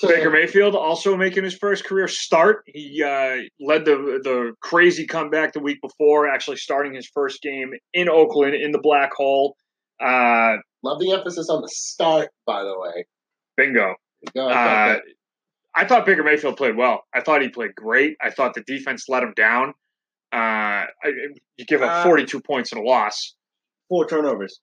Baker 0.02 0.30
Mayfield 0.30 0.76
also 0.76 1.16
making 1.16 1.44
his 1.44 1.56
first 1.56 1.86
career 1.86 2.08
start. 2.08 2.64
He 2.68 3.02
uh, 3.04 3.38
led 3.60 3.86
the 3.86 4.20
the 4.24 4.54
crazy 4.62 5.08
comeback 5.08 5.54
the 5.54 5.60
week 5.62 5.80
before, 5.82 6.30
actually 6.30 6.58
starting 6.58 6.94
his 6.94 7.08
first 7.14 7.42
game 7.42 7.72
in 7.94 8.10
Oakland 8.10 8.56
in 8.56 8.72
the 8.72 8.80
black 8.80 9.12
hole. 9.14 9.56
Uh, 10.02 10.58
Love 10.84 11.00
the 11.00 11.12
emphasis 11.12 11.50
on 11.50 11.62
the 11.62 11.70
start, 11.70 12.30
by 12.46 12.62
the 12.64 12.78
way. 12.78 13.06
bingo. 13.58 13.96
Go, 14.36 14.48
go, 14.48 14.50
Uh. 14.50 14.98
I 15.76 15.86
thought 15.86 16.06
Baker 16.06 16.24
Mayfield 16.24 16.58
played 16.58 16.76
well. 16.76 17.04
I 17.14 17.22
thought 17.22 17.42
he 17.42 17.48
played 17.50 17.76
great. 17.76 18.18
I 18.22 18.32
thought 18.32 18.54
the 18.56 18.62
defense 18.62 19.06
let 19.08 19.24
him 19.24 19.34
down. 19.36 19.70
Uh, 20.34 20.86
I, 21.04 21.12
you 21.58 21.66
give 21.66 21.82
up 21.82 21.92
Uh, 21.92 22.04
42 22.04 22.42
points 22.42 22.72
and 22.72 22.82
a 22.82 22.84
loss. 22.84 23.36
Four 23.88 24.08
turnovers. 24.08 24.60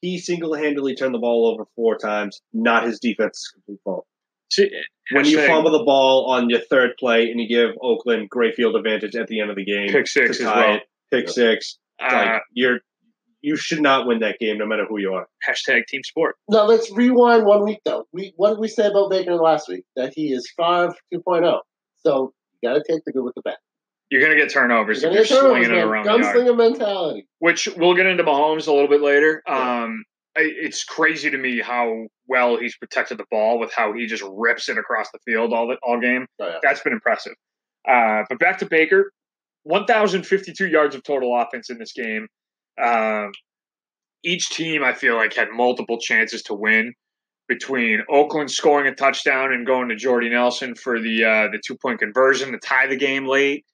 He 0.00 0.18
single 0.18 0.54
handedly 0.54 0.94
turned 0.94 1.14
the 1.14 1.18
ball 1.18 1.46
over 1.46 1.64
four 1.76 1.96
times, 1.98 2.40
not 2.52 2.84
his 2.84 2.98
defense's 2.98 3.48
complete 3.54 3.78
fault. 3.84 4.06
See, 4.50 4.70
When 5.12 5.24
you 5.24 5.44
fumble 5.46 5.70
the 5.72 5.84
ball 5.84 6.26
on 6.30 6.50
your 6.50 6.60
third 6.60 6.92
play 6.98 7.30
and 7.30 7.40
you 7.40 7.48
give 7.48 7.74
Oakland 7.82 8.28
great 8.30 8.54
field 8.54 8.76
advantage 8.76 9.14
at 9.16 9.28
the 9.28 9.40
end 9.40 9.50
of 9.50 9.56
the 9.56 9.64
game, 9.64 9.88
pick 9.88 10.06
six 10.08 10.38
to 10.38 10.44
as 10.44 10.50
tie 10.50 10.66
well. 10.66 10.76
it, 10.76 10.82
pick 11.10 11.28
six, 11.28 11.78
Uh, 12.02 12.12
like 12.12 12.42
you're 12.52 12.80
you 13.42 13.56
should 13.56 13.80
not 13.80 14.06
win 14.06 14.18
that 14.18 14.38
game 14.38 14.58
no 14.58 14.66
matter 14.66 14.84
who 14.86 14.98
you 15.00 15.14
are. 15.14 15.26
hashtag 15.48 15.86
team 15.86 16.02
sport. 16.04 16.36
Now 16.50 16.64
let's 16.66 16.92
rewind 16.92 17.46
one 17.46 17.64
week 17.64 17.78
though. 17.84 18.06
We 18.12 18.32
what 18.36 18.50
did 18.50 18.58
we 18.58 18.68
say 18.68 18.86
about 18.86 19.10
Baker 19.10 19.34
last 19.36 19.68
week? 19.68 19.84
That 19.96 20.12
he 20.14 20.32
is 20.32 20.50
five 20.56 20.90
2.0. 21.14 21.60
So 22.04 22.34
you 22.60 22.68
got 22.68 22.74
to 22.74 22.84
take 22.86 23.04
the 23.06 23.12
good 23.12 23.22
with 23.24 23.34
the 23.34 23.42
bad. 23.42 23.56
You're 24.10 24.20
gonna 24.22 24.34
get 24.36 24.50
turnovers 24.50 25.02
You're 25.02 25.12
if 25.12 25.28
gonna 25.30 25.44
you're 25.44 25.52
get 25.54 25.62
turnovers, 25.62 25.66
slinging 25.66 25.78
it 25.78 25.88
around. 25.88 26.06
Gunslinger 26.06 26.56
mentality. 26.56 27.26
Which 27.38 27.68
we'll 27.76 27.94
get 27.94 28.06
into 28.06 28.24
Mahomes 28.24 28.66
a 28.66 28.72
little 28.72 28.88
bit 28.88 29.00
later. 29.00 29.42
Yeah. 29.46 29.82
Um, 29.84 30.04
I- 30.36 30.42
it's 30.60 30.84
crazy 30.84 31.30
to 31.30 31.38
me 31.38 31.60
how 31.60 32.06
well 32.30 32.56
he's 32.56 32.76
protected 32.76 33.18
the 33.18 33.24
ball 33.30 33.58
with 33.58 33.72
how 33.74 33.92
he 33.92 34.06
just 34.06 34.22
rips 34.32 34.68
it 34.68 34.78
across 34.78 35.10
the 35.10 35.18
field 35.26 35.52
all 35.52 35.66
the, 35.66 35.76
all 35.82 36.00
game. 36.00 36.26
Oh, 36.40 36.46
yeah. 36.46 36.58
That's 36.62 36.80
been 36.80 36.92
impressive. 36.92 37.34
Uh, 37.86 38.22
but 38.28 38.38
back 38.38 38.58
to 38.58 38.66
Baker, 38.66 39.12
1,052 39.64 40.68
yards 40.68 40.94
of 40.94 41.02
total 41.02 41.38
offense 41.38 41.68
in 41.70 41.78
this 41.78 41.92
game. 41.92 42.28
Um, 42.82 43.32
each 44.22 44.48
team, 44.50 44.84
I 44.84 44.92
feel 44.92 45.16
like, 45.16 45.34
had 45.34 45.48
multiple 45.50 45.98
chances 45.98 46.42
to 46.44 46.54
win. 46.54 46.94
Between 47.48 48.00
Oakland 48.08 48.48
scoring 48.48 48.86
a 48.86 48.94
touchdown 48.94 49.52
and 49.52 49.66
going 49.66 49.88
to 49.88 49.96
Jordy 49.96 50.28
Nelson 50.28 50.76
for 50.76 51.00
the 51.00 51.24
uh, 51.24 51.48
the 51.50 51.60
two 51.66 51.76
point 51.76 51.98
conversion 51.98 52.52
to 52.52 52.58
tie 52.58 52.86
the 52.86 52.94
game 52.94 53.26
late, 53.26 53.64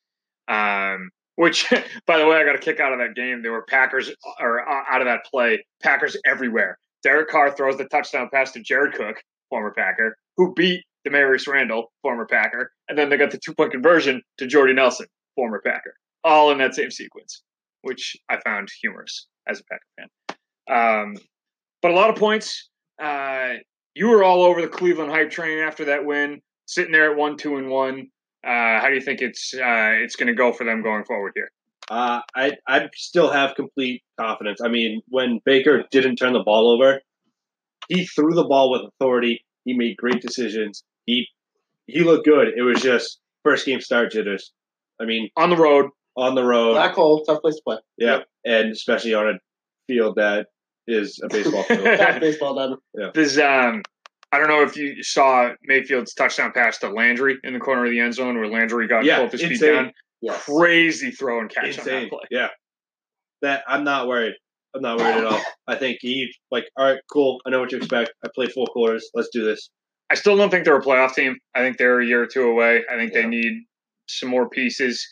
um, 0.48 1.10
which, 1.34 1.70
by 2.06 2.16
the 2.16 2.26
way, 2.26 2.36
I 2.38 2.44
got 2.44 2.54
a 2.54 2.58
kick 2.58 2.80
out 2.80 2.94
of 2.94 3.00
that 3.00 3.14
game. 3.14 3.42
There 3.42 3.52
were 3.52 3.66
Packers 3.68 4.10
or 4.40 4.66
uh, 4.66 4.82
out 4.90 5.02
of 5.02 5.06
that 5.08 5.26
play, 5.30 5.62
Packers 5.82 6.16
everywhere. 6.24 6.78
Derek 7.06 7.28
Carr 7.28 7.52
throws 7.52 7.76
the 7.76 7.84
touchdown 7.84 8.28
pass 8.32 8.50
to 8.50 8.60
Jared 8.60 8.94
Cook, 8.94 9.22
former 9.48 9.70
Packer, 9.70 10.16
who 10.36 10.52
beat 10.54 10.82
Damarious 11.06 11.46
Randall, 11.46 11.92
former 12.02 12.26
Packer, 12.26 12.72
and 12.88 12.98
then 12.98 13.08
they 13.08 13.16
got 13.16 13.30
the 13.30 13.38
two 13.38 13.54
point 13.54 13.70
conversion 13.70 14.20
to 14.38 14.46
Jordy 14.48 14.72
Nelson, 14.72 15.06
former 15.36 15.62
Packer, 15.64 15.94
all 16.24 16.50
in 16.50 16.58
that 16.58 16.74
same 16.74 16.90
sequence, 16.90 17.44
which 17.82 18.16
I 18.28 18.40
found 18.40 18.70
humorous 18.82 19.28
as 19.46 19.60
a 19.60 19.62
Packer 19.70 19.86
fan. 19.96 21.08
Um, 21.08 21.16
but 21.80 21.92
a 21.92 21.94
lot 21.94 22.10
of 22.10 22.16
points. 22.16 22.70
Uh, 23.00 23.52
you 23.94 24.08
were 24.08 24.24
all 24.24 24.42
over 24.42 24.60
the 24.60 24.66
Cleveland 24.66 25.12
hype 25.12 25.30
train 25.30 25.60
after 25.60 25.84
that 25.84 26.04
win, 26.04 26.40
sitting 26.66 26.90
there 26.90 27.12
at 27.12 27.16
one, 27.16 27.36
two, 27.36 27.56
and 27.56 27.70
one. 27.70 28.08
Uh, 28.44 28.80
how 28.80 28.88
do 28.88 28.96
you 28.96 29.00
think 29.00 29.20
it's 29.20 29.54
uh, 29.54 29.92
it's 30.02 30.16
going 30.16 30.26
to 30.26 30.34
go 30.34 30.52
for 30.52 30.64
them 30.64 30.82
going 30.82 31.04
forward 31.04 31.34
here? 31.36 31.52
Uh, 31.90 32.20
I 32.34 32.52
I 32.66 32.88
still 32.94 33.30
have 33.30 33.54
complete 33.54 34.02
confidence. 34.18 34.60
I 34.62 34.68
mean, 34.68 35.02
when 35.08 35.40
Baker 35.44 35.84
didn't 35.90 36.16
turn 36.16 36.32
the 36.32 36.42
ball 36.42 36.70
over, 36.70 37.00
he 37.88 38.06
threw 38.06 38.34
the 38.34 38.44
ball 38.44 38.70
with 38.70 38.82
authority. 38.82 39.44
He 39.64 39.76
made 39.76 39.96
great 39.96 40.20
decisions. 40.22 40.82
He 41.04 41.26
he 41.86 42.00
looked 42.02 42.24
good. 42.26 42.48
It 42.56 42.62
was 42.62 42.80
just 42.82 43.20
first 43.44 43.66
game 43.66 43.80
start 43.80 44.12
jitters. 44.12 44.52
I 45.00 45.04
mean, 45.04 45.28
On 45.36 45.50
the 45.50 45.56
road, 45.56 45.90
on 46.16 46.34
the 46.34 46.44
road, 46.44 46.72
Black 46.72 46.94
hole, 46.94 47.22
tough 47.24 47.40
place 47.42 47.56
to 47.56 47.62
play. 47.64 47.76
yeah, 47.98 48.20
and 48.44 48.72
especially 48.72 49.14
on 49.14 49.28
a 49.28 49.32
field 49.86 50.16
that 50.16 50.46
is 50.88 51.20
a 51.22 51.28
baseball 51.28 51.62
field. 51.64 51.84
Tough 51.98 52.20
baseball 52.20 52.54
diamond. 52.54 52.80
This 53.14 53.38
um, 53.38 53.82
I 54.32 54.38
don't 54.38 54.48
know 54.48 54.62
if 54.62 54.76
you 54.76 55.02
saw 55.02 55.50
Mayfield's 55.64 56.14
touchdown 56.14 56.52
pass 56.52 56.78
to 56.78 56.88
Landry 56.90 57.38
in 57.44 57.52
the 57.54 57.60
corner 57.60 57.84
of 57.84 57.90
the 57.90 58.00
end 58.00 58.14
zone 58.14 58.36
where 58.38 58.48
Landry 58.48 58.86
got 58.88 59.04
Yeah, 59.04 59.18
both 59.20 59.32
his 59.32 59.42
feet 59.42 59.60
down. 59.60 59.92
Yes. 60.22 60.44
Crazy 60.44 61.10
throw 61.10 61.40
and 61.40 61.50
catch 61.50 61.64
on 61.64 61.70
Insane. 61.70 62.02
that 62.04 62.10
play. 62.10 62.20
Yeah, 62.30 62.48
that 63.42 63.62
I'm 63.68 63.84
not 63.84 64.08
worried. 64.08 64.34
I'm 64.74 64.82
not 64.82 64.98
worried 64.98 65.16
at 65.18 65.24
all. 65.24 65.40
I 65.66 65.76
think 65.76 65.98
he 66.00 66.32
like, 66.50 66.64
all 66.76 66.84
right, 66.90 67.00
cool. 67.10 67.40
I 67.46 67.50
know 67.50 67.60
what 67.60 67.72
you 67.72 67.78
expect. 67.78 68.12
I 68.24 68.28
played 68.34 68.52
four 68.52 68.66
quarters. 68.66 69.08
Let's 69.14 69.28
do 69.32 69.44
this. 69.44 69.70
I 70.10 70.14
still 70.14 70.36
don't 70.36 70.50
think 70.50 70.64
they're 70.64 70.76
a 70.76 70.82
playoff 70.82 71.14
team. 71.14 71.36
I 71.54 71.60
think 71.60 71.78
they're 71.78 72.00
a 72.00 72.06
year 72.06 72.22
or 72.22 72.26
two 72.26 72.42
away. 72.48 72.82
I 72.90 72.96
think 72.96 73.12
Yeah. 73.12 73.22
they 73.22 73.28
need 73.28 73.64
some 74.06 74.28
more 74.28 74.48
pieces. 74.48 75.06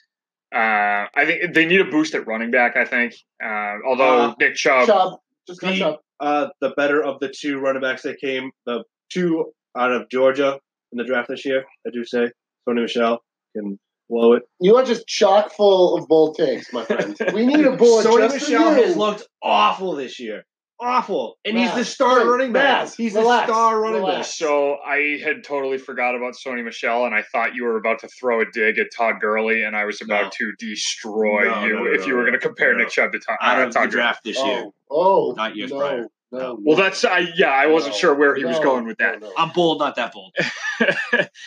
Uh, 0.55 1.07
I 1.17 1.25
think 1.25 1.55
they 1.55 1.67
need 1.67 1.81
a 1.81 1.85
boost 1.85 2.15
at 2.15 2.27
running 2.27 2.51
back. 2.51 2.77
I 2.77 2.85
think, 2.85 3.15
uh, 3.43 3.77
although 3.87 4.19
Uh, 4.31 4.35
Nick 4.39 4.55
Chubb, 4.55 4.87
Chubb. 4.87 5.19
Just 5.49 5.61
got 5.61 5.71
The- 5.73 5.79
Chubb. 5.79 5.99
uh, 6.21 6.49
the 6.61 6.71
better 6.71 7.03
of 7.03 7.19
the 7.21 7.29
two 7.29 7.59
running 7.59 7.83
backs 7.83 8.03
that 8.03 8.19
came, 8.21 8.51
the 8.67 8.85
two 9.11 9.53
out 9.77 9.91
of 9.93 10.09
Georgia 10.11 10.61
in 10.93 10.99
the 10.99 11.05
draft 11.05 11.29
this 11.29 11.45
year, 11.45 11.65
I 11.87 11.91
do 11.91 12.05
say, 12.05 12.31
Sony 12.69 12.83
Michel 12.83 13.25
can 13.57 13.79
blow 14.09 14.35
it. 14.35 14.43
You 14.61 14.77
are 14.77 14.85
just 14.85 15.07
chock 15.07 15.53
full 15.53 15.97
of 15.97 16.07
bold 16.09 16.37
takes, 16.37 16.73
my 16.73 16.85
friend. 16.85 17.17
We 17.35 17.47
need 17.47 17.65
a 17.65 17.77
board 17.77 18.05
Sony 18.07 18.31
just 18.31 18.49
Michel 18.51 18.73
for 18.73 18.79
you. 18.79 18.85
has 18.87 18.97
looked 18.97 19.27
awful 19.43 19.95
this 19.95 20.19
year. 20.21 20.45
Awful. 20.81 21.39
And 21.45 21.57
he's 21.57 21.73
the 21.75 21.85
star 21.85 22.19
wait, 22.19 22.27
running 22.27 22.53
back. 22.53 22.85
Matt, 22.87 22.95
he's 22.97 23.15
relax, 23.15 23.47
the 23.47 23.53
star 23.55 23.81
running 23.81 24.01
relax. 24.01 24.17
back. 24.19 24.27
So 24.27 24.77
I 24.85 25.19
had 25.25 25.45
totally 25.45 25.79
forgot 25.79 26.15
about 26.17 26.35
Sony 26.35 26.65
Michel, 26.65 27.07
and 27.07 27.15
I 27.15 27.23
thought 27.23 27.55
you 27.55 27.65
were 27.65 27.77
about 27.77 28.01
to 28.01 28.09
throw 28.09 28.41
a 28.41 28.45
dig 28.53 28.79
at 28.79 28.89
Todd 28.95 29.15
Gurley, 29.21 29.63
and 29.63 29.77
I 29.77 29.85
was 29.85 30.03
about 30.03 30.25
No. 30.25 30.31
to 30.39 30.53
destroy 30.59 31.45
No, 31.45 31.65
you 31.65 31.75
no, 31.75 31.85
no, 31.85 31.93
if 31.93 32.01
no, 32.01 32.07
you 32.07 32.15
were 32.15 32.21
no. 32.25 32.27
going 32.31 32.41
to 32.41 32.47
compare 32.47 32.73
No. 32.73 32.79
Nick 32.81 32.89
Chubb 32.91 33.13
to 33.13 33.21
Todd, 33.21 33.37
I 33.41 33.55
don't 33.55 33.63
uh, 33.63 33.67
the 33.69 33.73
Todd 33.73 33.83
Gurley. 33.85 33.91
draft 33.93 34.25
this 34.25 34.37
year. 34.37 34.65
Oh, 34.91 35.31
oh, 35.31 35.35
Not 35.37 35.57
years 35.57 35.71
no, 35.71 35.79
prior. 35.79 36.07
No, 36.35 36.59
Well, 36.63 36.77
that's 36.77 37.05
I 37.05 37.31
yeah, 37.37 37.51
I 37.51 37.67
wasn't 37.67 37.95
no, 37.95 37.99
sure 37.99 38.15
where 38.15 38.35
he 38.35 38.45
was 38.45 38.59
going 38.61 38.87
with 38.87 38.99
that. 38.99 39.21
no, 39.21 39.33
I'm 39.37 39.51
bold, 39.51 39.79
not 39.79 39.97
that 39.97 40.13
bold. 40.13 40.35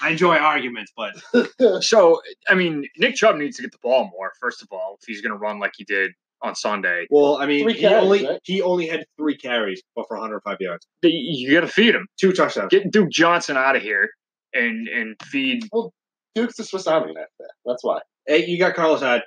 I 0.02 0.10
enjoy 0.10 0.36
arguments, 0.38 0.92
but. 0.96 1.14
So 1.84 2.22
I 2.48 2.56
mean, 2.56 2.88
Nick 2.98 3.16
Chubb 3.16 3.36
needs 3.38 3.58
to 3.58 3.62
get 3.64 3.72
the 3.72 3.78
ball 3.82 4.10
more. 4.12 4.32
First 4.40 4.62
of 4.62 4.68
all, 4.72 4.98
if 5.02 5.06
he's 5.08 5.22
going 5.22 5.32
to 5.34 5.38
run 5.38 5.60
like 5.60 5.74
he 5.78 5.84
did 5.84 6.12
on 6.42 6.56
Sunday, 6.56 7.08
well, 7.10 7.38
I 7.38 7.46
mean, 7.46 7.64
Three 7.64 7.74
he 7.74 7.82
carries, 7.82 8.04
only 8.04 8.26
right? 8.28 8.40
he 8.44 8.62
only 8.62 8.88
had 8.88 9.06
three 9.18 9.36
carries, 9.38 9.82
but 9.96 10.06
for 10.08 10.18
105 10.18 10.58
yards, 10.60 10.86
the- 11.02 11.10
you 11.12 11.52
got 11.54 11.62
to 11.62 11.68
feed 11.68 11.96
him. 11.96 12.08
two 12.20 12.32
touchdowns. 12.32 12.70
Get 12.70 12.92
Duke 12.92 13.10
Johnson 13.10 13.58
out 13.58 13.76
of 13.76 13.82
here 13.82 14.10
and 14.54 14.88
and 14.88 15.16
feed. 15.24 15.68
Well, 15.72 15.94
Duke's 16.36 16.58
the 16.58 16.64
Swiss 16.64 16.86
Army 16.88 17.14
knife 17.14 17.26
there. 17.40 17.50
That's 17.66 17.84
why. 17.84 18.00
Hey, 18.28 18.46
you 18.46 18.58
got 18.60 18.76
Carlos 18.76 19.02
Hyde. 19.02 19.24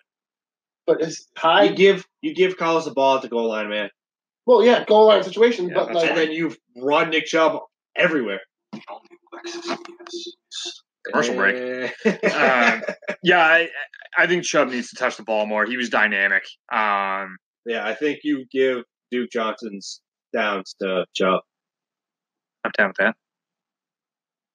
But 0.86 1.00
his 1.02 1.26
You 1.36 1.40
high, 1.40 1.68
give 1.68 2.06
you 2.22 2.34
give 2.34 2.56
Carlos 2.56 2.84
the 2.84 2.90
ball 2.92 3.16
at 3.16 3.22
the 3.22 3.28
goal 3.28 3.48
line, 3.48 3.68
man, 3.68 3.90
well, 4.50 4.64
yeah, 4.64 4.84
goal 4.84 5.06
line 5.06 5.22
situation, 5.22 5.68
Yeah, 5.68 5.74
but 5.74 5.94
like, 5.94 6.08
and 6.08 6.18
then 6.18 6.32
you've 6.32 6.58
run 6.76 7.10
Nick 7.10 7.26
Chubb 7.26 7.60
everywhere. 7.94 8.40
Commercial 11.06 11.36
break. 11.36 11.92
Um, 12.04 12.82
yeah, 13.22 13.38
I, 13.38 13.68
I 14.18 14.26
think 14.26 14.42
Chubb 14.42 14.70
needs 14.70 14.90
to 14.90 14.96
touch 14.96 15.16
the 15.16 15.22
ball 15.22 15.46
more. 15.46 15.66
He 15.66 15.76
was 15.76 15.88
dynamic. 15.88 16.42
Um, 16.72 17.36
yeah, 17.64 17.86
I 17.86 17.94
think 17.94 18.20
you 18.24 18.44
give 18.50 18.82
Duke 19.12 19.30
Johnson's 19.30 20.00
downs 20.32 20.74
to 20.82 21.04
Chubb. 21.14 21.42
I'm 22.64 22.72
down 22.76 22.88
with 22.88 22.96
that. 22.98 23.14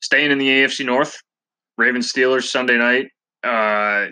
Staying 0.01 0.29
in 0.29 0.39
the 0.39 0.49
AFC 0.49 0.85
North, 0.85 1.21
Ravens 1.77 2.11
Steelers 2.11 2.49
Sunday 2.49 2.77
night. 2.77 3.05
Uh, 3.45 4.07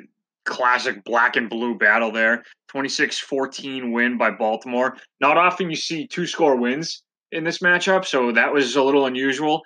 classic 0.46 1.04
black 1.04 1.36
and 1.36 1.50
blue 1.50 1.78
battle 1.78 2.12
there. 2.12 2.44
26-14 2.74 3.92
win 3.92 4.18
by 4.18 4.32
Baltimore. 4.32 4.98
Not 5.22 5.38
often 5.38 5.70
you 5.70 5.76
see 5.76 6.08
two 6.08 6.26
score 6.26 6.56
wins 6.56 7.04
in 7.32 7.44
this 7.44 7.60
matchup, 7.60 8.06
so 8.06 8.32
that 8.32 8.52
was 8.52 8.76
a 8.76 8.84
little 8.84 9.06
unusual. 9.06 9.62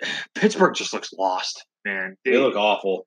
Pittsburgh 0.34 0.74
just 0.74 0.92
looks 0.92 1.12
lost, 1.12 1.64
man. 1.84 2.16
They 2.24 2.38
look 2.38 2.56
awful. 2.56 3.06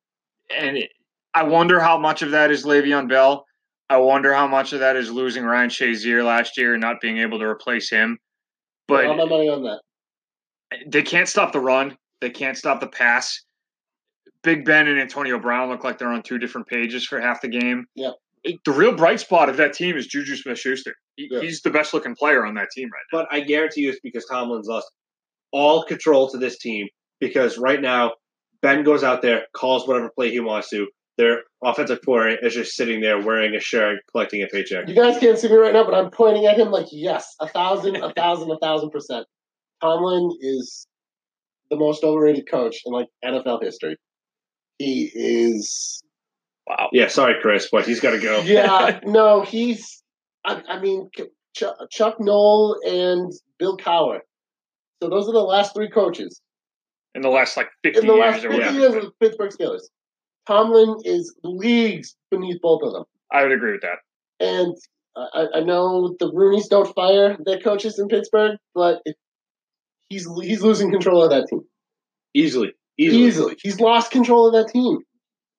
and 0.57 0.77
it, 0.77 0.91
I 1.33 1.43
wonder 1.43 1.79
how 1.79 1.97
much 1.97 2.21
of 2.21 2.31
that 2.31 2.51
is 2.51 2.65
Le'Veon 2.65 3.07
Bell. 3.07 3.45
I 3.89 3.97
wonder 3.97 4.33
how 4.33 4.47
much 4.47 4.73
of 4.73 4.79
that 4.79 4.95
is 4.95 5.11
losing 5.11 5.43
Ryan 5.43 5.69
Shazier 5.69 6.25
last 6.25 6.57
year 6.57 6.73
and 6.73 6.81
not 6.81 6.99
being 6.99 7.19
able 7.19 7.39
to 7.39 7.45
replace 7.45 7.89
him. 7.89 8.17
But 8.87 9.05
all 9.05 9.15
my 9.15 9.25
money 9.25 9.49
on 9.49 9.63
that. 9.63 9.81
they 10.87 11.03
can't 11.03 11.29
stop 11.29 11.51
the 11.51 11.59
run. 11.59 11.97
They 12.21 12.29
can't 12.29 12.57
stop 12.57 12.79
the 12.79 12.87
pass. 12.87 13.43
Big 14.47 14.63
Ben 14.63 14.87
and 14.87 14.97
Antonio 14.97 15.37
Brown 15.37 15.67
look 15.67 15.83
like 15.83 15.97
they're 15.97 16.07
on 16.07 16.23
two 16.23 16.37
different 16.37 16.67
pages 16.67 17.05
for 17.05 17.19
half 17.19 17.41
the 17.41 17.49
game. 17.49 17.85
Yeah. 17.95 18.11
It- 18.45 18.63
the 18.63 18.71
real 18.71 18.95
bright 18.95 19.19
spot 19.19 19.49
of 19.49 19.57
that 19.57 19.73
team 19.73 19.97
is 19.97 20.07
Juju 20.07 20.37
Smith-Schuster. 20.37 20.95
He, 21.17 21.27
Yeah. 21.29 21.41
He's 21.41 21.61
the 21.61 21.69
best 21.69 21.93
looking 21.93 22.15
player 22.15 22.45
on 22.45 22.53
that 22.55 22.69
team 22.73 22.87
right 22.93 23.03
now. 23.11 23.19
But 23.19 23.27
I 23.29 23.41
guarantee 23.41 23.81
you 23.81 23.89
it's 23.89 23.99
because 24.01 24.23
Tomlin's 24.25 24.67
lost 24.69 24.89
all 25.51 25.83
control 25.83 26.29
to 26.29 26.37
this 26.37 26.57
team 26.59 26.87
because 27.19 27.57
right 27.57 27.81
now 27.81 28.13
Ben 28.61 28.85
goes 28.85 29.03
out 29.03 29.21
there, 29.21 29.47
calls 29.53 29.85
whatever 29.85 30.09
play 30.15 30.31
he 30.31 30.39
wants 30.39 30.69
to. 30.69 30.87
Their 31.17 31.41
offensive 31.61 31.99
coordinator 32.05 32.45
is 32.47 32.53
just 32.53 32.73
sitting 32.75 33.01
there 33.01 33.19
wearing 33.19 33.53
a 33.53 33.59
shirt, 33.59 33.99
collecting 34.11 34.43
a 34.43 34.47
paycheck. 34.47 34.87
You 34.87 34.95
guys 34.95 35.19
can't 35.19 35.37
see 35.37 35.49
me 35.49 35.55
right 35.55 35.73
now, 35.73 35.83
but 35.83 35.93
I'm 35.93 36.09
pointing 36.09 36.45
at 36.45 36.57
him 36.57 36.71
like, 36.71 36.87
yes, 36.91 37.35
a 37.41 37.49
thousand, 37.49 37.97
a 37.97 38.13
thousand, 38.13 38.49
a 38.49 38.57
thousand 38.59 38.91
percent. 38.91 39.25
Tomlin 39.81 40.29
is 40.39 40.87
the 41.69 41.75
most 41.75 42.05
overrated 42.05 42.49
coach 42.49 42.77
in 42.85 42.93
like 42.93 43.07
NFL 43.25 43.61
history. 43.61 43.97
He 44.77 45.11
is. 45.13 46.01
Wow. 46.67 46.89
Yeah, 46.91 47.07
sorry, 47.07 47.35
Chris, 47.41 47.69
but 47.71 47.85
he's 47.85 47.99
got 47.99 48.11
to 48.11 48.19
go. 48.19 48.41
Yeah, 48.41 48.99
no, 49.05 49.41
he's. 49.41 50.03
I, 50.45 50.61
I 50.67 50.79
mean, 50.79 51.09
Chuck, 51.55 51.75
Chuck 51.89 52.17
Noll 52.19 52.77
and 52.85 53.31
Bill 53.57 53.77
Cowher. 53.77 54.19
So 55.01 55.09
those 55.09 55.27
are 55.27 55.33
the 55.33 55.39
last 55.39 55.75
three 55.75 55.89
coaches 55.89 56.41
In 57.15 57.21
the 57.21 57.29
last 57.29 57.55
like 57.57 57.69
50 57.83 57.99
in 57.99 58.07
the 58.07 58.13
last 58.13 58.43
years 58.43 58.45
or 58.45 58.49
50 58.49 58.57
whatever. 58.57 58.79
years 58.79 58.95
of 58.95 59.01
the 59.03 59.11
Pittsburgh 59.19 59.51
Steelers. 59.51 59.83
Tomlin 60.47 60.97
is 61.03 61.35
leagues 61.43 62.15
beneath 62.31 62.61
both 62.61 62.81
of 62.83 62.93
them. 62.93 63.03
I 63.31 63.43
would 63.43 63.51
agree 63.51 63.73
with 63.73 63.81
that. 63.81 63.97
And 64.39 64.75
I, 65.15 65.47
I 65.55 65.59
know 65.61 66.15
the 66.19 66.31
Rooney's 66.31 66.67
don't 66.67 66.93
fire 66.95 67.37
their 67.43 67.59
coaches 67.59 67.99
in 67.99 68.07
Pittsburgh, 68.07 68.57
but 68.73 69.01
it, 69.05 69.15
he's 70.09 70.27
he's 70.41 70.61
losing 70.61 70.91
control 70.91 71.23
of 71.23 71.31
that 71.31 71.47
team 71.49 71.61
Easily. 72.33 72.73
Easily. 72.97 73.23
easily. 73.23 73.57
He's 73.61 73.79
lost 73.79 74.11
control 74.11 74.47
of 74.47 74.53
that 74.53 74.71
team. 74.71 74.99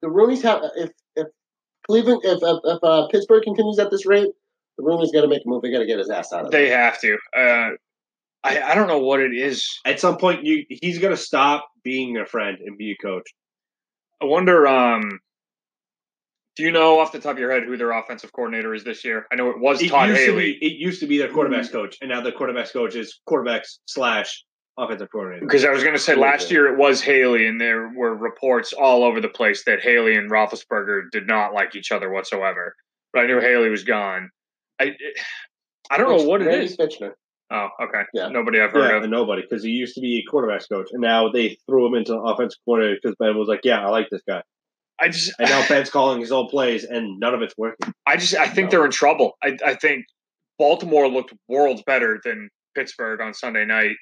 The 0.02 0.08
Rooney's 0.10 0.42
have 0.42 0.62
if 0.76 0.90
if 1.16 1.26
Cleveland 1.86 2.22
if 2.24 2.38
if, 2.42 2.58
if 2.64 2.78
uh, 2.84 3.06
Pittsburgh 3.08 3.42
continues 3.42 3.78
at 3.78 3.90
this 3.90 4.06
rate, 4.06 4.28
the 4.76 4.84
Rooney's 4.84 5.12
got 5.12 5.22
to 5.22 5.28
make 5.28 5.42
a 5.44 5.48
move. 5.48 5.62
They 5.62 5.70
got 5.72 5.78
to 5.80 5.86
get 5.86 5.98
his 5.98 6.10
ass 6.10 6.32
out 6.32 6.46
of 6.46 6.50
there. 6.50 6.60
They 6.62 6.68
have 6.70 7.00
to. 7.00 7.14
Uh, 7.36 7.70
I, 8.44 8.62
I 8.62 8.74
don't 8.74 8.86
know 8.88 9.00
what 9.00 9.20
it 9.20 9.34
is. 9.34 9.66
At 9.84 9.98
some 10.00 10.16
point, 10.18 10.44
you 10.44 10.64
he's 10.68 10.98
going 10.98 11.14
to 11.14 11.20
stop 11.20 11.68
being 11.82 12.16
a 12.16 12.26
friend 12.26 12.58
and 12.64 12.76
be 12.78 12.92
a 12.92 12.96
coach. 12.96 13.28
I 14.22 14.26
wonder. 14.26 14.66
Um, 14.66 15.20
Do 16.56 16.62
you 16.64 16.70
know 16.72 17.00
off 17.00 17.12
the 17.12 17.18
top 17.20 17.32
of 17.32 17.38
your 17.38 17.52
head 17.52 17.64
who 17.64 17.76
their 17.76 17.92
offensive 17.92 18.32
coordinator 18.32 18.74
is 18.74 18.84
this 18.84 19.04
year? 19.04 19.26
I 19.32 19.36
know 19.36 19.50
it 19.50 19.58
was 19.60 19.82
It 19.82 19.90
Todd 19.90 20.08
used 20.10 20.20
Haley. 20.20 20.54
to 20.54 20.60
be. 20.60 20.66
It 20.66 20.72
used 20.78 21.00
to 21.00 21.06
be 21.06 21.18
their 21.18 21.28
quarterbacks 21.28 21.70
coach, 21.72 21.96
and 22.00 22.10
now 22.10 22.20
the 22.20 22.30
quarterbacks 22.32 22.72
coach 22.72 22.94
is 22.94 23.18
quarterbacks 23.28 23.78
slash 23.86 24.44
offensive 24.78 25.10
coordinator. 25.10 25.44
Because 25.44 25.64
I 25.64 25.70
was 25.70 25.82
going 25.82 25.94
to 25.94 26.00
say 26.00 26.14
last 26.14 26.50
year 26.50 26.72
it 26.72 26.78
was 26.78 27.02
Haley, 27.02 27.46
and 27.46 27.60
there 27.60 27.88
were 27.94 28.14
reports 28.14 28.72
all 28.72 29.04
over 29.04 29.20
the 29.20 29.28
place 29.28 29.64
that 29.64 29.80
Haley 29.80 30.16
and 30.16 30.30
Roethlisberger 30.30 31.10
did 31.12 31.26
not 31.26 31.52
like 31.52 31.74
each 31.74 31.92
other 31.92 32.10
whatsoever. 32.10 32.74
But 33.12 33.22
I 33.22 33.26
knew 33.26 33.40
Haley 33.40 33.68
was 33.70 33.84
gone. 33.84 34.30
I 34.80 34.94
I 35.90 35.96
don't 35.98 36.16
know 36.16 36.24
what 36.24 36.42
it 36.42 36.46
Randy 36.46 36.66
is. 36.66 36.76
Fichtner. 36.76 37.12
Oh, 37.50 37.68
okay. 37.82 38.02
Yeah. 38.12 38.28
Nobody 38.28 38.60
I've 38.60 38.72
heard 38.72 38.90
Yeah, 38.90 38.96
of. 38.98 39.02
and 39.04 39.10
nobody 39.10 39.42
because 39.42 39.64
he 39.64 39.70
used 39.70 39.94
to 39.94 40.00
be 40.02 40.18
a 40.18 40.30
quarterbacks 40.30 40.68
coach, 40.68 40.88
and 40.92 41.00
now 41.00 41.30
they 41.30 41.56
threw 41.66 41.86
him 41.86 41.94
into 41.94 42.14
offensive 42.14 42.58
coordinator 42.66 42.98
because 43.02 43.16
Ben 43.18 43.38
was 43.38 43.48
like, 43.48 43.60
"Yeah, 43.64 43.84
I 43.84 43.88
like 43.88 44.08
this 44.10 44.20
guy," 44.28 44.42
I 45.00 45.08
just 45.08 45.32
and 45.38 45.48
now 45.48 45.64
Ben's 45.68 45.88
calling 45.90 46.20
his 46.20 46.30
own 46.30 46.48
plays, 46.48 46.84
and 46.84 47.18
none 47.18 47.32
of 47.34 47.40
it's 47.40 47.54
working. 47.56 47.90
I 48.06 48.18
just 48.18 48.34
I 48.34 48.46
think 48.48 48.66
No. 48.66 48.70
they're 48.78 48.84
in 48.84 48.90
trouble. 48.90 49.32
I 49.42 49.56
I 49.64 49.74
think 49.76 50.04
Baltimore 50.58 51.08
looked 51.08 51.32
worlds 51.48 51.82
better 51.86 52.20
than 52.22 52.50
Pittsburgh 52.74 53.20
on 53.22 53.32
Sunday 53.32 53.64
night. 53.64 53.96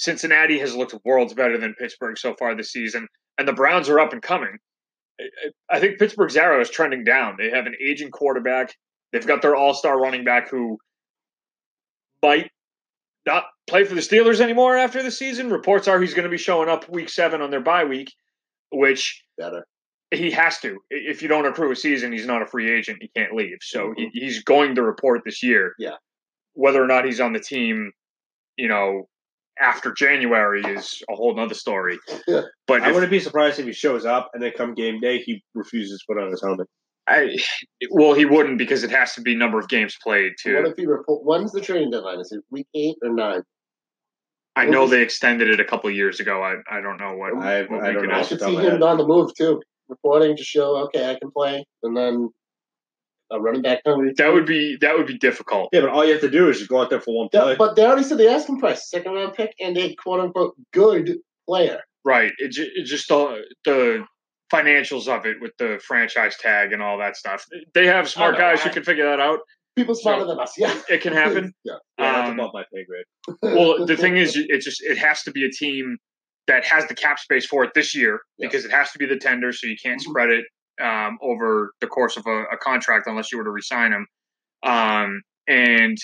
Cincinnati 0.00 0.58
has 0.58 0.74
looked 0.74 0.94
worlds 1.04 1.34
better 1.34 1.58
than 1.58 1.74
Pittsburgh 1.74 2.16
so 2.16 2.34
far 2.34 2.54
this 2.54 2.72
season, 2.72 3.06
and 3.36 3.46
the 3.46 3.52
Browns 3.52 3.90
are 3.90 4.00
up 4.00 4.14
and 4.14 4.22
coming. 4.22 4.56
I- 5.68 5.78
think 5.78 5.98
Pittsburgh's 5.98 6.38
arrow 6.38 6.58
is 6.62 6.70
trending 6.70 7.04
down. 7.04 7.36
They 7.38 7.50
have 7.50 7.66
an 7.66 7.74
aging 7.78 8.10
quarterback. 8.10 8.74
They've 9.12 9.26
got 9.26 9.42
their 9.42 9.54
all-star 9.54 10.00
running 10.00 10.24
back 10.24 10.48
who 10.48 10.78
might 12.22 12.50
not 13.26 13.44
play 13.66 13.84
for 13.84 13.94
the 13.94 14.00
Steelers 14.00 14.40
anymore 14.40 14.74
after 14.74 15.02
the 15.02 15.10
season. 15.10 15.50
Reports 15.50 15.86
are 15.86 16.00
he's 16.00 16.14
going 16.14 16.24
to 16.24 16.30
be 16.30 16.38
showing 16.38 16.70
up 16.70 16.88
week 16.88 17.10
seven 17.10 17.42
on 17.42 17.50
their 17.50 17.60
bye 17.60 17.84
week, 17.84 18.10
which 18.72 19.22
Better. 19.36 19.66
he 20.10 20.30
has 20.30 20.60
to. 20.60 20.78
If 20.88 21.20
you 21.20 21.28
don't 21.28 21.44
accrue 21.44 21.72
a 21.72 21.76
season, 21.76 22.10
he's 22.10 22.26
not 22.26 22.40
a 22.40 22.46
free 22.46 22.74
agent. 22.74 23.02
He 23.02 23.08
can't 23.08 23.34
leave. 23.34 23.58
So 23.60 23.92
he, 23.94 24.06
mm-hmm. 24.06 24.18
he's 24.18 24.42
going 24.44 24.76
to 24.76 24.82
report 24.82 25.20
this 25.26 25.42
year. 25.42 25.74
Yeah. 25.78 25.96
Whether 26.54 26.82
or 26.82 26.86
not 26.86 27.04
he's 27.04 27.20
on 27.20 27.34
the 27.34 27.40
team, 27.40 27.92
you 28.56 28.68
know, 28.68 29.06
after 29.60 29.92
January 29.92 30.62
is 30.62 31.02
a 31.10 31.14
whole 31.14 31.34
nother 31.34 31.54
story. 31.54 31.98
Yeah. 32.26 32.42
But 32.66 32.82
I 32.82 32.88
if, 32.88 32.94
wouldn't 32.94 33.10
be 33.10 33.20
surprised 33.20 33.58
if 33.58 33.66
he 33.66 33.72
shows 33.72 34.04
up 34.04 34.30
and 34.34 34.42
then 34.42 34.52
come 34.56 34.74
game 34.74 35.00
day 35.00 35.18
he 35.18 35.42
refuses 35.54 36.00
to 36.00 36.04
put 36.08 36.22
on 36.22 36.30
his 36.30 36.42
helmet. 36.42 36.66
I, 37.06 37.36
well, 37.90 38.14
he 38.14 38.24
wouldn't 38.24 38.58
because 38.58 38.84
it 38.84 38.90
has 38.90 39.14
to 39.14 39.20
be 39.20 39.34
number 39.34 39.58
of 39.58 39.68
games 39.68 39.96
played 40.02 40.32
too. 40.40 40.56
What 40.56 40.66
if 40.66 40.76
he 40.76 40.86
report? 40.86 41.24
When's 41.24 41.52
the 41.52 41.60
training 41.60 41.90
deadline? 41.90 42.20
Is 42.20 42.30
it 42.30 42.40
week 42.50 42.68
eight 42.74 42.96
or 43.02 43.12
nine? 43.12 43.42
I 44.56 44.66
know 44.66 44.86
they 44.86 45.02
extended 45.02 45.48
it 45.48 45.60
a 45.60 45.64
couple 45.64 45.88
of 45.88 45.96
years 45.96 46.20
ago. 46.20 46.42
I, 46.42 46.56
I 46.70 46.80
don't 46.80 46.98
know 46.98 47.16
what. 47.16 47.34
I- 47.36 47.62
what 47.62 47.84
I 47.84 47.92
don't 47.92 48.08
know. 48.08 48.14
I 48.14 48.20
is. 48.20 48.28
should 48.28 48.40
see 48.40 48.46
top 48.46 48.58
of 48.58 48.64
my 48.64 48.74
him 48.74 48.82
on 48.82 48.98
the 48.98 49.06
move 49.06 49.34
too, 49.34 49.60
reporting 49.88 50.36
to 50.36 50.44
show 50.44 50.76
okay 50.84 51.10
I 51.10 51.18
can 51.18 51.30
play, 51.30 51.64
and 51.82 51.96
then 51.96 52.30
a 53.30 53.40
running 53.40 53.62
back 53.62 53.84
coming. 53.84 54.12
That 54.16 54.32
would 54.32 54.46
be 54.46 54.76
that 54.80 54.96
would 54.96 55.06
be 55.06 55.18
difficult. 55.18 55.68
Yeah, 55.72 55.80
but 55.82 55.90
all 55.90 56.04
you 56.04 56.12
have 56.12 56.20
to 56.22 56.30
do 56.30 56.48
is 56.48 56.58
just 56.58 56.70
go 56.70 56.80
out 56.80 56.90
there 56.90 57.00
for 57.00 57.16
one 57.16 57.28
play. 57.28 57.50
Yeah, 57.50 57.54
but 57.58 57.76
they 57.76 57.84
already 57.84 58.02
said 58.02 58.18
they 58.18 58.26
the 58.26 58.32
asking 58.32 58.58
price, 58.58 58.88
second 58.90 59.12
round 59.12 59.34
pick, 59.34 59.54
and 59.60 59.76
a 59.78 59.94
quote 59.96 60.20
unquote 60.20 60.54
good 60.72 61.18
player. 61.46 61.80
Right. 62.04 62.32
It, 62.38 62.52
ju- 62.52 62.70
it 62.74 62.84
just 62.86 63.08
the 63.08 63.42
the 63.64 64.04
financials 64.52 65.06
of 65.06 65.26
it 65.26 65.36
with 65.40 65.52
the 65.58 65.80
franchise 65.86 66.36
tag 66.38 66.72
and 66.72 66.82
all 66.82 66.98
that 66.98 67.16
stuff. 67.16 67.44
They 67.74 67.86
have 67.86 68.08
smart 68.08 68.34
know, 68.34 68.40
guys 68.40 68.62
who 68.62 68.70
can 68.70 68.82
figure 68.82 69.04
that 69.08 69.20
out. 69.20 69.40
People 69.76 69.94
smarter 69.94 70.22
So- 70.22 70.28
than 70.28 70.40
us. 70.40 70.54
Yeah, 70.58 70.74
It 70.88 71.00
can 71.02 71.12
happen. 71.12 71.52
yeah. 71.64 71.74
yeah, 71.98 72.12
that's 72.12 72.28
um, 72.30 72.38
above 72.40 72.50
my 72.52 72.64
pay 72.74 72.84
grade. 72.84 73.04
well, 73.42 73.86
the 73.90 73.96
thing 73.96 74.16
is, 74.16 74.36
it 74.36 74.60
just 74.60 74.82
it 74.82 74.98
has 74.98 75.22
to 75.22 75.30
be 75.30 75.44
a 75.44 75.50
team 75.50 75.98
that 76.46 76.64
has 76.64 76.86
the 76.88 76.94
cap 76.94 77.18
space 77.20 77.46
for 77.46 77.62
it 77.62 77.70
this 77.74 77.94
year 77.94 78.20
Yeah. 78.38 78.48
because 78.48 78.64
it 78.64 78.72
has 78.72 78.90
to 78.92 78.98
be 78.98 79.06
the 79.06 79.16
tender, 79.16 79.52
so 79.52 79.66
you 79.68 79.76
can't 79.80 80.00
Mhm. 80.00 80.04
spread 80.08 80.30
it 80.30 80.44
um, 80.80 81.18
over 81.22 81.72
the 81.80 81.86
course 81.86 82.16
of 82.16 82.26
a, 82.26 82.44
a 82.52 82.56
contract 82.56 83.06
unless 83.06 83.30
you 83.32 83.38
were 83.38 83.44
to 83.44 83.50
resign 83.50 83.92
him. 83.92 84.06
Um, 84.62 85.22
and 85.46 85.96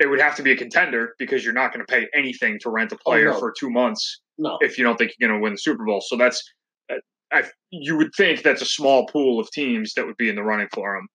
it 0.00 0.08
would 0.08 0.20
have 0.20 0.36
to 0.36 0.42
be 0.42 0.52
a 0.52 0.56
contender 0.56 1.14
because 1.18 1.44
you're 1.44 1.54
not 1.54 1.72
going 1.72 1.84
to 1.84 1.92
pay 1.92 2.06
anything 2.14 2.58
to 2.60 2.70
rent 2.70 2.92
a 2.92 2.96
player 2.96 3.30
Oh, 3.30 3.32
no. 3.32 3.38
for 3.38 3.52
two 3.58 3.70
months 3.70 4.20
no, 4.38 4.56
if 4.60 4.78
you 4.78 4.84
don't 4.84 4.96
think 4.96 5.12
you're 5.18 5.28
going 5.28 5.38
to 5.40 5.42
win 5.42 5.52
the 5.54 5.58
Super 5.58 5.84
Bowl. 5.84 6.00
So 6.00 6.16
that's 6.16 6.42
uh, 6.90 6.96
I, 7.32 7.44
you 7.70 7.96
would 7.96 8.12
think 8.16 8.42
that's 8.42 8.62
a 8.62 8.66
small 8.66 9.06
pool 9.06 9.40
of 9.40 9.50
teams 9.50 9.94
that 9.94 10.06
would 10.06 10.16
be 10.16 10.28
in 10.28 10.36
the 10.36 10.42
running 10.44 10.68
for 10.72 10.96
him. 10.96 11.08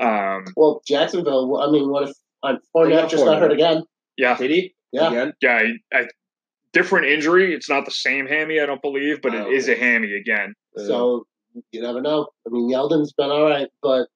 Um, 0.00 0.44
well, 0.56 0.80
Jacksonville. 0.86 1.56
I 1.60 1.70
mean, 1.70 1.88
what 1.90 2.08
if 2.08 2.14
Fournette 2.74 2.90
got 3.02 3.10
just 3.10 3.24
got 3.24 3.38
hurt 3.40 3.52
again? 3.52 3.82
yeah, 4.16 4.36
Did 4.36 4.50
he? 4.50 4.74
Yeah. 4.92 5.08
Again? 5.10 5.32
yeah, 5.40 5.62
I, 5.92 5.98
I, 5.98 6.06
different 6.72 7.06
injury. 7.06 7.54
It's 7.54 7.68
not 7.68 7.84
the 7.84 7.90
same 7.90 8.26
hammy, 8.26 8.60
I 8.60 8.66
don't 8.66 8.82
believe, 8.82 9.20
but 9.22 9.34
it 9.34 9.46
Oh, 9.46 9.50
is 9.50 9.68
a 9.68 9.74
hammy 9.74 10.12
again. 10.14 10.54
So 10.76 11.26
you 11.72 11.82
never 11.82 12.00
know. 12.00 12.28
I 12.46 12.50
mean, 12.50 12.68
Yeldon's 12.70 13.12
been 13.12 13.30
all 13.30 13.44
right, 13.48 13.68
but 13.82 14.08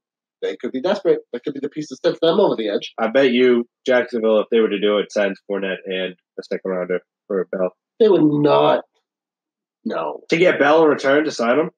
they 0.42 0.56
could 0.56 0.72
be 0.72 0.80
desperate. 0.82 1.20
That 1.32 1.44
could 1.44 1.54
be 1.54 1.60
the 1.60 1.68
piece 1.68 1.88
that 1.88 1.98
tips 2.02 2.18
them 2.20 2.38
over 2.40 2.56
the 2.56 2.68
edge. 2.68 2.92
I 2.98 3.08
bet 3.08 3.30
you 3.32 3.66
Jacksonville, 3.86 4.40
if 4.40 4.46
they 4.50 4.60
were 4.60 4.68
to 4.68 4.80
do 4.80 4.98
it, 4.98 5.10
sends 5.12 5.40
Fournette 5.50 5.76
and 5.86 6.14
a 6.38 6.42
second 6.42 6.70
rounder 6.70 7.00
for 7.26 7.46
Bell. 7.52 7.70
They 8.00 8.08
would 8.08 8.22
not. 8.24 8.84
No. 9.84 10.20
To 10.30 10.36
get 10.36 10.58
Bell 10.58 10.82
in 10.84 10.90
return 10.90 11.24
to 11.24 11.30
sign 11.30 11.58
him? 11.58 11.70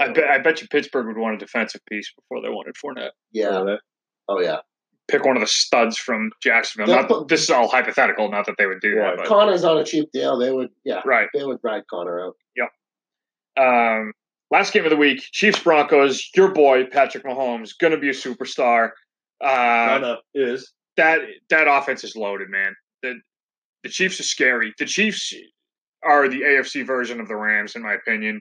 I 0.00 0.12
bet, 0.12 0.24
I 0.24 0.38
bet 0.38 0.62
you 0.62 0.68
Pittsburgh 0.68 1.06
would 1.06 1.18
want 1.18 1.34
a 1.34 1.38
defensive 1.38 1.82
piece 1.88 2.10
before 2.14 2.42
they 2.42 2.48
wanted 2.48 2.74
Fournette. 2.82 3.10
Yeah. 3.32 3.76
Oh 4.28 4.40
yeah. 4.40 4.58
Pick 5.08 5.24
one 5.24 5.36
of 5.36 5.40
the 5.40 5.46
studs 5.48 5.98
from 5.98 6.30
Jacksonville. 6.42 6.94
Not, 6.94 7.08
put- 7.08 7.28
this 7.28 7.42
is 7.42 7.50
all 7.50 7.68
hypothetical. 7.68 8.30
Not 8.30 8.46
that 8.46 8.54
they 8.58 8.66
would 8.66 8.80
do 8.80 8.96
Right. 8.96 9.16
that, 9.18 9.26
Conner's 9.26 9.64
on 9.64 9.76
a 9.78 9.84
cheap 9.84 10.08
deal. 10.12 10.38
They 10.38 10.50
would. 10.52 10.68
Yeah. 10.84 11.02
right. 11.04 11.28
They 11.34 11.44
would 11.44 11.58
ride 11.62 11.82
Conner 11.90 12.24
out. 12.24 12.36
Yep. 12.56 12.68
Um, 13.64 14.12
last 14.50 14.72
game 14.72 14.84
of 14.84 14.90
the 14.90 14.96
week: 14.96 15.22
Chiefs 15.32 15.60
Broncos. 15.60 16.28
Your 16.34 16.52
boy 16.52 16.84
Patrick 16.86 17.24
Mahomes 17.24 17.70
going 17.78 17.92
to 17.92 17.98
be 17.98 18.08
a 18.08 18.12
superstar. 18.12 18.90
Uh, 19.42 20.16
is. 20.34 20.72
that 20.96 21.20
that 21.48 21.66
offense 21.66 22.04
is 22.04 22.14
loaded, 22.14 22.50
man. 22.50 22.74
The 23.02 23.14
the 23.82 23.88
Chiefs 23.88 24.20
are 24.20 24.24
scary. 24.24 24.72
The 24.78 24.84
Chiefs 24.84 25.34
are 26.04 26.28
the 26.28 26.42
AFC 26.42 26.86
version 26.86 27.20
of 27.20 27.28
the 27.28 27.36
Rams, 27.36 27.74
in 27.76 27.82
my 27.82 27.94
opinion. 27.94 28.40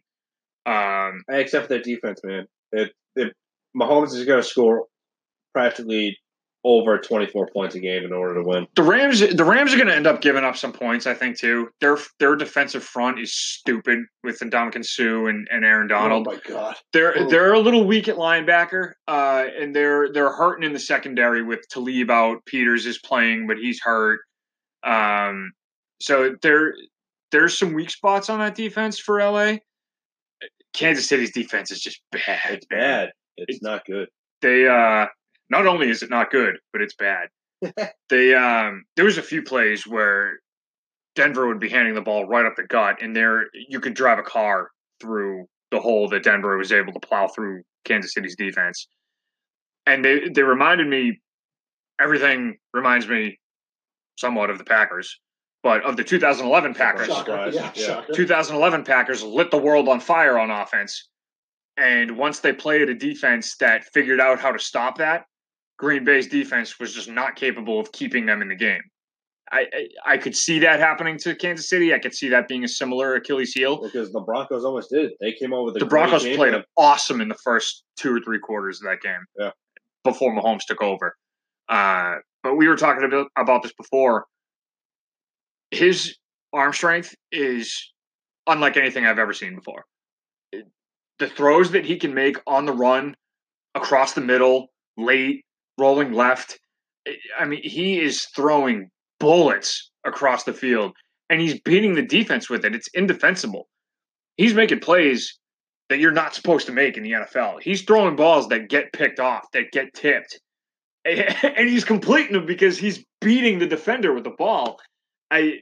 Um, 0.65 1.23
Except 1.29 1.67
for 1.67 1.69
their 1.69 1.81
defense, 1.81 2.21
man. 2.23 2.45
It, 2.71 2.91
it, 3.15 3.33
Mahomes 3.75 4.13
is 4.13 4.25
going 4.25 4.41
to 4.41 4.47
score 4.47 4.85
practically 5.53 6.17
over 6.65 6.99
24 6.99 7.47
points 7.53 7.75
a 7.75 7.79
game 7.79 8.03
in 8.03 8.11
order 8.11 8.35
to 8.35 8.43
win. 8.43 8.67
the 8.75 8.83
Rams, 8.83 9.21
the 9.21 9.43
Rams 9.45 9.73
are 9.73 9.77
going 9.77 9.87
to 9.87 9.95
end 9.95 10.07
up 10.07 10.19
giving 10.21 10.43
up 10.43 10.57
some 10.57 10.73
points, 10.73 11.07
I 11.07 11.13
think, 11.13 11.37
too. 11.37 11.69
Their 11.79 11.97
their 12.19 12.35
defensive 12.35 12.83
front 12.83 13.19
is 13.19 13.33
stupid 13.33 13.99
with 14.23 14.39
Ndamukong 14.39 14.85
Suh 14.85 15.27
and, 15.27 15.47
and 15.51 15.63
Aaron 15.63 15.87
Donald. 15.87 16.27
Oh 16.27 16.31
my 16.33 16.39
god. 16.45 16.75
They're 16.91 17.17
Ooh. 17.17 17.29
they're 17.29 17.53
a 17.53 17.59
little 17.59 17.85
weak 17.85 18.07
at 18.09 18.17
linebacker, 18.17 18.91
uh, 19.07 19.45
and 19.59 19.73
they're 19.75 20.11
they're 20.11 20.31
hurting 20.33 20.65
in 20.65 20.73
the 20.73 20.79
secondary 20.79 21.43
with 21.43 21.61
Talib 21.69 22.11
out. 22.11 22.43
Peters 22.45 22.85
is 22.85 22.99
playing, 22.99 23.47
but 23.47 23.57
he's 23.57 23.79
hurt. 23.81 24.19
Um, 24.83 25.51
so 26.01 26.35
there 26.41 26.73
there's 27.31 27.57
some 27.57 27.73
weak 27.73 27.89
spots 27.89 28.29
on 28.29 28.39
that 28.39 28.55
defense 28.55 28.99
for 28.99 29.19
LA. 29.21 29.57
Kansas 30.73 31.07
City's 31.07 31.31
defense 31.31 31.71
is 31.71 31.79
just 31.81 32.01
bad. 32.11 32.39
It's 32.49 32.65
bad. 32.65 33.11
It's, 33.37 33.57
It's- 33.57 33.61
not 33.61 33.85
good. 33.85 34.07
They 34.41 34.67
uh, 34.67 35.07
not 35.49 35.67
only 35.67 35.89
is 35.89 36.03
it 36.03 36.09
not 36.09 36.31
good, 36.31 36.57
but 36.71 36.81
it's 36.81 36.95
bad. 36.95 37.29
they 38.09 38.33
um, 38.33 38.85
there 38.95 39.05
was 39.05 39.17
a 39.17 39.23
few 39.23 39.41
plays 39.41 39.85
where 39.85 40.39
Denver 41.15 41.47
would 41.47 41.59
be 41.59 41.69
handing 41.69 41.95
the 41.95 42.01
ball 42.01 42.25
right 42.27 42.45
up 42.45 42.55
the 42.55 42.63
gut, 42.63 43.01
and 43.01 43.15
there 43.15 43.45
you 43.53 43.79
could 43.79 43.93
drive 43.93 44.19
a 44.19 44.23
car 44.23 44.69
through 45.01 45.45
the 45.71 45.79
hole 45.79 46.07
that 46.09 46.23
Denver 46.23 46.57
was 46.57 46.71
able 46.71 46.93
to 46.93 46.99
plow 46.99 47.27
through 47.27 47.61
Kansas 47.85 48.13
City's 48.13 48.35
defense. 48.35 48.87
And 49.85 50.03
they 50.03 50.29
they 50.29 50.43
reminded 50.43 50.87
me 50.87 51.19
everything 51.99 52.57
reminds 52.73 53.07
me 53.07 53.39
somewhat 54.17 54.49
of 54.49 54.57
the 54.57 54.63
Packers, 54.63 55.19
but 55.63 55.83
of 55.83 55.97
the 55.97 56.03
2011 56.03 56.73
Packers. 56.73 57.07
Shocker. 57.07 57.51
surprise. 57.51 57.55
Yeah. 57.55 57.71
Yeah. 57.75 58.15
2011 58.15 58.83
Packers 58.83 59.23
lit 59.23 59.51
the 59.51 59.57
world 59.57 59.89
on 59.89 59.99
fire 59.99 60.37
on 60.37 60.51
offense. 60.51 61.09
And 61.77 62.17
once 62.17 62.39
they 62.39 62.51
played 62.51 62.89
a 62.89 62.93
defense 62.93 63.55
that 63.57 63.85
figured 63.85 64.19
out 64.19 64.39
how 64.39 64.51
to 64.51 64.59
stop 64.59 64.97
that, 64.97 65.25
Green 65.79 66.03
Bay's 66.03 66.27
defense 66.27 66.77
was 66.77 66.93
just 66.93 67.09
not 67.09 67.35
capable 67.35 67.79
of 67.79 67.91
keeping 67.93 68.25
them 68.25 68.41
in 68.41 68.49
the 68.49 68.55
game. 68.55 68.81
I, 69.51 69.65
I 70.05 70.13
I 70.13 70.17
could 70.17 70.35
see 70.35 70.59
that 70.59 70.79
happening 70.79 71.17
to 71.19 71.33
Kansas 71.33 71.69
City. 71.69 71.93
I 71.93 71.99
could 71.99 72.13
see 72.13 72.27
that 72.29 72.47
being 72.47 72.63
a 72.65 72.67
similar 72.67 73.15
Achilles 73.15 73.53
heel. 73.53 73.81
Because 73.81 74.11
the 74.11 74.19
Broncos 74.19 74.63
almost 74.65 74.91
did. 74.91 75.11
They 75.21 75.31
came 75.31 75.53
over 75.53 75.71
The 75.71 75.79
great 75.79 75.89
Broncos 75.89 76.23
played 76.23 76.37
plan. 76.37 76.63
awesome 76.77 77.21
in 77.21 77.29
the 77.29 77.37
first 77.43 77.83
two 77.97 78.15
or 78.15 78.19
three 78.19 78.39
quarters 78.39 78.81
of 78.81 78.89
that 78.89 79.01
game. 79.01 79.21
Yeah. 79.39 79.51
Before 80.03 80.31
Mahomes 80.35 80.65
took 80.67 80.81
over. 80.83 81.15
Uh, 81.67 82.15
but 82.43 82.55
we 82.55 82.67
were 82.67 82.75
talking 82.75 83.03
about, 83.03 83.27
about 83.37 83.63
this 83.63 83.73
before. 83.73 84.25
His 85.71 86.15
arm 86.53 86.73
strength 86.73 87.15
is 87.31 87.91
unlike 88.47 88.75
anything 88.77 89.05
I've 89.05 89.19
ever 89.19 89.33
seen 89.33 89.55
before. 89.55 89.85
The 91.19 91.27
throws 91.27 91.71
that 91.71 91.85
he 91.85 91.97
can 91.97 92.13
make 92.13 92.37
on 92.47 92.65
the 92.65 92.73
run, 92.73 93.15
across 93.75 94.13
the 94.13 94.21
middle, 94.21 94.67
late, 94.97 95.43
rolling 95.79 96.13
left. 96.13 96.59
Eh, 97.07 97.13
I 97.39 97.45
mean, 97.45 97.61
he 97.63 97.99
is 97.99 98.25
throwing 98.35 98.89
bullets 99.19 99.91
across 100.05 100.43
the 100.43 100.53
field 100.53 100.93
and 101.29 101.41
he's 101.41 101.59
beating 101.61 101.93
the 101.93 102.01
defense 102.01 102.49
with 102.49 102.65
it. 102.65 102.75
It's 102.75 102.87
indefensible. 102.89 103.67
He's 104.37 104.53
making 104.53 104.79
plays 104.79 105.37
that 105.89 105.99
you're 105.99 106.11
not 106.11 106.35
supposed 106.35 106.65
to 106.67 106.71
make 106.71 106.97
in 106.97 107.03
the 107.03 107.11
NFL. 107.11 107.61
He's 107.61 107.81
throwing 107.81 108.15
balls 108.15 108.47
that 108.49 108.69
get 108.69 108.93
picked 108.93 109.19
off, 109.19 109.51
that 109.53 109.71
get 109.71 109.93
tipped, 109.93 110.39
and 111.05 111.69
he's 111.69 111.83
completing 111.83 112.33
them 112.33 112.45
because 112.45 112.77
he's 112.77 113.03
beating 113.21 113.59
the 113.59 113.67
defender 113.67 114.13
with 114.13 114.23
the 114.23 114.31
ball. 114.31 114.79
I, 115.31 115.59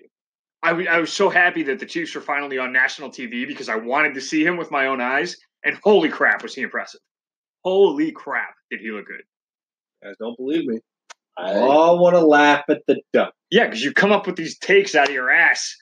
I 0.64 1.00
was 1.00 1.14
so 1.14 1.30
happy 1.30 1.64
that 1.64 1.80
the 1.80 1.86
Chiefs 1.86 2.16
were 2.16 2.22
finally 2.22 2.58
on 2.58 2.74
national 2.74 3.10
TV 3.10 3.48
because 3.48 3.70
I 3.70 3.76
wanted 3.76 4.14
to 4.16 4.22
see 4.22 4.44
him 4.44 4.58
with 4.58 4.72
my 4.72 4.88
own 4.88 5.00
eyes. 5.00 5.38
And 5.64 5.78
holy 5.84 6.10
crap, 6.10 6.44
was 6.44 6.56
he 6.56 6.62
impressive! 6.62 7.02
Holy 7.64 8.12
crap, 8.12 8.54
did 8.70 8.80
he 8.80 8.92
look 8.92 9.08
good? 9.08 9.24
Guys 10.04 10.16
don't 10.20 10.38
believe 10.38 10.66
me. 10.66 10.80
I, 11.38 11.54
All 11.60 12.00
want 12.02 12.16
to 12.16 12.26
laugh 12.26 12.64
at 12.70 12.82
the 12.88 13.00
duck. 13.14 13.34
Yeah, 13.52 13.66
because 13.66 13.84
you 13.84 13.94
come 13.94 14.12
up 14.12 14.26
with 14.26 14.36
these 14.36 14.58
takes 14.58 14.96
out 14.96 15.08
of 15.08 15.14
your 15.14 15.30
ass. 15.30 15.76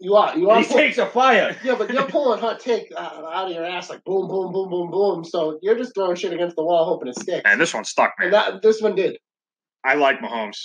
you 0.00 0.14
are 0.16 0.36
you 0.36 0.50
are 0.50 0.60
He 0.60 0.66
takes 0.66 0.98
a 0.98 1.06
fire. 1.06 1.56
Yeah, 1.64 1.76
but 1.76 1.90
you're 1.92 2.06
pulling 2.06 2.40
hot 2.40 2.60
take 2.60 2.92
uh, 2.94 3.00
out 3.00 3.46
of 3.48 3.52
your 3.52 3.64
ass 3.64 3.88
like 3.88 4.04
boom, 4.04 4.28
boom, 4.28 4.52
boom, 4.52 4.68
boom, 4.68 4.90
boom. 4.90 5.24
So 5.24 5.58
you're 5.62 5.76
just 5.78 5.94
throwing 5.94 6.16
shit 6.16 6.32
against 6.32 6.56
the 6.56 6.62
wall, 6.64 6.84
hoping 6.84 7.08
it 7.08 7.18
sticks. 7.18 7.42
And 7.44 7.60
this 7.60 7.72
one 7.72 7.84
stuck, 7.84 8.12
man. 8.18 8.26
And 8.26 8.34
that 8.34 8.62
this 8.62 8.82
one 8.82 8.94
did. 8.94 9.16
I 9.84 9.94
like 9.94 10.18
Mahomes. 10.20 10.58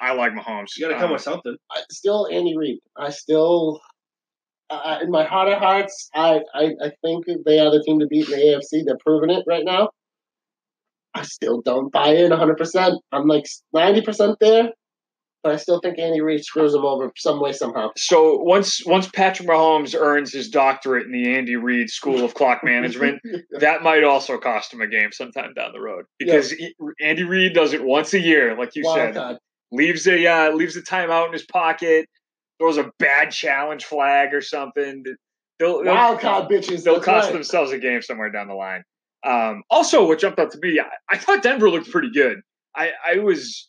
I 0.00 0.14
like 0.14 0.32
Mahomes. 0.32 0.76
You 0.76 0.86
got 0.88 0.94
to 0.94 0.98
come 0.98 1.06
Um, 1.08 1.12
with 1.12 1.22
something. 1.22 1.54
I, 1.70 1.82
still, 1.90 2.26
Andy 2.32 2.56
Reid. 2.56 2.78
I 2.96 3.10
still, 3.10 3.80
uh, 4.70 4.98
in 5.02 5.10
my 5.10 5.24
heart 5.24 5.48
of 5.48 5.58
hearts, 5.58 6.08
I, 6.14 6.40
I 6.54 6.70
I 6.82 6.90
think 7.02 7.26
they 7.44 7.58
are 7.58 7.70
the 7.70 7.82
team 7.84 7.98
to 8.00 8.06
beat 8.06 8.30
in 8.30 8.30
the 8.30 8.36
AFC. 8.46 8.82
They're 8.86 8.96
proving 9.04 9.28
it 9.28 9.44
right 9.46 9.64
now. 9.64 9.90
I 11.14 11.22
still 11.22 11.60
don't 11.60 11.90
buy 11.92 12.14
in 12.14 12.30
100. 12.30 12.56
percent 12.56 12.94
I'm 13.12 13.26
like 13.26 13.46
90 13.72 14.02
percent 14.02 14.36
there, 14.40 14.70
but 15.42 15.52
I 15.52 15.56
still 15.56 15.80
think 15.80 15.98
Andy 15.98 16.20
Reid 16.20 16.44
screws 16.44 16.72
them 16.72 16.84
over 16.84 17.12
some 17.16 17.40
way 17.40 17.52
somehow. 17.52 17.90
So 17.96 18.36
once 18.36 18.84
once 18.86 19.08
Patrick 19.08 19.48
Mahomes 19.48 19.98
earns 19.98 20.32
his 20.32 20.48
doctorate 20.48 21.06
in 21.06 21.12
the 21.12 21.34
Andy 21.34 21.56
Reid 21.56 21.90
School 21.90 22.24
of 22.24 22.34
Clock 22.34 22.62
Management, 22.62 23.20
that 23.58 23.82
might 23.82 24.04
also 24.04 24.38
cost 24.38 24.72
him 24.72 24.80
a 24.80 24.86
game 24.86 25.12
sometime 25.12 25.54
down 25.54 25.72
the 25.72 25.80
road 25.80 26.04
because 26.18 26.52
he, 26.52 26.74
Andy 27.00 27.24
Reid 27.24 27.54
does 27.54 27.72
it 27.72 27.82
once 27.82 28.12
a 28.14 28.20
year, 28.20 28.56
like 28.56 28.74
you 28.74 28.84
Wild 28.84 28.96
said. 28.96 29.14
card. 29.14 29.36
Leaves 29.72 30.06
a 30.06 30.26
uh, 30.26 30.52
leaves 30.52 30.76
a 30.76 30.82
timeout 30.82 31.26
in 31.26 31.32
his 31.32 31.46
pocket, 31.46 32.06
throws 32.60 32.76
a 32.76 32.90
bad 32.98 33.30
challenge 33.30 33.84
flag 33.84 34.34
or 34.34 34.42
something. 34.42 35.04
They'll, 35.58 35.84
they'll, 35.84 35.94
Wild 35.94 36.20
card 36.20 36.50
bitches. 36.50 36.84
they'll 36.84 37.00
cost 37.00 37.26
right. 37.26 37.32
themselves 37.34 37.70
a 37.72 37.78
game 37.78 38.02
somewhere 38.02 38.30
down 38.30 38.48
the 38.48 38.54
line. 38.54 38.82
Um, 39.26 39.62
also, 39.70 40.06
what 40.06 40.18
jumped 40.18 40.38
out 40.38 40.50
to 40.52 40.58
me, 40.62 40.80
I, 40.80 41.14
I 41.14 41.18
thought 41.18 41.42
Denver 41.42 41.68
looked 41.68 41.90
pretty 41.90 42.10
good. 42.10 42.40
I, 42.74 42.92
I 43.06 43.18
was 43.18 43.68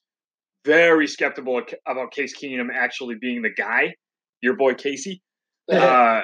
very 0.66 1.08
skeptical 1.08 1.62
about 1.88 2.12
Case 2.12 2.38
Keenum 2.38 2.68
actually 2.74 3.16
being 3.16 3.42
the 3.42 3.50
guy, 3.50 3.96
your 4.42 4.56
boy 4.56 4.74
Casey. 4.74 5.22
Uh. 5.72 6.24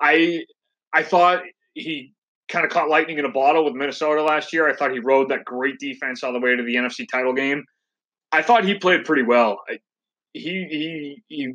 I 0.00 0.44
I 0.92 1.02
thought 1.04 1.42
he 1.74 2.12
kind 2.48 2.64
of 2.64 2.70
caught 2.70 2.88
lightning 2.88 3.18
in 3.18 3.24
a 3.24 3.30
bottle 3.30 3.64
with 3.64 3.74
Minnesota 3.74 4.22
last 4.22 4.52
year. 4.52 4.68
I 4.68 4.74
thought 4.74 4.92
he 4.92 4.98
rode 4.98 5.28
that 5.28 5.44
great 5.44 5.78
defense 5.78 6.24
all 6.24 6.32
the 6.32 6.40
way 6.40 6.56
to 6.56 6.62
the 6.62 6.74
NFC 6.74 7.06
title 7.08 7.32
game. 7.32 7.62
I 8.32 8.42
thought 8.42 8.64
he 8.64 8.74
played 8.76 9.04
pretty 9.04 9.22
well. 9.22 9.60
I, 9.68 9.78
he 10.32 10.66
he 10.70 11.22
he 11.28 11.52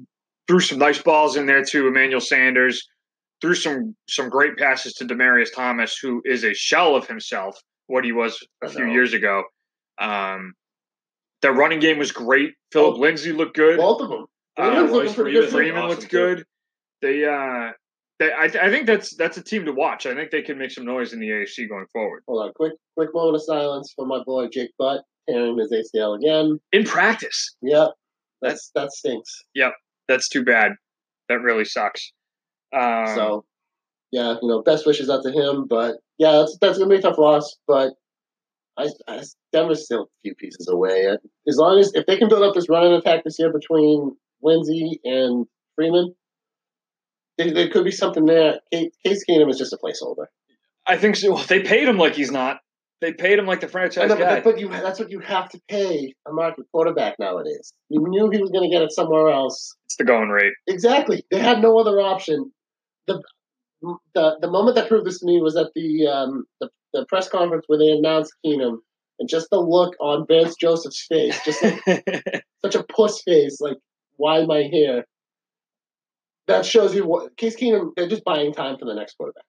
threw 0.47 0.59
some 0.59 0.79
nice 0.79 1.01
balls 1.01 1.35
in 1.35 1.45
there 1.45 1.63
to 1.63 1.87
Emmanuel 1.87 2.21
Sanders. 2.21 2.87
Threw 3.41 3.55
some 3.55 3.95
some 4.07 4.29
great 4.29 4.57
passes 4.57 4.93
to 4.95 5.05
Demaryius 5.05 5.53
Thomas, 5.55 5.97
who 5.97 6.21
is 6.25 6.43
a 6.43 6.53
shell 6.53 6.95
of 6.95 7.07
himself, 7.07 7.59
what 7.87 8.03
he 8.05 8.11
was 8.11 8.39
a 8.63 8.69
few 8.69 8.85
years 8.91 9.13
ago. 9.13 9.43
Um, 9.99 10.53
their 11.41 11.53
running 11.53 11.79
game 11.79 11.97
was 11.97 12.11
great. 12.11 12.53
Phillip 12.71 12.95
Oh. 12.95 12.99
Lindsay 12.99 13.31
looked 13.31 13.55
good. 13.55 13.77
Both 13.77 14.01
of 14.01 14.09
them. 14.09 14.25
Uh, 14.57 14.63
Freeman's 14.69 14.91
looking 14.91 15.07
Royce 15.07 15.15
pretty 15.15 15.31
Freeman. 15.31 15.41
good. 15.41 15.51
Freeman 15.51 15.81
awesome, 15.83 15.89
looks 15.89 16.05
too. 16.05 16.43
They, 17.01 17.25
uh, 17.25 17.71
they, 18.19 18.31
I, 18.31 18.43
I 18.43 18.69
think 18.69 18.85
that's 18.85 19.15
that's 19.15 19.37
a 19.37 19.43
team 19.43 19.65
to 19.65 19.71
watch. 19.71 20.05
I 20.05 20.13
think 20.13 20.29
they 20.29 20.43
can 20.43 20.59
make 20.59 20.69
some 20.69 20.85
noise 20.85 21.13
in 21.13 21.19
the 21.19 21.29
AFC 21.29 21.67
going 21.67 21.87
forward. 21.91 22.21
Hold 22.27 22.43
on, 22.45 22.53
quick, 22.53 22.73
quick 22.95 23.09
moment 23.13 23.37
of 23.37 23.43
silence 23.43 23.91
for 23.95 24.05
my 24.05 24.21
boy 24.23 24.47
Jake 24.49 24.69
Butt 24.77 25.01
tearing 25.27 25.57
his 25.57 25.71
ACL 25.71 26.15
again. 26.17 26.59
In 26.73 26.83
practice, 26.83 27.55
Yep, 27.63 27.89
that's 28.43 28.69
that 28.75 28.91
stinks. 28.91 29.35
Yep, 29.55 29.73
that's 30.07 30.29
too 30.29 30.43
bad. 30.43 30.73
That 31.29 31.41
really 31.41 31.65
sucks. 31.65 32.13
Um, 32.73 33.15
so, 33.15 33.45
yeah, 34.11 34.35
you 34.41 34.47
know, 34.47 34.61
best 34.61 34.85
wishes 34.85 35.09
out 35.09 35.23
to 35.23 35.31
him. 35.31 35.67
But 35.67 35.97
yeah, 36.17 36.31
that's 36.33 36.57
that's 36.59 36.77
gonna 36.77 36.89
be 36.89 36.97
a 36.97 37.01
tough 37.01 37.17
loss. 37.17 37.57
But 37.67 37.93
I, 38.77 38.89
I 39.07 39.23
Denver's 39.51 39.85
still 39.85 40.03
a 40.03 40.21
few 40.23 40.35
pieces 40.35 40.67
away. 40.67 41.07
As 41.47 41.57
long 41.57 41.79
as 41.79 41.91
if 41.93 42.05
they 42.05 42.17
can 42.17 42.29
build 42.29 42.43
up 42.43 42.53
this 42.53 42.69
running 42.69 42.93
attack 42.93 43.23
this 43.23 43.37
year 43.39 43.51
between 43.51 44.15
Lindsay 44.41 44.99
and 45.03 45.45
Freeman, 45.75 46.13
there, 47.37 47.53
there 47.53 47.69
could 47.69 47.85
be 47.85 47.91
something 47.91 48.25
there. 48.25 48.59
Case, 48.71 49.23
Keenum 49.29 49.49
is 49.49 49.57
just 49.57 49.73
a 49.73 49.77
placeholder. 49.77 50.25
I 50.87 50.97
think 50.97 51.15
so. 51.15 51.33
Well, 51.33 51.43
they 51.43 51.61
paid 51.61 51.87
him 51.87 51.97
like 51.97 52.15
he's 52.15 52.31
not. 52.31 52.59
They 53.01 53.13
paid 53.13 53.39
him 53.39 53.47
like 53.47 53.61
the 53.61 53.67
franchise 53.67 54.09
know, 54.09 54.15
but, 54.15 54.23
guy. 54.23 54.39
but 54.41 54.59
you 54.59 54.69
that's 54.69 54.99
what 54.99 55.09
you 55.09 55.19
have 55.21 55.49
to 55.49 55.61
pay 55.67 56.13
a 56.27 56.31
market 56.31 56.65
quarterback 56.71 57.17
nowadays. 57.17 57.73
You 57.89 58.05
knew 58.07 58.29
he 58.29 58.39
was 58.39 58.51
going 58.51 58.69
to 58.69 58.73
get 58.73 58.83
it 58.83 58.91
somewhere 58.91 59.29
else. 59.29 59.75
It's 59.85 59.97
the 59.97 60.03
going 60.03 60.29
rate. 60.29 60.53
Exactly. 60.67 61.25
They 61.31 61.39
had 61.39 61.61
no 61.61 61.79
other 61.79 61.99
option. 61.99 62.51
The 63.07 63.21
the 64.13 64.37
the 64.41 64.49
moment 64.49 64.75
that 64.75 64.87
proved 64.87 65.05
this 65.07 65.19
to 65.19 65.25
me 65.25 65.41
was 65.41 65.55
at 65.55 65.67
the 65.75 66.07
um 66.07 66.45
the, 66.59 66.69
the 66.93 67.05
press 67.07 67.27
conference 67.29 67.65
where 67.67 67.79
they 67.79 67.89
announced 67.89 68.33
Keenum 68.45 68.77
and 69.19 69.29
just 69.29 69.49
the 69.49 69.59
look 69.59 69.95
on 69.99 70.25
Vance 70.27 70.55
Joseph's 70.55 71.05
face, 71.07 71.39
just 71.45 71.61
like 71.63 71.81
such 72.63 72.75
a 72.75 72.83
puss 72.83 73.21
face, 73.23 73.59
like 73.61 73.77
why 74.17 74.39
am 74.39 74.51
I 74.51 74.63
here? 74.63 75.05
That 76.47 76.65
shows 76.65 76.93
you 76.93 77.05
what 77.05 77.35
Case 77.37 77.55
Keenum. 77.55 77.91
They're 77.95 78.09
just 78.09 78.23
buying 78.23 78.53
time 78.53 78.77
for 78.77 78.85
the 78.85 78.93
next 78.93 79.15
quarterback. 79.17 79.43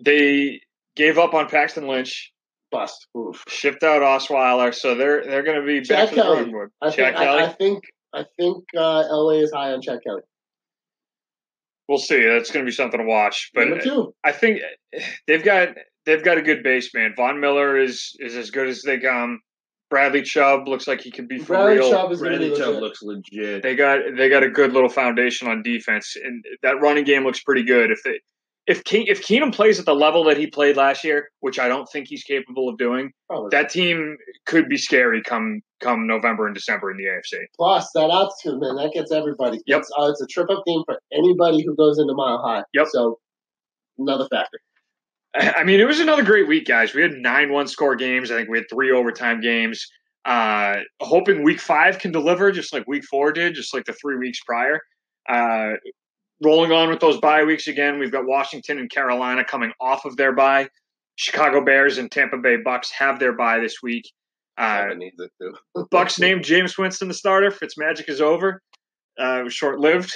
they 0.00 0.60
gave 0.96 1.18
up 1.18 1.34
on 1.34 1.48
Paxton 1.48 1.86
Lynch, 1.86 2.32
Bust. 2.70 3.06
Oof. 3.16 3.44
shipped 3.48 3.82
out 3.82 4.02
Osweiler, 4.02 4.74
so 4.74 4.94
they're 4.94 5.24
they're 5.24 5.42
going 5.42 5.60
to 5.60 5.66
be 5.66 5.80
back 5.80 5.86
Chad 5.86 6.08
to 6.10 6.14
the 6.14 6.20
Kelly. 6.22 6.36
drawing 6.36 6.50
board. 6.52 6.72
I 6.82 6.90
Chad 6.90 6.96
think 6.96 7.16
Kelly. 7.16 7.40
I, 7.40 7.44
I 7.46 7.52
think 7.52 7.84
I 8.12 8.24
think 8.38 8.64
uh, 8.76 9.04
Elway 9.04 9.42
is 9.42 9.52
high 9.52 9.72
on 9.72 9.80
Chad 9.82 10.00
Kelly. 10.04 10.22
We'll 11.88 11.98
see. 11.98 12.24
That's 12.24 12.50
going 12.50 12.64
to 12.64 12.68
be 12.68 12.74
something 12.74 13.00
to 13.00 13.06
watch. 13.06 13.50
But 13.54 13.86
I 14.24 14.32
think 14.32 14.60
they've 15.26 15.42
got 15.42 15.70
they've 16.06 16.24
got 16.24 16.38
a 16.38 16.42
good 16.42 16.62
base 16.62 16.94
man. 16.94 17.14
Von 17.16 17.40
Miller 17.40 17.78
is 17.78 18.16
is 18.20 18.36
as 18.36 18.50
good 18.50 18.68
as 18.68 18.82
they 18.82 18.98
come. 18.98 19.40
Bradley 19.90 20.22
Chubb 20.22 20.68
looks 20.68 20.86
like 20.86 21.00
he 21.00 21.10
could 21.10 21.28
be 21.28 21.38
for 21.38 21.54
Bradley 21.54 21.76
real. 21.78 21.90
Chubb 21.90 22.12
is 22.12 22.20
Bradley 22.20 22.50
be 22.50 22.56
Chubb 22.56 22.68
legit. 22.68 22.82
looks 22.82 23.02
legit. 23.02 23.62
They 23.62 23.74
got 23.74 24.00
they 24.16 24.28
got 24.28 24.42
a 24.42 24.50
good 24.50 24.72
little 24.72 24.90
foundation 24.90 25.48
on 25.48 25.62
defense, 25.62 26.14
and 26.22 26.44
that 26.62 26.80
running 26.80 27.04
game 27.04 27.24
looks 27.24 27.42
pretty 27.42 27.64
good. 27.64 27.90
If 27.90 28.02
they 28.04 28.20
if 28.68 28.84
Ke- 28.84 29.08
if 29.08 29.26
Keenum 29.26 29.52
plays 29.52 29.78
at 29.80 29.86
the 29.86 29.94
level 29.94 30.22
that 30.24 30.36
he 30.36 30.46
played 30.46 30.76
last 30.76 31.02
year, 31.02 31.30
which 31.40 31.58
I 31.58 31.68
don't 31.68 31.88
think 31.90 32.06
he's 32.06 32.22
capable 32.22 32.68
of 32.68 32.76
doing, 32.76 33.10
Probably. 33.28 33.48
that 33.50 33.70
team 33.70 34.18
could 34.46 34.68
be 34.68 34.76
scary 34.76 35.22
come 35.22 35.62
come 35.80 36.06
November 36.06 36.46
and 36.46 36.54
December 36.54 36.90
in 36.90 36.98
the 36.98 37.04
AFC. 37.04 37.38
Plus, 37.56 37.90
that 37.94 38.10
altitude, 38.10 38.60
man, 38.60 38.76
that 38.76 38.92
gets 38.92 39.10
everybody. 39.10 39.60
Yep. 39.66 39.80
It's, 39.80 39.90
uh, 39.98 40.10
it's 40.10 40.20
a 40.20 40.26
trip 40.26 40.50
up 40.50 40.64
game 40.66 40.82
for 40.84 41.00
anybody 41.12 41.64
who 41.64 41.74
goes 41.74 41.98
into 41.98 42.12
Mile 42.12 42.42
High. 42.44 42.62
Yep. 42.74 42.86
So, 42.90 43.18
another 43.98 44.28
factor. 44.28 44.60
I 45.34 45.54
I 45.58 45.64
mean, 45.64 45.80
it 45.80 45.86
was 45.86 46.00
another 46.00 46.22
great 46.22 46.46
week, 46.46 46.66
guys. 46.66 46.94
We 46.94 47.00
had 47.02 47.12
nine 47.12 47.50
one 47.50 47.68
score 47.68 47.96
games. 47.96 48.30
I 48.30 48.36
think 48.36 48.50
we 48.50 48.58
had 48.58 48.66
three 48.70 48.92
overtime 48.92 49.40
games. 49.40 49.86
Uh, 50.26 50.80
hoping 51.00 51.42
week 51.42 51.60
five 51.60 51.98
can 51.98 52.12
deliver, 52.12 52.52
just 52.52 52.74
like 52.74 52.86
week 52.86 53.04
four 53.04 53.32
did, 53.32 53.54
just 53.54 53.72
like 53.72 53.86
the 53.86 53.94
three 53.94 54.18
weeks 54.18 54.40
prior. 54.46 54.78
Uh, 55.26 55.74
rolling 56.42 56.72
on 56.72 56.88
with 56.88 57.00
those 57.00 57.18
bye 57.18 57.44
weeks 57.44 57.66
again. 57.66 57.98
We've 57.98 58.12
got 58.12 58.26
Washington 58.26 58.78
and 58.78 58.90
Carolina 58.90 59.44
coming 59.44 59.72
off 59.80 60.04
of 60.04 60.16
their 60.16 60.32
bye. 60.32 60.68
Chicago 61.16 61.64
Bears 61.64 61.98
and 61.98 62.10
Tampa 62.10 62.36
Bay 62.38 62.56
Bucks 62.56 62.90
have 62.92 63.18
their 63.18 63.32
bye 63.32 63.58
this 63.58 63.82
week. 63.82 64.10
Uh, 64.56 64.80
Tampa 64.80 64.94
needs 64.96 65.20
it 65.20 65.30
too. 65.40 65.86
Bucks 65.90 66.18
named 66.18 66.42
Jameis 66.44 66.78
Winston 66.78 67.08
the 67.08 67.14
starter. 67.14 67.50
Fitzmagic 67.50 68.08
is 68.08 68.20
over. 68.20 68.62
Uh, 69.20 69.40
it 69.40 69.44
was 69.44 69.54
short 69.54 69.80
lived. 69.80 70.14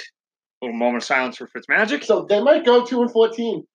little 0.61 0.77
moment 0.77 1.03
of 1.03 1.03
silence 1.03 1.37
for 1.37 1.47
Fitzmagic. 1.47 2.03
So 2.03 2.25
they 2.27 2.41
might 2.41 2.65
go 2.65 2.85
two 2.85 3.01
and 3.01 3.11
fourteen. 3.11 3.65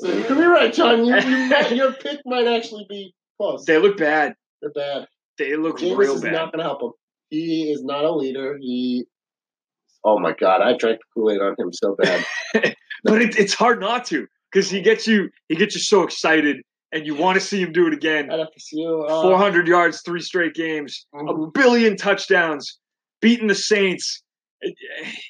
So 0.00 0.12
you 0.12 0.24
could 0.24 0.38
be 0.38 0.44
right, 0.44 0.72
John. 0.72 1.04
You, 1.04 1.16
you 1.16 1.36
might, 1.48 1.72
your 1.72 1.92
pick 1.92 2.20
might 2.24 2.46
actually 2.46 2.86
be 2.88 3.14
close. 3.38 3.64
They 3.64 3.78
look 3.78 3.96
bad. 3.96 4.34
They're 4.60 4.70
bad. 4.70 5.06
They 5.38 5.56
look 5.56 5.78
James 5.78 5.96
real 5.96 6.14
is 6.14 6.22
bad. 6.22 6.32
not 6.32 6.52
going 6.52 6.58
to 6.58 6.64
help 6.64 6.82
him. 6.82 6.92
He 7.30 7.72
is 7.72 7.82
not 7.82 8.04
a 8.04 8.12
leader. 8.12 8.58
He. 8.60 9.04
Oh 10.04 10.18
my 10.18 10.32
God! 10.32 10.60
I 10.62 10.76
drank 10.76 11.00
Kool 11.14 11.30
Aid 11.30 11.40
on 11.40 11.54
him 11.58 11.72
so 11.72 11.94
bad. 11.96 12.24
but 13.04 13.22
it, 13.22 13.38
it's 13.38 13.54
hard 13.54 13.80
not 13.80 14.04
to 14.06 14.26
because 14.52 14.68
he 14.70 14.80
gets 14.80 15.06
you 15.06 15.30
he 15.48 15.54
gets 15.56 15.74
you 15.74 15.80
so 15.80 16.02
excited 16.02 16.58
and 16.92 17.06
you 17.06 17.14
want 17.14 17.36
to 17.38 17.40
see 17.40 17.60
him 17.62 17.72
do 17.72 17.86
it 17.86 17.94
again. 17.94 18.30
At 18.30 18.38
FSU, 18.40 19.08
uh, 19.08 19.22
400 19.22 19.66
yards, 19.66 20.02
three 20.02 20.20
straight 20.20 20.54
games, 20.54 21.06
a 21.14 21.18
mhm. 21.18 21.52
billion 21.54 21.96
touchdowns, 21.96 22.78
beating 23.20 23.46
the 23.46 23.54
Saints. 23.54 24.22
It- 24.60 24.74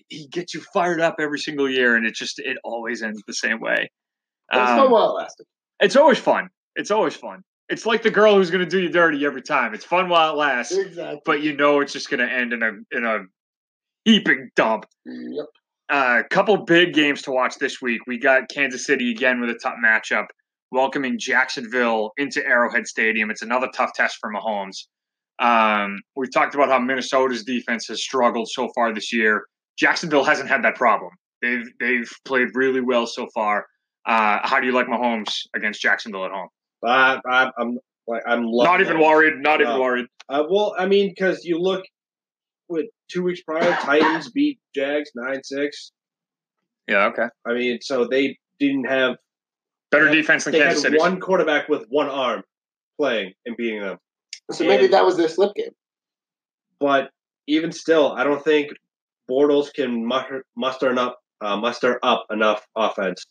he 0.08 0.26
gets 0.28 0.52
you 0.54 0.60
fired 0.74 1.00
up 1.00 1.16
every 1.20 1.38
single 1.38 1.68
year, 1.70 1.96
and 1.96 2.04
it 2.06 2.14
just 2.14 2.38
it 2.40 2.56
always 2.64 3.02
ends 3.02 3.22
the 3.26 3.32
same 3.34 3.60
way. 3.60 3.90
It's 4.52 4.70
Um, 4.70 4.78
fun 4.78 4.90
while 4.90 5.10
it 5.16 5.20
lasted. 5.22 5.46
it's 5.80 5.96
always 5.96 6.18
fun. 6.18 6.48
It's 6.76 6.90
always 6.90 7.14
fun. 7.16 7.42
It's 7.68 7.86
like 7.86 8.02
the 8.02 8.10
girl 8.10 8.34
who's 8.34 8.50
going 8.50 8.64
to 8.64 8.68
do 8.68 8.80
you 8.80 8.90
dirty 8.90 9.24
every 9.24 9.40
time. 9.40 9.72
It's 9.72 9.84
fun 9.84 10.08
while 10.10 10.32
it 10.32 10.36
lasts, 10.36 10.76
Exactly. 10.76 11.20
but 11.24 11.40
you 11.42 11.56
know 11.56 11.80
it's 11.80 11.92
just 11.94 12.10
going 12.10 12.20
to 12.26 12.30
end 12.30 12.52
in 12.52 12.62
a 12.62 12.72
in 12.96 13.04
a 13.06 13.20
heaping 14.04 14.50
dump. 14.56 14.86
Yep. 15.06 15.46
A 15.90 15.94
uh, 15.94 16.22
couple 16.30 16.56
big 16.58 16.94
games 16.94 17.22
to 17.22 17.32
watch 17.32 17.56
this 17.56 17.82
week. 17.82 18.00
We 18.06 18.18
got 18.18 18.48
Kansas 18.48 18.86
City 18.86 19.10
again 19.10 19.40
with 19.40 19.50
a 19.50 19.54
tough 19.54 19.74
matchup, 19.84 20.26
welcoming 20.70 21.18
Jacksonville 21.18 22.12
into 22.16 22.44
Arrowhead 22.44 22.86
Stadium. 22.86 23.30
It's 23.30 23.42
another 23.42 23.68
tough 23.74 23.92
test 23.94 24.16
for 24.20 24.32
Mahomes. 24.32 24.86
Um, 25.38 26.00
we've 26.16 26.32
talked 26.32 26.54
about 26.54 26.68
how 26.68 26.78
Minnesota's 26.78 27.44
defense 27.44 27.88
has 27.88 28.02
struggled 28.02 28.48
so 28.48 28.70
far 28.74 28.94
this 28.94 29.12
year. 29.12 29.44
Jacksonville 29.78 30.24
hasn't 30.24 30.48
had 30.48 30.62
that 30.64 30.76
problem. 30.76 31.10
They've 31.42 31.68
they've 31.80 32.10
played 32.24 32.48
really 32.54 32.80
well 32.80 33.06
so 33.06 33.26
far. 33.34 33.66
Uh, 34.06 34.38
how 34.42 34.60
do 34.60 34.66
you 34.66 34.72
like 34.72 34.86
Mahomes 34.86 35.40
against 35.54 35.80
Jacksonville 35.80 36.24
at 36.24 36.30
home? 36.30 36.48
Uh, 36.84 37.18
I, 37.28 37.50
I'm 37.58 37.78
like 38.06 38.22
I'm 38.26 38.50
not 38.50 38.80
even 38.80 39.00
worried. 39.00 39.34
Not 39.38 39.60
even 39.60 39.78
worried. 39.78 40.06
Uh, 40.28 40.44
well, 40.48 40.74
I 40.78 40.86
mean, 40.86 41.10
because 41.10 41.44
you 41.44 41.58
look 41.58 41.84
with 42.72 42.86
two 43.08 43.22
weeks 43.22 43.42
prior, 43.42 43.70
Titans 43.82 44.30
beat 44.30 44.58
Jags 44.74 45.10
nine 45.14 45.42
six. 45.44 45.92
Yeah. 46.88 47.06
Okay. 47.06 47.26
I 47.46 47.52
mean, 47.54 47.78
so 47.80 48.06
they 48.06 48.38
didn't 48.58 48.84
have 48.84 49.16
Better 49.90 50.08
They- 50.08 50.16
defense 50.16 50.44
than 50.44 50.54
they 50.54 50.60
Kansas 50.60 50.82
had 50.82 50.92
City. 50.92 50.98
one 50.98 51.20
quarterback 51.20 51.68
with 51.68 51.84
one 51.90 52.08
arm 52.08 52.42
playing 52.98 53.34
and 53.46 53.56
beating 53.56 53.82
them. 53.82 53.98
So 54.50 54.64
maybe 54.64 54.86
that 54.88 55.04
was 55.04 55.16
their 55.18 55.28
slip 55.28 55.54
game. 55.54 55.70
But 56.80 57.10
even 57.46 57.70
still, 57.72 58.12
I 58.12 58.24
don't 58.24 58.42
think 58.42 58.72
Bortles 59.30 59.72
can 59.72 60.04
muster, 60.04 60.44
muster 60.56 60.90
enough 60.90 61.14
uh, 61.42 61.56
muster 61.56 61.98
up 62.02 62.24
enough 62.30 62.66
offense 62.76 63.26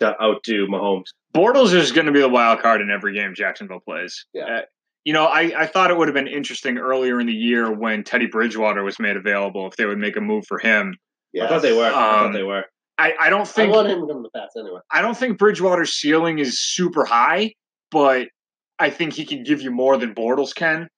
to 0.00 0.20
outdo 0.20 0.66
Mahomes. 0.66 1.04
Bortles 1.34 1.72
is 1.74 1.92
going 1.92 2.06
to 2.06 2.12
be 2.12 2.20
the 2.20 2.28
wild 2.28 2.60
card 2.60 2.80
in 2.80 2.90
every 2.90 3.14
game 3.14 3.34
Jacksonville 3.34 3.80
plays. 3.80 4.26
Yeah. 4.34 4.62
You 5.06 5.12
know, 5.12 5.26
I, 5.26 5.52
I 5.56 5.66
thought 5.66 5.92
it 5.92 5.96
would 5.96 6.08
have 6.08 6.16
been 6.16 6.26
interesting 6.26 6.78
earlier 6.78 7.20
in 7.20 7.28
the 7.28 7.32
year 7.32 7.70
when 7.72 8.02
Teddy 8.02 8.26
Bridgewater 8.26 8.82
was 8.82 8.98
made 8.98 9.16
available 9.16 9.68
if 9.68 9.76
they 9.76 9.84
would 9.84 9.98
make 9.98 10.16
a 10.16 10.20
move 10.20 10.44
for 10.48 10.58
him. 10.58 10.96
Yeah. 11.32 11.44
I 11.44 11.48
thought 11.48 11.62
they 11.62 11.72
were. 11.72 11.84
I 11.84 11.90
Um, 11.90 12.24
thought 12.24 12.32
they 12.32 12.42
were. 12.42 12.64
I, 12.98 13.12
I 13.20 13.30
don't 13.30 13.46
think 13.46 13.72
I 13.72 13.76
want 13.76 13.86
him 13.88 14.00
to 14.00 14.06
come 14.08 14.24
to 14.24 14.28
the 14.32 14.36
Pats 14.36 14.56
anyway. 14.58 14.80
I 14.90 15.02
don't 15.02 15.16
think 15.16 15.38
Bridgewater's 15.38 15.92
ceiling 15.92 16.40
is 16.40 16.58
super 16.60 17.04
high, 17.04 17.52
but 17.92 18.26
I 18.80 18.90
think 18.90 19.12
he 19.12 19.24
can 19.24 19.44
give 19.44 19.62
you 19.62 19.70
more 19.70 19.96
than 19.96 20.12
Bortles 20.12 20.52
can, 20.52 20.88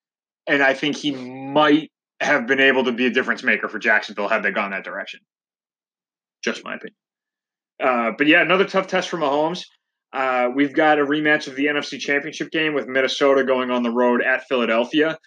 and 0.47 0.63
I 0.63 0.73
think 0.73 0.95
he 0.95 1.11
might 1.11 1.91
have 2.19 2.47
been 2.47 2.59
able 2.59 2.85
to 2.85 2.91
be 2.91 3.05
a 3.05 3.11
difference 3.11 3.43
maker 3.43 3.69
for 3.69 3.77
Jacksonville 3.77 4.27
had 4.27 4.41
they 4.41 4.49
gone 4.49 4.71
that 4.71 4.83
direction. 4.83 5.19
Just 6.43 6.63
my 6.63 6.75
opinion. 6.75 6.95
Uh, 7.79 8.11
but 8.17 8.25
yeah, 8.25 8.41
another 8.41 8.65
tough 8.65 8.87
test 8.87 9.07
for 9.07 9.17
Mahomes. 9.17 9.65
Uh, 10.11 10.49
we've 10.55 10.73
got 10.73 10.99
a 10.99 11.05
rematch 11.05 11.47
of 11.47 11.55
the 11.55 11.65
NFC 11.65 11.99
Championship 11.99 12.49
game 12.51 12.73
with 12.73 12.87
Minnesota 12.87 13.43
going 13.43 13.69
on 13.69 13.83
the 13.83 13.91
road 13.91 14.23
at 14.23 14.43
Philadelphia. 14.47 15.17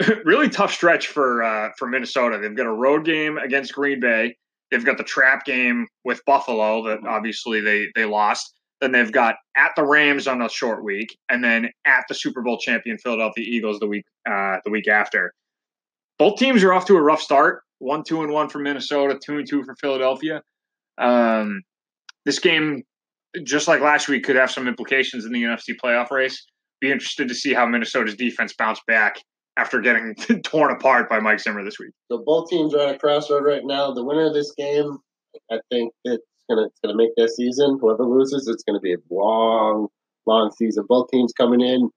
really 0.24 0.48
tough 0.48 0.72
stretch 0.72 1.08
for 1.08 1.42
uh, 1.42 1.70
for 1.76 1.88
Minnesota. 1.88 2.38
They've 2.40 2.56
got 2.56 2.66
a 2.66 2.72
road 2.72 3.04
game 3.04 3.36
against 3.36 3.74
Green 3.74 4.00
Bay. 4.00 4.36
They've 4.70 4.84
got 4.84 4.98
the 4.98 5.04
trap 5.04 5.44
game 5.44 5.88
with 6.04 6.20
Buffalo 6.24 6.84
that 6.88 7.00
obviously 7.06 7.60
they 7.60 7.86
they 7.94 8.04
lost. 8.04 8.54
Then 8.80 8.92
they've 8.92 9.10
got 9.10 9.34
at 9.56 9.72
the 9.74 9.84
Rams 9.84 10.28
on 10.28 10.40
a 10.40 10.48
short 10.48 10.84
week, 10.84 11.16
and 11.28 11.42
then 11.42 11.70
at 11.84 12.04
the 12.08 12.14
Super 12.14 12.42
Bowl 12.42 12.58
champion 12.58 12.96
Philadelphia 12.98 13.44
Eagles 13.44 13.80
the 13.80 13.88
week 13.88 14.04
uh, 14.28 14.58
the 14.64 14.70
week 14.70 14.86
after. 14.86 15.32
Both 16.18 16.38
teams 16.38 16.62
are 16.62 16.72
off 16.72 16.86
to 16.86 16.96
a 16.96 17.02
rough 17.02 17.20
start. 17.20 17.62
One 17.80 18.04
two 18.04 18.22
and 18.22 18.32
one 18.32 18.48
for 18.48 18.60
Minnesota, 18.60 19.18
two 19.24 19.38
and 19.38 19.48
two 19.48 19.64
for 19.64 19.74
Philadelphia. 19.80 20.42
Um, 20.96 21.62
this 22.24 22.38
game, 22.38 22.82
just 23.44 23.68
like 23.68 23.80
last 23.80 24.08
week, 24.08 24.24
could 24.24 24.36
have 24.36 24.50
some 24.50 24.68
implications 24.68 25.24
in 25.24 25.32
the 25.32 25.42
NFC 25.42 25.74
playoff 25.82 26.10
race. 26.10 26.46
Be 26.80 26.90
interested 26.90 27.28
to 27.28 27.34
see 27.34 27.54
how 27.54 27.66
Minnesota's 27.66 28.14
defense 28.14 28.54
bounced 28.56 28.86
back 28.86 29.20
after 29.56 29.80
getting 29.80 30.14
torn 30.44 30.72
apart 30.72 31.08
by 31.08 31.18
Mike 31.18 31.40
Zimmer 31.40 31.64
this 31.64 31.78
week. 31.78 31.90
So 32.10 32.22
both 32.24 32.48
teams 32.48 32.74
are 32.74 32.88
at 32.88 32.94
a 32.94 32.98
crossroad 32.98 33.44
right 33.44 33.64
now. 33.64 33.92
The 33.92 34.04
winner 34.04 34.26
of 34.26 34.34
this 34.34 34.52
game, 34.56 34.98
I 35.50 35.58
think 35.70 35.92
it's 36.04 36.22
gonna 36.48 36.66
it's 36.66 36.78
gonna 36.82 36.96
make 36.96 37.10
their 37.16 37.28
season. 37.28 37.78
Whoever 37.80 38.04
loses, 38.04 38.48
it's 38.48 38.62
gonna 38.62 38.80
be 38.80 38.94
a 38.94 38.98
long, 39.10 39.88
long 40.26 40.50
season. 40.56 40.84
Both 40.88 41.10
teams 41.10 41.32
coming 41.32 41.60
in. 41.60 41.90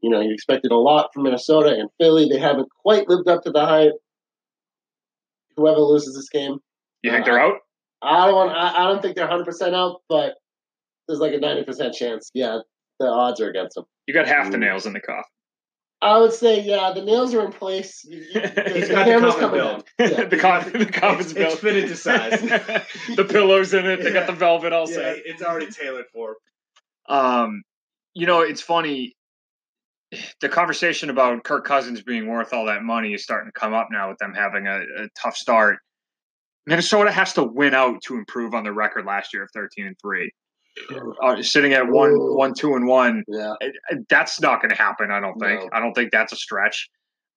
You 0.00 0.10
know, 0.10 0.20
you 0.20 0.32
expected 0.32 0.72
a 0.72 0.76
lot 0.76 1.10
from 1.14 1.22
Minnesota 1.22 1.70
and 1.70 1.88
Philly. 1.98 2.28
They 2.28 2.38
haven't 2.38 2.68
quite 2.82 3.08
lived 3.08 3.28
up 3.28 3.42
to 3.44 3.50
the 3.50 3.64
hype. 3.64 3.92
Whoever 5.56 5.80
loses 5.80 6.14
this 6.16 6.28
game, 6.28 6.58
You 7.02 7.12
think 7.12 7.24
they're 7.24 7.40
out? 7.40 7.58
I 8.02 8.26
don't 8.26 8.34
want. 8.34 8.50
I, 8.50 8.82
I 8.82 8.88
don't 8.88 9.00
think 9.00 9.14
they're 9.14 9.24
100 9.26 9.44
percent 9.44 9.74
out, 9.74 10.02
but 10.08 10.34
there's 11.08 11.20
like 11.20 11.34
a 11.34 11.38
90 11.38 11.64
percent 11.64 11.94
chance. 11.94 12.30
Yeah, 12.34 12.58
the 13.00 13.06
odds 13.06 13.40
are 13.40 13.48
against 13.50 13.74
them. 13.76 13.84
You 14.06 14.14
got 14.14 14.26
half 14.26 14.50
the 14.50 14.58
nails 14.58 14.86
in 14.86 14.92
the 14.92 15.00
coffin. 15.00 15.24
I 16.02 16.18
would 16.18 16.32
say, 16.34 16.60
yeah, 16.60 16.92
the 16.94 17.02
nails 17.02 17.32
are 17.34 17.44
in 17.44 17.52
place. 17.52 18.04
You- 18.04 18.18
you- 18.18 18.40
He's 18.74 18.88
the 18.88 18.94
got 18.94 19.04
the 19.06 19.10
camera's 19.12 19.34
coffin 19.34 19.38
coming 19.38 19.60
built. 19.60 19.86
Yeah. 19.98 20.24
the 20.28 20.36
coffin, 20.36 20.78
the 20.80 20.86
coffin's 20.86 21.30
It's- 21.32 21.34
built. 21.34 21.52
it's 21.52 21.60
fitted 21.62 21.88
to 21.88 21.96
size. 21.96 22.40
the 23.16 23.24
pillows 23.24 23.72
in 23.72 23.86
it. 23.86 24.02
They 24.02 24.12
got 24.12 24.26
the 24.26 24.34
velvet 24.34 24.72
all 24.74 24.88
Yeah, 24.90 24.96
set. 24.96 25.18
it's 25.24 25.42
already 25.42 25.70
tailored 25.70 26.04
for. 26.12 26.36
Um, 27.08 27.62
you 28.12 28.26
know, 28.26 28.42
it's 28.42 28.60
funny. 28.60 29.16
The 30.40 30.48
conversation 30.48 31.10
about 31.10 31.42
Kirk 31.42 31.64
Cousins 31.64 32.02
being 32.02 32.28
worth 32.28 32.52
all 32.52 32.66
that 32.66 32.82
money 32.82 33.14
is 33.14 33.24
starting 33.24 33.50
to 33.52 33.58
come 33.58 33.72
up 33.74 33.88
now 33.90 34.10
with 34.10 34.18
them 34.18 34.32
having 34.34 34.66
a, 34.66 34.78
a 35.04 35.08
tough 35.20 35.36
start. 35.36 35.78
Minnesota 36.66 37.10
has 37.10 37.32
to 37.34 37.42
win 37.42 37.74
out 37.74 38.00
to 38.02 38.14
improve 38.16 38.54
on 38.54 38.62
the 38.62 38.72
record 38.72 39.06
last 39.06 39.32
year 39.34 39.42
of 39.42 39.50
thirteen 39.52 39.86
and 39.86 39.96
three. 40.00 40.30
Uh, 41.22 41.42
sitting 41.42 41.72
at 41.72 41.86
one, 41.88 42.10
Ooh. 42.10 42.36
one, 42.36 42.52
two, 42.54 42.74
and 42.74 42.86
one. 42.86 43.22
Yeah. 43.28 43.54
That's 44.08 44.40
not 44.40 44.60
going 44.60 44.70
to 44.70 44.76
happen. 44.76 45.10
I 45.10 45.20
don't 45.20 45.38
think. 45.38 45.60
No. 45.60 45.68
I 45.72 45.80
don't 45.80 45.94
think 45.94 46.10
that's 46.10 46.32
a 46.32 46.36
stretch. 46.36 46.88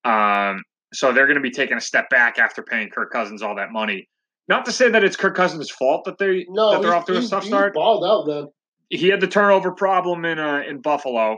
Um, 0.03 0.63
so 0.93 1.11
they're 1.11 1.27
going 1.27 1.35
to 1.38 1.41
be 1.41 1.51
taking 1.51 1.77
a 1.77 1.81
step 1.81 2.09
back 2.09 2.39
after 2.39 2.63
paying 2.63 2.89
Kirk 2.89 3.11
Cousins 3.11 3.41
all 3.41 3.55
that 3.55 3.71
money. 3.71 4.07
Not 4.47 4.65
to 4.65 4.71
say 4.71 4.89
that 4.89 5.03
it's 5.03 5.15
Kirk 5.15 5.35
Cousins' 5.35 5.69
fault 5.69 6.05
that 6.05 6.17
they 6.17 6.45
No, 6.49 6.71
that 6.71 6.81
they're 6.81 6.95
off 6.95 7.05
to 7.07 7.17
a 7.17 7.21
tough 7.21 7.43
start 7.43 7.73
balled 7.73 8.03
out, 8.05 8.27
man. 8.27 8.47
he 8.89 9.09
had 9.09 9.19
the 9.19 9.27
turnover 9.27 9.71
problem 9.71 10.23
in 10.23 10.39
uh, 10.39 10.61
in 10.67 10.81
Buffalo, 10.81 11.38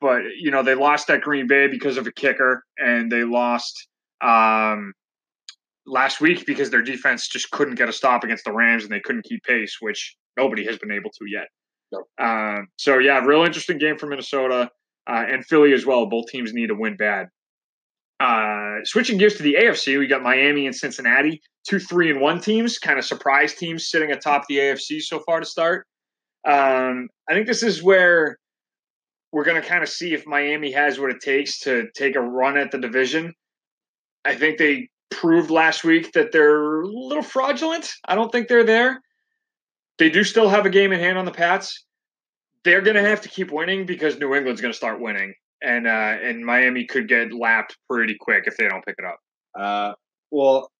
but 0.00 0.22
you 0.38 0.50
know 0.50 0.62
they 0.62 0.74
lost 0.76 1.10
at 1.10 1.20
Green 1.20 1.48
Bay 1.48 1.66
because 1.66 1.96
of 1.96 2.06
a 2.06 2.12
kicker, 2.12 2.62
and 2.78 3.10
they 3.10 3.24
lost 3.24 3.88
um, 4.20 4.92
last 5.88 6.20
week 6.20 6.46
because 6.46 6.70
their 6.70 6.82
defense 6.82 7.28
just 7.28 7.50
couldn't 7.50 7.74
get 7.74 7.88
a 7.88 7.92
stop 7.92 8.24
against 8.24 8.44
the 8.44 8.52
Rams, 8.52 8.84
and 8.84 8.92
they 8.92 9.00
couldn't 9.00 9.24
keep 9.24 9.42
pace, 9.44 9.78
which 9.80 10.16
nobody 10.36 10.64
has 10.64 10.78
been 10.78 10.92
able 10.92 11.10
to 11.10 11.26
yet. 11.26 11.48
Nope. 11.92 12.06
Um, 12.20 12.68
so 12.76 12.98
yeah, 12.98 13.18
real 13.20 13.44
interesting 13.44 13.78
game 13.78 13.96
for 13.98 14.06
Minnesota 14.06 14.70
uh, 15.08 15.24
and 15.28 15.44
Philly 15.44 15.72
as 15.72 15.86
well. 15.86 16.06
Both 16.06 16.26
teams 16.26 16.52
need 16.52 16.68
to 16.68 16.74
win 16.74 16.96
bad. 16.96 17.28
Uh, 18.20 18.84
switching 18.84 19.16
gears 19.16 19.36
to 19.36 19.42
the 19.42 19.56
AFC, 19.60 19.98
we 19.98 20.06
got 20.06 20.22
Miami 20.22 20.66
and 20.66 20.74
Cincinnati, 20.74 21.40
two 21.68 21.78
three 21.78 22.10
and 22.10 22.20
one 22.20 22.40
teams, 22.40 22.78
kind 22.78 22.98
of 22.98 23.04
surprise 23.04 23.54
teams 23.54 23.90
sitting 23.90 24.10
atop 24.10 24.44
the 24.48 24.56
AFC 24.56 25.00
so 25.00 25.20
far 25.20 25.40
to 25.40 25.46
start. 25.46 25.86
Um, 26.46 27.08
I 27.28 27.34
think 27.34 27.46
this 27.46 27.62
is 27.62 27.82
where 27.82 28.36
we're 29.32 29.44
going 29.44 29.60
to 29.60 29.66
kind 29.66 29.82
of 29.82 29.88
see 29.88 30.14
if 30.14 30.26
Miami 30.26 30.72
has 30.72 30.98
what 30.98 31.10
it 31.10 31.20
takes 31.20 31.60
to 31.60 31.86
take 31.94 32.16
a 32.16 32.20
run 32.20 32.56
at 32.56 32.70
the 32.70 32.78
division. 32.78 33.34
I 34.24 34.34
think 34.34 34.58
they 34.58 34.88
proved 35.10 35.50
last 35.50 35.84
week 35.84 36.12
that 36.12 36.32
they're 36.32 36.82
a 36.82 36.86
little 36.86 37.22
fraudulent. 37.22 37.92
I 38.04 38.14
don't 38.14 38.30
think 38.30 38.48
they're 38.48 38.64
there. 38.64 39.00
They 39.98 40.10
do 40.10 40.22
still 40.24 40.48
have 40.48 40.66
a 40.66 40.70
game 40.70 40.92
in 40.92 41.00
hand 41.00 41.18
on 41.18 41.24
the 41.24 41.32
Pats. 41.32 41.84
They're 42.64 42.82
going 42.82 42.96
to 42.96 43.08
have 43.08 43.20
to 43.22 43.28
keep 43.28 43.50
winning 43.50 43.86
because 43.86 44.18
New 44.18 44.34
England's 44.34 44.60
going 44.60 44.72
to 44.72 44.76
start 44.76 45.00
winning, 45.00 45.34
and 45.62 45.86
uh, 45.86 46.16
and 46.22 46.44
Miami 46.44 46.84
could 46.84 47.08
get 47.08 47.32
lapped 47.32 47.76
pretty 47.88 48.16
quick 48.18 48.44
if 48.46 48.56
they 48.56 48.68
don't 48.68 48.84
pick 48.84 48.96
it 48.98 49.04
up. 49.04 49.18
Uh, 49.58 49.94
well, 50.30 50.70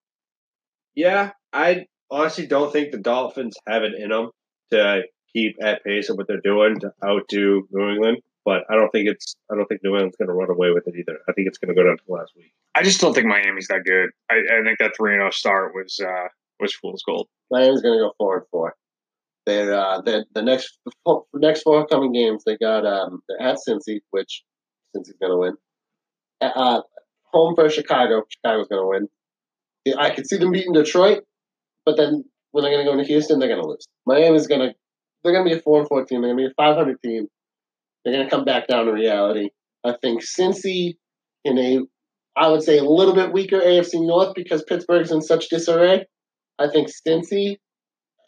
yeah, 0.94 1.30
I 1.52 1.86
honestly 2.10 2.46
don't 2.46 2.72
think 2.72 2.92
the 2.92 2.98
Dolphins 2.98 3.56
have 3.66 3.82
it 3.82 3.94
in 3.94 4.10
them 4.10 4.30
to 4.70 5.02
keep 5.32 5.56
at 5.62 5.84
pace 5.84 6.08
of 6.08 6.16
what 6.16 6.26
they're 6.26 6.40
doing 6.40 6.78
to 6.80 6.92
outdo 7.04 7.66
New 7.70 7.90
England. 7.90 8.18
But 8.44 8.64
I 8.70 8.76
don't 8.76 8.90
think 8.90 9.08
it's. 9.08 9.36
I 9.50 9.56
don't 9.56 9.66
think 9.66 9.82
New 9.84 9.94
England's 9.94 10.16
going 10.16 10.28
to 10.28 10.34
run 10.34 10.50
away 10.50 10.70
with 10.70 10.86
it 10.86 10.94
either. 10.96 11.18
I 11.28 11.32
think 11.32 11.48
it's 11.48 11.58
going 11.58 11.74
to 11.74 11.74
go 11.74 11.86
down 11.86 11.98
to 11.98 12.12
last 12.12 12.32
week. 12.36 12.52
I 12.74 12.82
just 12.82 13.00
don't 13.00 13.14
think 13.14 13.26
Miami's 13.26 13.68
that 13.68 13.84
good. 13.84 14.10
I, 14.30 14.36
I 14.36 14.62
think 14.64 14.78
that 14.78 14.92
three 14.96 15.12
zero 15.12 15.30
start 15.30 15.72
was 15.74 15.98
uh, 16.00 16.28
was 16.60 16.74
fool's 16.74 17.02
gold. 17.06 17.28
Miami's 17.50 17.82
going 17.82 17.98
to 17.98 18.04
go 18.04 18.12
four 18.18 18.38
and 18.38 18.46
four. 18.50 18.74
They're 19.46 19.74
uh, 19.74 20.00
the 20.02 20.42
next 20.42 20.78
the 20.84 20.92
four- 21.04 21.24
next 21.34 21.62
four 21.62 21.86
coming 21.86 22.12
games. 22.12 22.42
They 22.44 22.56
got 22.56 22.84
um 22.86 23.22
they're 23.28 23.40
at 23.40 23.58
Cincy, 23.66 24.00
which 24.10 24.42
Cincy's 24.94 25.16
going 25.20 25.32
to 25.32 25.38
win. 25.38 25.56
Uh, 26.40 26.82
home 27.32 27.54
for 27.54 27.68
Chicago. 27.68 28.22
Chicago's 28.28 28.68
going 28.68 28.82
to 28.82 28.86
win. 28.86 29.96
I 29.98 30.10
could 30.10 30.28
see 30.28 30.36
them 30.36 30.52
beating 30.52 30.74
Detroit, 30.74 31.24
but 31.86 31.96
then 31.96 32.24
when 32.52 32.62
they're 32.62 32.72
going 32.72 32.84
to 32.84 32.90
go 32.90 32.98
into 32.98 33.08
Houston, 33.08 33.38
they're 33.38 33.48
going 33.48 33.62
to 33.62 33.68
lose. 33.68 33.86
Miami's 34.06 34.46
going 34.46 34.60
to 34.60 34.74
they're 35.22 35.32
going 35.32 35.44
to 35.44 35.50
be 35.50 35.58
a 35.58 35.62
four 35.62 35.80
and 35.80 35.88
four 35.88 36.04
team. 36.04 36.20
They're 36.20 36.34
going 36.34 36.44
to 36.44 36.48
be 36.48 36.52
a 36.52 36.62
five 36.62 36.76
hundred 36.76 37.00
team. 37.02 37.26
They're 38.04 38.14
going 38.14 38.26
to 38.26 38.30
come 38.30 38.44
back 38.44 38.68
down 38.68 38.86
to 38.86 38.92
reality. 38.92 39.50
I 39.84 39.94
think 40.00 40.22
Cincy 40.22 40.96
in 41.44 41.58
a 41.58 41.80
I 42.38 42.48
would 42.48 42.62
say 42.62 42.78
a 42.78 42.84
little 42.84 43.14
bit 43.14 43.32
weaker 43.32 43.60
AFC 43.60 44.06
North 44.06 44.34
because 44.34 44.62
Pittsburgh's 44.62 45.10
in 45.10 45.20
such 45.20 45.48
disarray. 45.48 46.06
I 46.58 46.68
think 46.68 46.88
Cincy. 46.88 47.56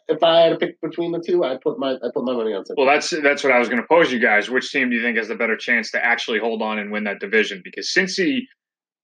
If 0.07 0.21
I 0.23 0.41
had 0.41 0.49
to 0.49 0.57
pick 0.57 0.81
between 0.81 1.13
the 1.13 1.23
two, 1.25 1.45
I'd 1.45 1.61
put 1.61 1.79
my 1.79 1.93
I 1.93 2.09
put 2.13 2.25
my 2.25 2.33
money 2.33 2.53
on 2.53 2.63
Cincy. 2.63 2.75
Well, 2.77 2.87
that's 2.87 3.13
that's 3.23 3.43
what 3.43 3.53
I 3.53 3.59
was 3.59 3.69
going 3.69 3.81
to 3.81 3.87
pose 3.87 4.11
you 4.11 4.19
guys. 4.19 4.49
Which 4.49 4.69
team 4.69 4.89
do 4.89 4.97
you 4.97 5.01
think 5.01 5.17
has 5.17 5.29
the 5.29 5.35
better 5.35 5.55
chance 5.55 5.91
to 5.91 6.03
actually 6.03 6.39
hold 6.39 6.61
on 6.61 6.77
and 6.77 6.91
win 6.91 7.05
that 7.05 7.19
division? 7.21 7.61
Because 7.63 7.89
Cincy, 7.89 8.41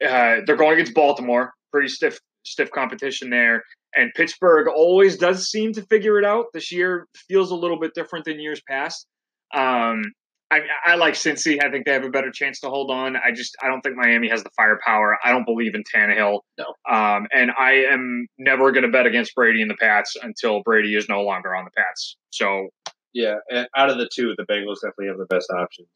uh, 0.06 0.42
they're 0.46 0.58
going 0.58 0.74
against 0.74 0.94
Baltimore, 0.94 1.54
pretty 1.72 1.88
stiff 1.88 2.20
stiff 2.44 2.70
competition 2.72 3.30
there, 3.30 3.64
and 3.96 4.12
Pittsburgh 4.16 4.68
always 4.68 5.18
does 5.18 5.50
seem 5.50 5.72
to 5.74 5.82
figure 5.84 6.20
it 6.20 6.26
out. 6.26 6.48
This 6.54 6.72
year 6.72 7.08
feels 7.30 7.52
a 7.52 7.56
little 7.56 7.80
bit 7.80 7.94
different 7.94 8.26
than 8.26 8.42
years 8.42 8.62
past. 8.68 9.08
Um, 9.54 10.04
I, 10.50 10.62
I 10.86 10.96
like 10.96 11.16
Cincy. 11.16 11.62
I 11.62 11.70
think 11.70 11.86
they 11.86 11.92
have 11.92 12.06
a 12.06 12.10
better 12.10 12.32
chance 12.32 12.62
to 12.62 12.70
hold 12.70 12.90
on. 12.90 13.18
I 13.18 13.32
just 13.32 13.56
I 13.62 13.68
don't 13.68 13.82
think 13.82 13.98
Miami 13.98 14.30
has 14.30 14.44
the 14.44 14.50
firepower. 14.56 15.18
I 15.24 15.32
don't 15.32 15.46
believe 15.46 15.76
in 15.76 15.84
Tannehill. 15.84 16.40
No. 16.58 16.66
Um, 16.90 17.28
and 17.34 17.52
I 17.60 17.84
am 17.92 18.28
never 18.38 18.72
going 18.72 18.84
to 18.84 18.90
bet 18.90 19.06
against 19.06 19.36
Brady 19.36 19.62
and 19.62 19.70
the 19.70 19.76
Pats 19.76 20.16
until 20.22 20.62
Brady 20.64 20.96
is 20.96 21.10
no 21.10 21.22
longer 21.22 21.54
on 21.54 21.66
the 21.66 21.72
Pats. 21.72 22.16
So 22.30 22.70
Yeah, 23.14 23.36
and 23.50 23.68
out 23.76 23.90
of 23.90 23.98
the 23.98 24.10
two, 24.14 24.36
the 24.38 24.44
Bengals 24.44 24.76
definitely 24.76 25.08
have 25.08 25.18
the 25.18 25.26
best 25.26 25.52
options. 25.52 25.90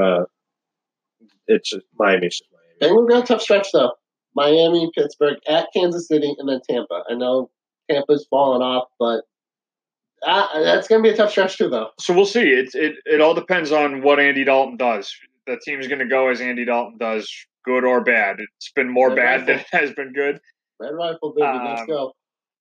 Uh, 0.00 0.24
it's 1.46 1.70
just 1.70 1.84
Miami's 1.98 2.38
just 2.38 2.50
Miami. 2.80 2.94
Bengals 2.94 3.08
got 3.08 3.24
a 3.24 3.26
tough 3.26 3.42
stretch 3.42 3.68
though. 3.72 3.92
Miami, 4.34 4.90
Pittsburgh, 4.96 5.38
at 5.48 5.68
Kansas 5.74 6.08
City, 6.08 6.34
and 6.38 6.48
then 6.48 6.60
Tampa. 6.68 7.04
I 7.08 7.14
know 7.14 7.50
Tampa's 7.90 8.26
fallen 8.30 8.62
off, 8.62 8.88
but 8.98 9.24
uh, 10.24 10.62
that's 10.62 10.88
going 10.88 11.02
to 11.02 11.08
be 11.08 11.12
a 11.12 11.16
tough 11.16 11.30
stretch 11.30 11.58
too, 11.58 11.68
though. 11.68 11.88
so 12.00 12.14
we'll 12.14 12.26
see. 12.26 12.50
It 12.50 12.74
it 12.74 12.96
it 13.04 13.20
all 13.20 13.34
depends 13.34 13.72
on 13.72 14.02
what 14.02 14.18
Andy 14.20 14.44
Dalton 14.44 14.76
does. 14.76 15.14
The 15.46 15.58
team's 15.64 15.86
going 15.88 15.98
to 16.00 16.06
go 16.06 16.28
as 16.28 16.40
Andy 16.40 16.64
Dalton 16.64 16.96
does, 16.98 17.30
good 17.64 17.84
or 17.84 18.02
bad. 18.02 18.36
It's 18.56 18.72
been 18.74 18.88
more 18.90 19.08
Red 19.10 19.16
bad 19.16 19.46
than 19.46 19.58
it 19.60 19.66
has 19.72 19.92
been 19.92 20.12
good. 20.12 20.38
Red 20.80 20.94
Rifle, 20.94 21.34
baby, 21.36 21.58
let's 21.64 21.82
Um, 21.82 21.86
go. 21.86 22.12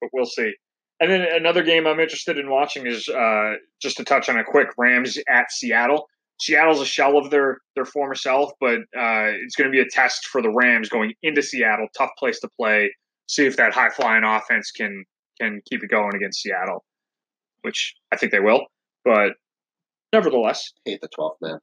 but 0.01 0.09
we'll 0.13 0.25
see. 0.25 0.53
And 0.99 1.09
then 1.11 1.21
another 1.33 1.63
game 1.63 1.87
I'm 1.87 1.99
interested 1.99 2.37
in 2.37 2.49
watching 2.49 2.85
is 2.87 3.09
uh, 3.09 3.53
just 3.81 3.97
to 3.97 4.03
touch 4.03 4.29
on 4.29 4.37
a 4.37 4.43
quick 4.43 4.67
Rams 4.77 5.17
at 5.29 5.51
Seattle. 5.51 6.07
Seattle's 6.39 6.81
a 6.81 6.85
shell 6.85 7.17
of 7.17 7.29
their 7.29 7.57
their 7.75 7.85
former 7.85 8.15
self, 8.15 8.51
but 8.59 8.79
uh, 8.97 9.31
it's 9.43 9.55
going 9.55 9.69
to 9.69 9.71
be 9.71 9.79
a 9.81 9.87
test 9.89 10.27
for 10.27 10.41
the 10.41 10.49
Rams 10.49 10.89
going 10.89 11.13
into 11.23 11.41
Seattle. 11.41 11.87
Tough 11.97 12.11
place 12.19 12.39
to 12.41 12.49
play. 12.59 12.93
See 13.27 13.45
if 13.45 13.55
that 13.57 13.73
high 13.73 13.89
flying 13.89 14.23
offense 14.23 14.71
can 14.71 15.03
can 15.41 15.61
keep 15.69 15.83
it 15.83 15.89
going 15.89 16.15
against 16.15 16.41
Seattle, 16.41 16.83
which 17.63 17.95
I 18.11 18.17
think 18.17 18.31
they 18.31 18.39
will. 18.39 18.65
But 19.03 19.33
nevertheless, 20.13 20.71
Hate 20.85 21.01
the 21.01 21.09
12th 21.09 21.35
man. 21.41 21.59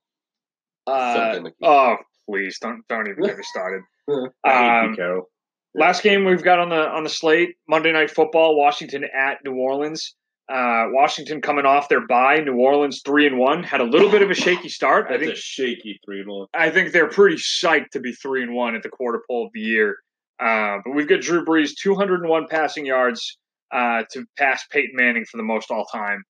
uh, 0.87 1.41
oh 1.63 1.97
please 2.29 2.59
don't 2.61 2.87
don't 2.89 3.09
even 3.09 3.23
get 3.25 3.37
me 3.37 3.43
started. 3.51 3.83
Um, 4.09 4.97
Carroll. 4.97 5.31
Last 5.75 6.03
game 6.03 6.25
we've 6.25 6.43
got 6.43 6.59
on 6.59 6.69
the 6.69 6.89
on 6.89 7.05
the 7.05 7.09
slate 7.09 7.51
Monday 7.69 7.93
Night 7.93 8.11
Football, 8.11 8.57
Washington 8.57 9.05
at 9.05 9.39
New 9.45 9.55
Orleans. 9.55 10.15
Uh, 10.53 10.87
Washington 10.89 11.41
coming 11.41 11.65
off 11.65 11.89
their 11.89 12.05
bye, 12.09 12.39
New 12.39 12.57
Orleans 12.57 13.03
three 13.07 13.25
and 13.25 13.39
one 13.39 13.63
had 13.63 13.81
a 13.81 13.85
little 13.85 14.11
bit 14.11 14.21
of 14.23 14.31
a 14.31 14.35
shaky 14.35 14.69
start. 14.69 15.07
I 15.09 15.17
think 15.17 15.33
a 15.35 15.37
shaky 15.37 16.01
three 16.05 16.21
and 16.21 16.29
one. 16.29 16.49
I 16.53 16.71
think 16.71 16.91
they're 16.93 17.09
pretty 17.09 17.37
psyched 17.37 17.91
to 17.93 18.01
be 18.01 18.13
three 18.13 18.43
and 18.43 18.53
one 18.53 18.75
at 18.75 18.83
the 18.83 18.89
quarter 18.89 19.23
pole 19.31 19.47
of 19.47 19.53
the 19.55 19.61
year. 19.61 19.99
Uh, 20.41 20.79
but 20.85 20.95
we've 20.97 21.07
got 21.07 21.21
Drew 21.21 21.45
Brees, 21.45 21.73
201 21.81 22.47
passing 22.49 22.85
yards 22.87 23.39
uh, 23.73 24.05
to 24.13 24.25
pass 24.39 24.67
Peyton 24.71 24.95
Manning 24.95 25.25
for 25.25 25.37
the 25.37 25.43
most 25.43 25.71
all 25.71 25.85
time. 25.87 26.23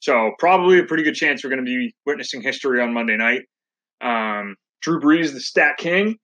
So 0.00 0.32
probably 0.38 0.78
a 0.78 0.84
pretty 0.84 1.02
good 1.02 1.14
chance 1.14 1.42
we're 1.42 1.50
going 1.50 1.64
to 1.64 1.66
be 1.66 1.94
witnessing 2.06 2.40
history 2.40 2.80
on 2.80 2.92
Monday 2.92 3.16
night. 3.16 3.42
Um, 4.00 4.56
Drew 4.80 5.00
Brees, 5.00 5.32
the 5.32 5.40
stat 5.40 5.76
king, 5.76 6.16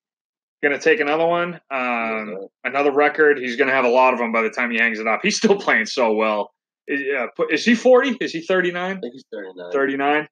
going 0.62 0.78
to 0.78 0.82
take 0.82 1.00
another 1.00 1.26
one. 1.26 1.60
Um, 1.70 2.48
another 2.64 2.92
record. 2.92 3.38
He's 3.38 3.56
going 3.56 3.68
to 3.68 3.74
have 3.74 3.84
a 3.84 3.90
lot 3.90 4.12
of 4.12 4.18
them 4.18 4.32
by 4.32 4.42
the 4.42 4.50
time 4.50 4.70
he 4.70 4.78
hangs 4.78 4.98
it 4.98 5.06
up. 5.06 5.20
He's 5.22 5.36
still 5.36 5.56
playing 5.60 5.86
so 5.86 6.12
well. 6.12 6.50
Is, 6.86 7.00
uh, 7.16 7.26
is 7.50 7.64
he 7.64 7.74
40? 7.74 8.18
Is 8.20 8.32
he 8.32 8.40
39? 8.40 8.96
I 8.96 9.00
think 9.00 9.12
he's 9.12 9.24
39. 9.32 9.72
39. 9.72 10.28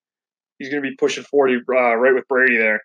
He's 0.59 0.69
going 0.69 0.83
to 0.83 0.89
be 0.89 0.95
pushing 0.97 1.25
40 1.25 1.57
uh, 1.57 1.95
right 1.97 2.15
with 2.15 2.29
Brady 2.29 2.59
there. 2.59 2.81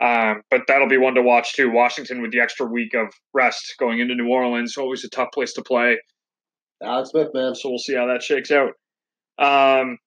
Um, 0.00 0.42
but 0.50 0.62
that'll 0.68 0.88
be 0.88 0.98
one 0.98 1.14
to 1.14 1.22
watch 1.22 1.54
too. 1.54 1.70
Washington 1.70 2.20
with 2.20 2.30
the 2.30 2.40
extra 2.40 2.66
week 2.66 2.94
of 2.94 3.08
rest 3.32 3.74
going 3.78 3.98
into 3.98 4.14
New 4.14 4.28
Orleans, 4.28 4.76
always 4.76 5.04
a 5.04 5.08
tough 5.08 5.28
place 5.32 5.54
to 5.54 5.62
play. 5.62 5.98
Alex 6.82 7.10
Smith, 7.10 7.28
man. 7.34 7.54
So 7.54 7.70
we'll 7.70 7.78
see 7.78 7.94
how 7.94 8.06
that 8.06 8.22
shakes 8.22 8.50
out. 8.50 8.72
Um, 9.38 9.98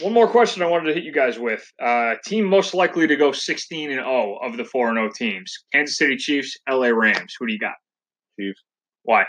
one 0.00 0.12
more 0.12 0.28
question 0.28 0.62
I 0.62 0.66
wanted 0.66 0.88
to 0.88 0.94
hit 0.94 1.04
you 1.04 1.12
guys 1.12 1.38
with: 1.38 1.64
uh, 1.82 2.14
team 2.24 2.44
most 2.44 2.74
likely 2.74 3.06
to 3.06 3.16
go 3.16 3.32
16 3.32 3.90
and 3.90 4.00
0 4.00 4.38
of 4.42 4.56
the 4.56 4.64
4 4.64 4.88
and 4.90 4.98
0 4.98 5.10
teams: 5.14 5.64
Kansas 5.72 5.96
City 5.96 6.16
Chiefs, 6.16 6.56
LA 6.68 6.88
Rams. 6.88 7.34
Who 7.38 7.46
do 7.46 7.52
you 7.52 7.58
got? 7.58 7.74
Chiefs. 8.38 8.62
Why? 9.02 9.24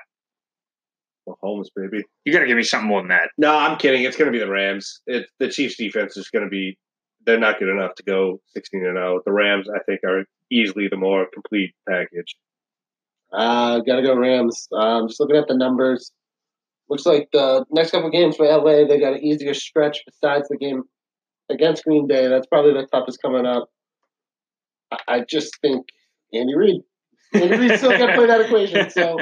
Mahomes, 1.27 1.67
baby. 1.75 2.03
You 2.25 2.33
got 2.33 2.39
to 2.39 2.47
give 2.47 2.57
me 2.57 2.63
something 2.63 2.87
more 2.87 3.01
than 3.01 3.09
that. 3.09 3.29
No, 3.37 3.55
I'm 3.55 3.77
kidding. 3.77 4.03
It's 4.03 4.17
going 4.17 4.31
to 4.31 4.37
be 4.37 4.43
the 4.43 4.51
Rams. 4.51 5.01
It, 5.07 5.27
the 5.39 5.49
Chiefs' 5.49 5.77
defense 5.77 6.17
is 6.17 6.29
going 6.29 6.43
to 6.43 6.49
be. 6.49 6.77
They're 7.25 7.39
not 7.39 7.59
good 7.59 7.69
enough 7.69 7.95
to 7.95 8.03
go 8.03 8.41
16 8.53 8.85
and 8.85 8.97
0. 8.97 9.21
The 9.25 9.31
Rams, 9.31 9.67
I 9.73 9.79
think, 9.83 10.01
are 10.03 10.25
easily 10.51 10.89
the 10.89 10.97
more 10.97 11.25
complete 11.33 11.73
package. 11.87 12.35
Uh, 13.31 13.79
gotta 13.79 14.03
go 14.03 14.15
Rams. 14.15 14.67
Um, 14.71 15.07
just 15.07 15.19
looking 15.19 15.37
at 15.37 15.47
the 15.47 15.55
numbers. 15.55 16.11
Looks 16.89 17.05
like 17.05 17.29
the 17.33 17.65
next 17.71 17.91
couple 17.91 18.09
games 18.09 18.35
for 18.35 18.45
LA, 18.45 18.85
they 18.87 18.99
got 18.99 19.13
an 19.13 19.23
easier 19.23 19.53
stretch 19.53 19.99
besides 20.05 20.47
the 20.49 20.57
game 20.57 20.83
against 21.49 21.83
Green 21.85 22.07
Bay. 22.07 22.27
That's 22.27 22.47
probably 22.47 22.73
the 22.73 22.87
toughest 22.91 23.19
coming 23.21 23.45
up. 23.45 23.69
I, 24.91 24.97
I 25.07 25.19
just 25.27 25.59
think 25.61 25.85
Andy 26.33 26.55
Reid. 26.55 26.81
Andy 27.33 27.57
Reid 27.57 27.77
still 27.77 27.97
got 27.97 28.07
to 28.07 28.15
play 28.15 28.27
that 28.27 28.41
equation. 28.41 28.89
So 28.91 29.17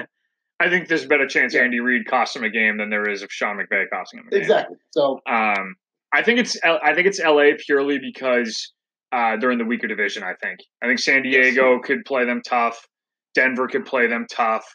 I 0.59 0.69
think 0.69 0.87
there's 0.89 1.05
a 1.05 1.07
better 1.07 1.27
chance 1.27 1.53
Yeah. 1.53 1.61
Andy 1.63 1.79
Reid 1.79 2.05
costs 2.07 2.35
him 2.35 2.43
a 2.43 2.49
game 2.49 2.77
than 2.77 2.89
there 2.89 3.09
is 3.09 3.23
of 3.23 3.31
Sean 3.31 3.57
McVay 3.57 3.85
costing 3.91 4.19
him 4.19 4.27
a 4.27 4.31
game. 4.31 4.41
exactly. 4.41 4.77
So 4.91 5.19
Um, 5.27 5.75
I 6.13 6.21
think 6.23 6.39
it's 6.39 6.57
I 6.63 6.93
think 6.93 7.07
it's 7.07 7.19
LA 7.19 7.51
purely 7.57 7.97
because 7.99 8.73
uh, 9.13 9.37
they're 9.37 9.51
in 9.51 9.57
the 9.59 9.65
weaker 9.65 9.87
division. 9.87 10.23
I 10.23 10.33
think 10.41 10.59
I 10.83 10.87
think 10.87 10.99
San 10.99 11.23
Diego 11.23 11.79
could 11.79 12.03
play 12.05 12.25
them 12.25 12.41
tough. 12.45 12.85
Denver 13.33 13.67
could 13.67 13.85
play 13.85 14.07
them 14.07 14.25
tough. 14.29 14.65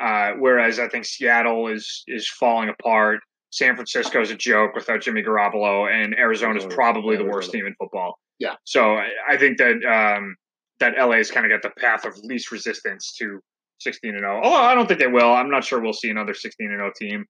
Uh, 0.00 0.32
whereas 0.38 0.78
I 0.78 0.88
think 0.88 1.04
Seattle 1.04 1.68
is 1.68 2.04
is 2.08 2.28
falling 2.28 2.68
apart. 2.68 3.20
San 3.50 3.74
Francisco 3.74 4.20
is 4.20 4.30
a 4.30 4.36
joke 4.36 4.74
without 4.74 5.00
Jimmy 5.02 5.22
Garoppolo, 5.22 5.90
and 5.90 6.14
Arizona's 6.14 6.62
Arizona- 6.64 6.74
probably 6.74 7.16
the 7.16 7.24
worst 7.24 7.50
team 7.52 7.66
in 7.66 7.74
football. 7.78 8.18
Yeah. 8.38 8.54
So 8.64 8.94
I, 8.94 9.08
I 9.30 9.36
think 9.36 9.58
that 9.58 9.84
um, 9.84 10.36
that 10.78 10.94
LA's 10.98 11.30
kind 11.30 11.44
of 11.44 11.50
got 11.50 11.62
the 11.68 11.78
path 11.80 12.04
of 12.06 12.16
least 12.24 12.50
resistance 12.50 13.14
to 13.18 13.40
16 13.80 14.10
and 14.10 14.20
0. 14.20 14.40
Oh, 14.42 14.54
I 14.54 14.74
don't 14.74 14.86
think 14.86 15.00
they 15.00 15.06
will. 15.08 15.30
I'm 15.32 15.50
not 15.50 15.64
sure 15.64 15.80
we'll 15.80 15.92
see 15.92 16.10
another 16.10 16.32
16 16.32 16.70
and 16.70 16.78
0 16.78 16.92
team, 16.98 17.24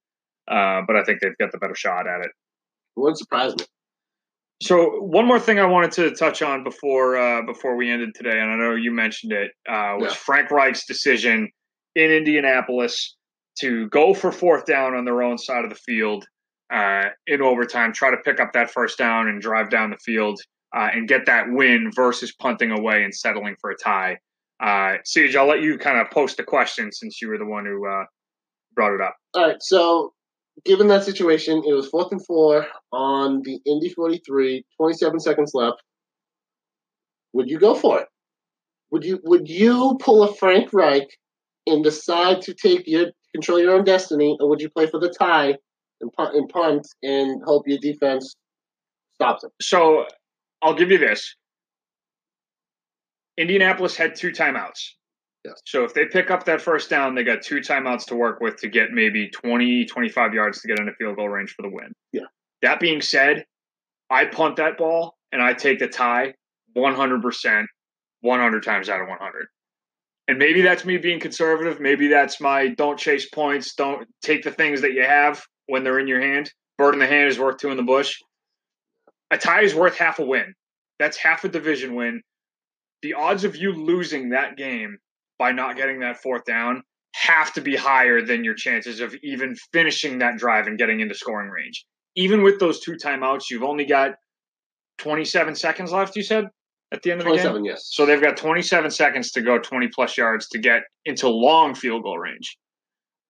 uh, 0.48 0.82
but 0.86 0.94
I 0.96 1.02
think 1.04 1.20
they've 1.20 1.36
got 1.38 1.50
the 1.52 1.58
better 1.58 1.74
shot 1.74 2.06
at 2.06 2.20
it. 2.20 2.26
it 2.26 2.32
wouldn't 3.00 3.18
surprise 3.18 3.56
me. 3.56 3.64
So 4.62 5.00
one 5.00 5.26
more 5.26 5.40
thing 5.40 5.58
I 5.58 5.64
wanted 5.64 5.92
to 5.92 6.10
touch 6.14 6.42
on 6.42 6.62
before 6.64 7.16
uh, 7.16 7.42
before 7.46 7.76
we 7.76 7.90
ended 7.90 8.14
today, 8.14 8.38
and 8.38 8.50
I 8.50 8.56
know 8.56 8.74
you 8.74 8.92
mentioned 8.92 9.32
it, 9.32 9.52
uh, 9.68 9.96
was 9.98 10.12
Yeah. 10.12 10.18
Frank 10.18 10.50
Reich's 10.50 10.84
decision 10.84 11.50
in 11.95 12.11
Indianapolis 12.11 13.16
to 13.61 13.88
go 13.88 14.14
for 14.14 14.32
fourth 14.32 14.64
down 14.66 14.95
on 14.95 15.05
their 15.05 15.22
own 15.22 15.38
side 15.38 15.64
of 15.64 15.70
the 15.70 15.76
field 15.76 16.26
uh, 16.72 17.09
in 17.26 17.43
overtime, 17.43 17.93
try 17.93 18.11
to 18.11 18.16
pick 18.18 18.41
up 18.41 18.53
that 18.53 18.70
first 18.70 18.99
down 18.99 19.28
and 19.28 19.41
drive 19.41 19.70
down 19.70 19.91
the 19.91 19.99
field 19.99 20.41
uh, 20.76 20.88
and 20.93 21.09
get 21.09 21.26
that 21.26 21.47
win 21.51 21.91
versus 21.95 22.32
punting 22.32 22.70
away 22.70 23.03
and 23.03 23.14
settling 23.14 23.57
for 23.61 23.70
a 23.70 23.76
tie. 23.76 24.18
Uh, 24.61 24.97
Siege, 25.05 25.34
I'll 25.36 25.49
let 25.49 25.62
you 25.62 25.78
kind 25.78 25.99
of 25.99 26.11
post 26.11 26.36
the 26.36 26.45
question 26.45 26.93
since 26.93 27.20
you 27.20 27.28
were 27.28 27.38
the 27.38 27.47
one 27.47 27.64
who 27.64 27.86
uh, 27.88 28.05
brought 28.74 28.95
it 28.95 29.01
up. 29.01 29.16
All 29.34 29.49
right. 29.49 29.57
So 29.61 30.12
given 30.64 30.86
that 30.88 31.05
situation, 31.05 31.62
it 31.66 31.72
was 31.72 31.88
fourth 31.88 32.12
and 32.12 32.24
four 32.24 32.66
on 32.93 33.43
the 33.43 33.59
Indy 33.66 33.88
43, 33.88 34.64
27 34.76 35.20
seconds 35.20 35.53
left. 35.55 35.82
Would 37.32 37.49
you 37.49 37.59
go 37.59 37.74
for 37.74 38.01
it? 38.01 38.09
Would 38.91 39.05
you 39.05 39.20
would 39.22 39.49
you 39.49 39.97
pull 40.01 40.24
a 40.24 40.34
Frank 40.34 40.72
Reich 40.72 41.09
and 41.66 41.84
decide 41.84 42.42
to 42.42 42.54
take 42.54 42.86
your 42.86 43.06
control 43.34 43.61
your 43.61 43.74
own 43.74 43.84
destiny, 43.84 44.36
or 44.40 44.48
would 44.48 44.61
you 44.61 44.70
play 44.70 44.86
for 44.86 44.98
the 44.98 45.11
tie 45.11 45.54
and 46.00 46.12
punt 46.12 46.34
and 46.34 46.48
punt 46.48 46.86
and 47.02 47.42
hope 47.44 47.66
your 47.66 47.78
defense 47.78 48.34
stops 49.14 49.44
it? 49.44 49.50
So 49.61 50.06
I'll 50.62 50.74
give 50.74 50.90
you 50.90 50.98
this. 50.98 51.36
Indianapolis 53.38 53.96
had 53.96 54.14
two 54.14 54.30
timeouts. 54.30 54.90
Yes. 55.44 55.61
So 55.64 55.84
if 55.84 55.94
they 55.94 56.04
pick 56.04 56.30
up 56.30 56.44
that 56.44 56.61
first 56.61 56.90
down, 56.90 57.14
they 57.14 57.24
got 57.24 57.42
two 57.42 57.61
timeouts 57.61 58.04
to 58.06 58.14
work 58.14 58.40
with 58.40 58.56
to 58.56 58.68
get 58.68 58.90
maybe 58.92 59.30
20, 59.30 59.86
25 59.86 60.34
yards 60.34 60.61
to 60.61 60.68
get 60.68 60.78
into 60.78 60.92
field 60.98 61.16
goal 61.16 61.28
range 61.28 61.54
for 61.54 61.62
the 61.62 61.70
win. 61.70 61.92
Yeah. 62.12 62.26
That 62.61 62.78
being 62.78 63.00
said, 63.00 63.44
I 64.11 64.26
punt 64.26 64.56
that 64.56 64.76
ball 64.76 65.16
and 65.32 65.40
I 65.40 65.54
take 65.54 65.78
the 65.78 65.88
tie 65.88 66.34
100%, 66.76 67.64
100 68.20 68.62
times 68.62 68.88
out 68.90 69.00
of 69.00 69.08
100. 69.08 69.46
And 70.31 70.39
maybe 70.39 70.62
that's 70.62 70.85
me 70.85 70.97
being 70.97 71.18
conservative. 71.18 71.81
Maybe 71.81 72.07
that's 72.07 72.41
my 72.41 72.68
don't 72.68 72.97
chase 72.97 73.28
points, 73.28 73.74
don't 73.74 74.07
take 74.22 74.45
the 74.45 74.53
things 74.53 74.81
that 74.83 74.93
you 74.93 75.03
have 75.03 75.43
when 75.66 75.83
they're 75.83 75.99
in 75.99 76.07
your 76.07 76.20
hand. 76.20 76.53
Bird 76.78 76.95
in 76.95 77.01
the 77.01 77.07
hand 77.09 77.28
is 77.28 77.37
worth 77.37 77.57
two 77.57 77.70
in 77.70 77.76
the 77.76 77.83
bush 77.83 78.14
a 79.33 79.37
tie 79.37 79.62
is 79.62 79.74
worth 79.74 79.97
half 79.97 80.20
a 80.20 80.24
win. 80.24 80.55
That's 81.01 81.16
half 81.16 81.43
a 81.43 81.49
division 81.49 81.97
win. 81.97 82.22
The 83.03 83.14
odds 83.14 83.43
of 83.43 83.57
you 83.57 83.72
losing 83.72 84.28
that 84.28 84.57
game 84.57 84.99
by 85.37 85.51
not 85.51 85.76
getting 85.76 85.99
that 85.99 86.22
fourth 86.22 86.45
down 86.45 86.85
have 87.16 87.53
to 87.55 87.61
be 87.61 87.74
higher 87.74 88.22
than 88.22 88.45
your 88.45 88.55
chances 88.55 89.01
of 89.01 89.16
even 89.24 89.57
finishing 89.72 90.20
that 90.20 90.37
drive 90.37 90.68
and 90.68 90.78
getting 90.78 91.01
into 91.01 91.14
scoring 91.16 91.51
range. 91.51 91.85
Even 92.14 92.45
with 92.45 92.61
those 92.61 92.78
two 92.78 92.93
timeouts, 92.93 93.51
you've 93.51 93.64
only 93.64 93.85
got 93.85 94.12
27 94.99 95.57
seconds 95.57 95.91
left, 95.91 96.14
you 96.14 96.22
said, 96.22 96.47
at 96.93 97.03
the 97.03 97.11
end 97.12 97.20
of 97.20 97.26
the 97.26 97.32
game? 97.32 97.41
27, 97.41 97.64
yes. 97.64 97.88
So 97.93 98.07
they've 98.07 98.20
got 98.20 98.36
27 98.36 98.91
seconds 98.91 99.30
to 99.32 99.43
go 99.43 99.59
20 99.59 99.88
plus 99.88 100.16
yards 100.16 100.49
to 100.49 100.59
get 100.59 100.82
into 101.05 101.28
long 101.28 101.74
field 101.74 102.03
goal 102.03 102.18
range. 102.18 102.57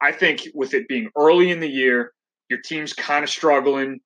I 0.00 0.12
think 0.12 0.48
with 0.54 0.72
it 0.74 0.88
being 0.88 1.10
early 1.16 1.50
in 1.50 1.60
the 1.60 1.68
year, 1.68 2.12
your 2.48 2.60
team's 2.64 2.92
kind 2.92 3.22
of 3.22 3.30
struggling. 3.30 4.00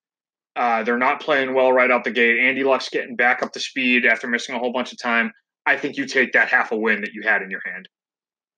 Uh, 0.57 0.83
they're 0.83 0.99
not 0.99 1.21
playing 1.21 1.55
well 1.55 1.73
right 1.73 1.91
out 1.91 2.05
the 2.05 2.11
gate. 2.11 2.39
Andy 2.41 2.65
Luck's 2.65 2.89
getting 2.89 3.17
back 3.17 3.43
up 3.43 3.53
to 3.53 3.61
speed 3.61 4.07
after 4.07 4.27
missing 4.27 4.55
a 4.55 4.59
whole 4.59 4.73
bunch 4.73 4.93
of 4.93 4.99
time. 5.01 5.33
I 5.67 5.77
think 5.77 5.97
you 5.97 6.07
take 6.07 6.33
that 6.33 6.49
half 6.49 6.73
a 6.73 6.77
win 6.77 7.01
that 7.01 7.13
you 7.13 7.23
had 7.23 7.43
in 7.43 7.51
your 7.51 7.63
hand. 7.65 7.89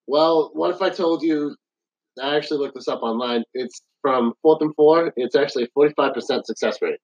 Well, 0.07 0.51
what 0.55 0.75
if 0.75 0.83
I 0.83 0.91
told 0.91 1.23
you? 1.23 1.55
I 2.23 2.37
actually 2.37 2.59
looked 2.59 2.75
this 2.75 2.89
up 2.89 3.03
online. 3.03 3.45
It's 3.55 3.83
from 4.03 4.33
fourth 4.43 4.63
and 4.63 4.75
four. 4.75 5.13
It's 5.17 5.37
actually 5.37 5.65
a 5.65 5.69
forty-five 5.75 6.15
percent 6.15 6.47
success 6.47 6.81
rate. 6.81 6.99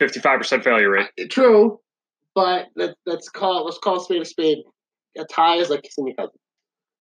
55% 0.00 0.62
failure 0.62 0.90
rate. 0.90 1.08
True, 1.30 1.80
but 2.36 2.66
let, 2.76 2.94
us 3.08 3.28
call 3.30 3.64
let's 3.64 3.78
call 3.78 3.98
spade 3.98 4.22
a 4.22 4.24
spade. 4.24 4.58
A 5.18 5.24
tie 5.24 5.56
is 5.56 5.70
like 5.70 5.82
kissing 5.82 6.06
your 6.06 6.14
cousin. 6.14 6.38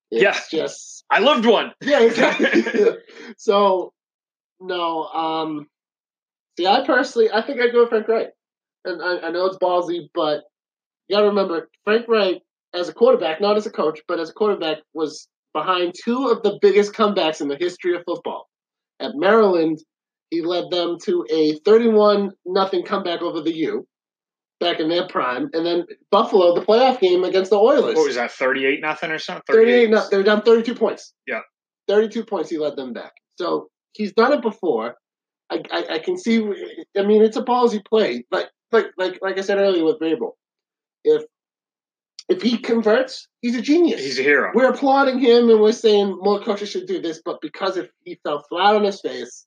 It's 0.10 0.24
Yeah. 0.24 0.40
just 0.60 1.04
I 1.12 1.20
loved 1.20 1.46
one. 1.46 1.74
yeah, 1.82 2.00
exactly. 2.02 2.50
so 3.38 3.92
no, 4.62 5.04
um, 5.08 5.68
see, 6.58 6.66
I 6.66 6.86
personally, 6.86 7.30
I 7.32 7.42
think 7.42 7.60
I'd 7.60 7.74
go 7.74 7.82
with 7.82 7.90
Frank 7.90 8.08
Reich, 8.08 8.30
and 8.86 9.02
I, 9.02 9.28
I 9.28 9.32
know 9.32 9.46
it's 9.48 9.58
ballsy, 9.58 10.08
but 10.14 10.44
you 11.08 11.16
got 11.18 11.22
to 11.22 11.28
remember 11.28 11.70
Frank 11.84 12.08
Reich 12.08 12.42
as 12.74 12.88
a 12.88 12.94
quarterback, 12.94 13.42
not 13.42 13.58
as 13.58 13.66
a 13.66 13.70
coach, 13.72 14.00
but 14.08 14.20
as 14.20 14.30
a 14.30 14.34
quarterback, 14.34 14.78
was 14.94 15.28
behind 15.54 15.94
two 16.02 16.30
of 16.30 16.42
the 16.44 16.58
biggest 16.62 16.94
comebacks 16.94 17.42
in 17.42 17.50
the 17.50 17.58
history 17.58 17.96
of 17.96 18.04
football. 18.06 18.48
At 19.02 19.16
Maryland, 19.16 19.80
he 20.30 20.42
led 20.42 20.72
them 20.72 20.98
to 21.04 21.26
a 21.30 21.56
31 21.66 22.32
nothing 22.46 22.86
comeback 22.86 23.22
over 23.22 23.42
the 23.42 23.54
U 23.54 23.86
back 24.60 24.80
in 24.80 24.90
their 24.90 25.08
prime, 25.08 25.50
and 25.54 25.66
then 25.66 25.86
Buffalo, 26.12 26.56
the 26.56 26.66
playoff 26.66 27.00
game 27.00 27.24
against 27.24 27.52
the 27.52 27.58
Oilers. 27.58 27.96
What 27.96 28.08
was 28.08 28.16
that, 28.16 28.32
38 28.32 28.82
nothing 28.82 29.12
or 29.12 29.20
something? 29.20 29.56
38 29.56 29.90
no, 29.90 30.08
they're 30.10 30.24
down 30.24 30.42
32 30.42 30.76
points. 30.76 31.14
Yeah. 31.28 31.42
32 31.88 32.26
points 32.26 32.50
he 32.50 32.58
led 32.58 32.76
them 32.76 32.94
back. 32.94 33.14
So 33.38 33.70
he's 33.94 34.14
done 34.14 34.34
it 34.34 34.42
before. 34.42 34.96
I, 35.50 35.62
I, 35.72 35.86
I 35.96 36.00
can 36.00 36.18
see 36.18 36.40
I 36.98 37.04
mean 37.04 37.22
it's 37.22 37.38
a 37.38 37.44
ballsy 37.44 37.86
play. 37.86 38.26
But 38.32 38.50
like 38.72 38.88
like 38.98 39.20
like 39.22 39.38
I 39.38 39.42
said 39.42 39.60
earlier 39.60 39.86
with 39.86 40.00
Vrabel, 40.00 40.32
if 41.04 41.24
if 42.28 42.42
he 42.42 42.58
converts, 42.58 43.28
he's 43.42 43.56
a 43.56 43.62
genius. 43.62 44.02
He's 44.02 44.20
a 44.20 44.24
hero. 44.24 44.52
we're 44.56 44.70
applauding 44.70 45.20
him 45.20 45.50
and 45.50 45.62
we're 45.62 45.72
saying 45.72 46.18
more 46.20 46.42
coaches 46.42 46.70
should 46.70 46.88
do 46.88 47.00
this, 47.00 47.22
but 47.24 47.40
because 47.42 47.78
if 47.78 47.90
he 48.04 48.20
fell 48.24 48.44
flat 48.50 48.76
on 48.76 48.84
his 48.84 49.00
face 49.00 49.46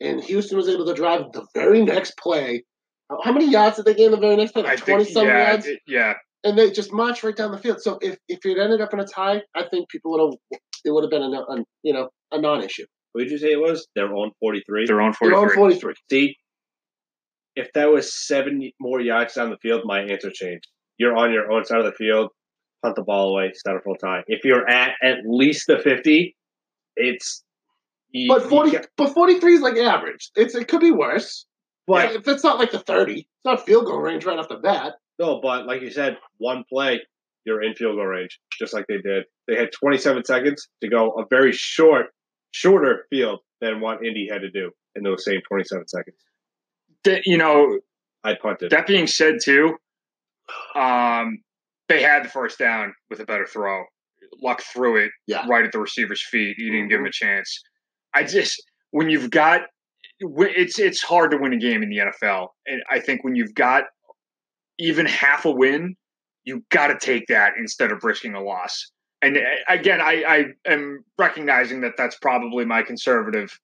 and 0.00 0.22
Houston 0.24 0.56
was 0.56 0.68
able 0.68 0.86
to 0.86 0.94
drive 0.94 1.32
the 1.32 1.46
very 1.54 1.84
next 1.84 2.18
play, 2.18 2.64
how- 3.08 3.20
how 3.22 3.32
many 3.32 3.50
yards 3.50 3.76
did 3.76 3.84
they 3.84 3.94
gain 3.94 4.10
the 4.10 4.16
very 4.16 4.36
next 4.36 4.52
play? 4.52 4.62
I 4.62 4.70
Like 4.70 4.84
20 4.84 5.04
some 5.04 5.26
yeah, 5.26 5.48
yards? 5.50 5.66
it- 5.66 5.80
yeah. 5.86 6.14
and 6.44 6.56
they 6.58 6.70
just 6.70 6.92
marched 6.92 7.22
right 7.24 7.34
down 7.36 7.50
the 7.52 7.58
field. 7.58 7.80
So 7.80 7.98
if, 8.00 8.16
if 8.28 8.44
it 8.44 8.58
ended 8.58 8.80
up 8.80 8.92
in 8.92 9.00
a 9.00 9.06
tie, 9.06 9.42
I 9.54 9.64
think 9.64 9.88
people 9.88 10.12
would 10.12 10.20
have 10.52 10.60
it 10.84 10.90
would 10.90 11.02
have 11.02 11.10
been 11.10 11.22
a, 11.22 11.40
a 11.40 11.64
you 11.82 11.92
know 11.92 12.08
a 12.32 12.40
non-issue. 12.40 12.86
What 13.12 13.22
did 13.22 13.30
you 13.32 13.38
say 13.38 13.52
it 13.52 13.60
was? 13.60 13.88
Their 13.94 14.14
own 14.14 14.30
43. 14.40 14.86
Their 14.86 15.00
own 15.00 15.12
They're 15.20 15.34
on 15.34 15.48
43. 15.50 15.94
See, 16.10 16.36
if 17.56 17.72
that 17.72 17.90
was 17.90 18.14
seven 18.14 18.70
more 18.78 19.00
yards 19.00 19.34
down 19.34 19.50
the 19.50 19.56
field, 19.56 19.82
my 19.84 20.00
answer 20.02 20.30
changed. 20.30 20.68
You're 20.98 21.16
on 21.16 21.32
your 21.32 21.50
own 21.50 21.64
side 21.64 21.78
of 21.78 21.86
the 21.86 21.92
field, 21.92 22.30
punt 22.82 22.94
the 22.96 23.02
ball 23.02 23.30
away, 23.30 23.52
start 23.54 23.78
a 23.78 23.80
full 23.80 23.96
time. 23.96 24.22
If 24.28 24.44
you're 24.44 24.68
at 24.68 24.92
at 25.02 25.18
least 25.26 25.66
the 25.66 25.78
50, 25.78 26.36
it's. 26.96 27.42
you- 28.10 28.28
But 28.28 28.42
forty 28.48 28.70
can't- 28.72 28.86
but 28.96 29.12
forty 29.14 29.40
three 29.40 29.54
is 29.54 29.62
like 29.62 29.76
average. 29.76 30.30
It's 30.36 30.54
it 30.54 30.68
could 30.68 30.80
be 30.80 30.90
worse. 30.90 31.46
But 31.86 32.14
If 32.14 32.26
it's 32.28 32.42
not 32.44 32.58
like 32.58 32.72
the 32.72 32.80
thirty, 32.80 33.20
it's 33.20 33.44
not 33.44 33.64
field 33.66 33.86
goal 33.86 33.98
range 34.00 34.24
right 34.24 34.38
off 34.38 34.48
the 34.48 34.56
bat. 34.56 34.94
no, 35.18 35.40
but 35.40 35.66
like 35.66 35.82
you 35.82 35.90
said, 35.90 36.18
one 36.38 36.64
play, 36.68 37.00
you're 37.44 37.62
in 37.62 37.74
field 37.74 37.96
goal 37.96 38.06
range, 38.06 38.38
just 38.58 38.74
like 38.74 38.86
they 38.88 38.98
did. 38.98 39.24
They 39.46 39.54
had 39.56 39.70
27 39.72 40.24
seconds 40.24 40.68
to 40.82 40.88
go 40.88 41.12
a 41.12 41.24
very 41.30 41.52
short, 41.52 42.06
shorter 42.50 43.06
field 43.10 43.40
than 43.60 43.80
what 43.80 44.04
Indy 44.04 44.28
had 44.30 44.40
to 44.42 44.50
do 44.50 44.72
in 44.96 45.04
those 45.04 45.24
same 45.24 45.40
27 45.48 45.86
seconds. 45.86 46.16
Th- 47.04 47.22
You 47.24 47.38
know, 47.38 47.78
I 48.24 48.34
punted. 48.34 48.70
that 48.72 48.86
being 48.88 49.06
said, 49.06 49.36
too, 49.42 49.76
um, 50.74 51.42
they 51.88 52.02
had 52.02 52.24
the 52.24 52.28
first 52.28 52.58
down 52.58 52.94
with 53.10 53.20
a 53.20 53.24
better 53.24 53.46
throw. 53.46 53.84
Luck 54.42 54.60
threw 54.62 54.96
it 54.96 55.12
Yeah. 55.26 55.40
Mm-hmm. 55.42 55.50
right 55.50 55.64
at 55.64 55.72
the 55.72 55.78
receiver's 55.78 56.22
feet. 56.22 56.56
He 56.58 56.64
didn't 56.70 56.88
give 56.88 57.00
him 57.00 57.06
a 57.06 57.12
chance. 57.12 57.62
I 58.14 58.24
just 58.24 58.60
when 58.90 59.08
you've 59.10 59.30
got 59.30 59.62
it's 60.20 60.78
it's 60.78 61.02
hard 61.02 61.30
to 61.32 61.36
win 61.36 61.52
a 61.52 61.58
game 61.58 61.82
in 61.82 61.88
the 61.90 61.98
NFL, 61.98 62.48
and 62.66 62.82
I 62.90 63.00
think 63.00 63.24
when 63.24 63.34
you've 63.34 63.54
got 63.54 63.84
even 64.78 65.06
half 65.06 65.44
a 65.44 65.50
win, 65.50 65.96
you 66.44 66.64
got 66.70 66.88
to 66.88 66.98
take 66.98 67.26
that 67.28 67.54
instead 67.58 67.92
of 67.92 68.04
risking 68.04 68.34
a 68.34 68.42
loss. 68.42 68.90
And 69.22 69.36
uh, 69.36 69.40
again, 69.68 70.00
I, 70.00 70.22
I 70.66 70.70
am 70.70 71.04
recognizing 71.18 71.80
that 71.80 71.94
that's 71.96 72.16
probably 72.16 72.64
my 72.64 72.82
conservative 72.82 73.58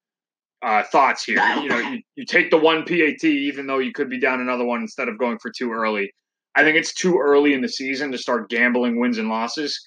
uh, 0.61 0.83
thoughts 0.83 1.23
here. 1.23 1.37
You 1.61 1.69
know, 1.69 1.77
you, 1.77 2.01
you 2.15 2.25
take 2.25 2.51
the 2.51 2.57
one 2.57 2.83
PAT 2.83 3.23
even 3.23 3.67
though 3.67 3.79
you 3.79 3.93
could 3.93 4.09
be 4.09 4.19
down 4.19 4.41
another 4.41 4.65
one 4.65 4.81
instead 4.81 5.07
of 5.07 5.17
going 5.17 5.37
for 5.39 5.51
too 5.51 5.71
early. 5.71 6.11
I 6.55 6.63
think 6.63 6.77
it's 6.77 6.93
too 6.93 7.17
early 7.19 7.53
in 7.53 7.61
the 7.61 7.69
season 7.69 8.11
to 8.11 8.17
start 8.17 8.49
gambling 8.49 8.99
wins 8.99 9.17
and 9.17 9.29
losses. 9.29 9.79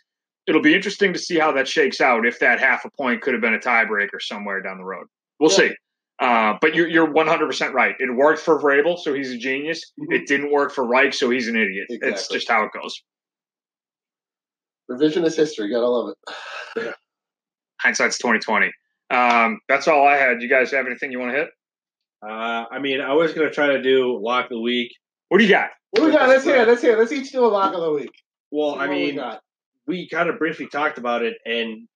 It'll 0.46 0.62
be 0.62 0.74
interesting 0.74 1.12
to 1.12 1.18
see 1.18 1.38
how 1.38 1.52
that 1.52 1.68
shakes 1.68 2.00
out. 2.00 2.26
If 2.26 2.38
that 2.40 2.60
half 2.60 2.84
a 2.84 2.90
point 2.90 3.20
could 3.20 3.34
have 3.34 3.40
been 3.40 3.54
a 3.54 3.58
tiebreaker 3.58 4.20
somewhere 4.20 4.60
down 4.60 4.78
the 4.78 4.84
road, 4.84 5.06
we'll 5.38 5.50
Yeah. 5.50 5.56
see. 5.56 5.74
Uh, 6.18 6.54
but 6.60 6.74
you're 6.74 6.88
you're 6.88 7.10
100 7.10 7.46
percent 7.46 7.74
right. 7.74 7.94
It 7.98 8.14
worked 8.14 8.40
for 8.40 8.58
Vrabel, 8.60 8.98
so 8.98 9.12
he's 9.12 9.32
a 9.32 9.36
genius. 9.38 9.92
Mhm. 10.00 10.14
It 10.14 10.26
didn't 10.26 10.50
work 10.50 10.72
for 10.72 10.86
Reich, 10.86 11.12
so 11.12 11.28
he's 11.30 11.46
an 11.48 11.56
idiot. 11.56 11.86
It's 11.90 12.28
just 12.28 12.48
how 12.48 12.64
it 12.64 12.70
goes. 12.72 13.02
Revisionist 14.90 15.36
history, 15.36 15.68
gotta 15.70 15.86
love 15.86 16.14
it. 16.76 16.94
Hindsight's 17.80 18.18
2020. 18.18 18.70
Um, 19.10 19.60
that's 19.68 19.88
all 19.88 20.06
I 20.06 20.16
had. 20.16 20.40
You 20.42 20.48
guys 20.48 20.70
have 20.72 20.86
anything 20.86 21.12
you 21.12 21.18
want 21.18 21.32
to 21.32 21.38
hit? 21.38 21.48
Uh, 22.26 22.64
I 22.70 22.78
mean, 22.78 23.00
I 23.00 23.12
was 23.12 23.32
going 23.32 23.46
to 23.48 23.54
try 23.54 23.68
to 23.68 23.82
do 23.82 24.18
lock 24.20 24.46
of 24.46 24.50
the 24.50 24.60
week. 24.60 24.92
What 25.28 25.38
do 25.38 25.44
you 25.44 25.50
got? 25.50 25.70
What 25.90 26.00
do 26.00 26.06
we 26.06 26.12
got? 26.12 26.28
Let's 26.28 26.44
hear. 26.44 26.64
Let's 26.64 26.82
hear. 26.82 26.96
Let's 26.98 27.12
each 27.12 27.30
do 27.30 27.44
a 27.44 27.46
lock 27.46 27.74
of 27.74 27.80
the 27.80 27.92
week. 27.92 28.12
Well, 28.50 28.74
I 28.76 28.86
what 28.86 28.90
we 28.90 28.94
mean, 28.94 29.16
got. 29.16 29.40
we 29.86 30.08
kind 30.08 30.28
of 30.28 30.38
briefly 30.38 30.66
talked 30.66 30.98
about 30.98 31.22
it, 31.22 31.34
and 31.44 31.86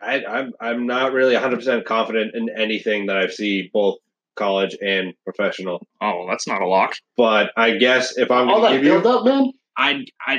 I, 0.00 0.24
I'm 0.24 0.52
I'm 0.60 0.86
not 0.86 1.12
really 1.12 1.34
100 1.34 1.56
percent 1.56 1.84
confident 1.84 2.34
in 2.34 2.48
anything 2.56 3.06
that 3.06 3.16
I've 3.16 3.32
seen, 3.32 3.70
both 3.72 3.96
college 4.36 4.76
and 4.80 5.12
professional. 5.24 5.86
Oh, 6.00 6.18
well, 6.20 6.26
that's 6.28 6.46
not 6.46 6.62
a 6.62 6.66
lock. 6.66 6.94
But 7.16 7.50
I 7.56 7.72
guess 7.76 8.16
if 8.16 8.30
I'm 8.30 8.48
all 8.48 8.60
going 8.60 8.74
that 8.74 8.82
give 8.82 9.02
build 9.02 9.04
you, 9.04 9.10
up, 9.10 9.24
man. 9.24 9.52
I 9.76 10.04
I 10.26 10.38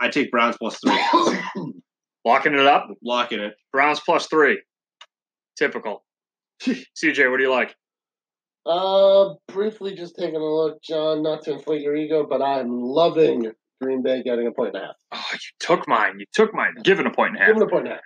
I 0.00 0.08
take 0.08 0.30
Browns 0.30 0.56
plus 0.58 0.78
three, 0.80 0.98
Locking 2.24 2.54
it 2.54 2.66
up. 2.66 2.88
locking 3.02 3.40
it. 3.40 3.54
Browns 3.72 4.00
plus 4.04 4.26
three. 4.26 4.60
Typical. 5.58 6.04
CJ, 6.62 7.30
what 7.30 7.36
do 7.38 7.42
you 7.42 7.50
like? 7.50 7.74
Uh, 8.66 9.34
briefly 9.48 9.94
just 9.94 10.16
taking 10.18 10.36
a 10.36 10.44
look, 10.44 10.82
John. 10.82 11.22
Not 11.22 11.42
to 11.44 11.52
inflate 11.52 11.80
your 11.82 11.96
ego, 11.96 12.26
but 12.28 12.42
I'm 12.42 12.80
loving 12.80 13.50
Green 13.80 14.02
Bay 14.02 14.22
getting 14.22 14.46
a 14.46 14.52
point 14.52 14.74
and 14.74 14.84
a 14.84 14.86
half. 14.86 14.96
Oh, 15.12 15.24
you 15.32 15.38
took 15.58 15.88
mine. 15.88 16.18
You 16.18 16.26
took 16.32 16.52
mine. 16.54 16.74
Given 16.84 17.06
a 17.06 17.10
point 17.12 17.30
and 17.30 17.36
a 17.38 17.40
half. 17.40 17.48
Give 17.48 17.58
them 17.58 17.68
a 17.68 17.70
point 17.70 17.84
and 17.86 17.92
a 17.92 17.96
half. 17.96 18.04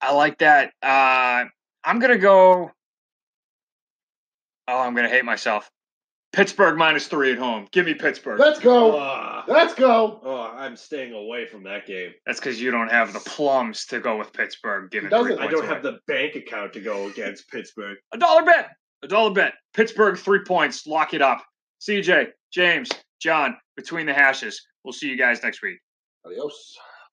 I 0.00 0.12
like 0.14 0.38
that. 0.38 0.72
Uh, 0.82 1.44
I'm 1.84 1.98
gonna 1.98 2.18
go. 2.18 2.70
Oh, 4.68 4.78
I'm 4.80 4.94
gonna 4.94 5.08
hate 5.08 5.24
myself. 5.24 5.70
Pittsburgh 6.32 6.76
minus 6.76 7.06
three 7.06 7.32
at 7.32 7.38
home. 7.38 7.66
Give 7.72 7.86
me 7.86 7.94
Pittsburgh. 7.94 8.38
Let's 8.38 8.60
go. 8.60 8.98
Oh, 8.98 9.42
Let's 9.48 9.74
go. 9.74 10.20
oh, 10.22 10.52
I'm 10.54 10.76
staying 10.76 11.14
away 11.14 11.46
from 11.46 11.64
that 11.64 11.86
game. 11.86 12.12
That's 12.26 12.38
because 12.38 12.60
you 12.60 12.70
don't 12.70 12.90
have 12.90 13.14
the 13.14 13.20
plums 13.20 13.86
to 13.86 13.98
go 13.98 14.18
with 14.18 14.32
Pittsburgh. 14.34 14.90
Given 14.90 15.06
I 15.12 15.22
don't 15.22 15.54
away. 15.54 15.66
have 15.66 15.82
the 15.82 15.98
bank 16.06 16.36
account 16.36 16.74
to 16.74 16.80
go 16.80 17.08
against 17.08 17.48
Pittsburgh. 17.48 17.96
a 18.12 18.18
dollar 18.18 18.44
bet. 18.44 18.70
A 19.02 19.08
dollar 19.08 19.32
bet. 19.32 19.54
Pittsburgh 19.72 20.18
three 20.18 20.40
points. 20.44 20.86
Lock 20.86 21.14
it 21.14 21.22
up. 21.22 21.42
CJ, 21.80 22.28
James, 22.52 22.90
John, 23.22 23.56
between 23.76 24.04
the 24.06 24.12
hashes. 24.14 24.60
We'll 24.84 24.92
see 24.92 25.08
you 25.08 25.16
guys 25.16 25.42
next 25.42 25.62
week. 25.62 25.78
Adios. 26.26 26.76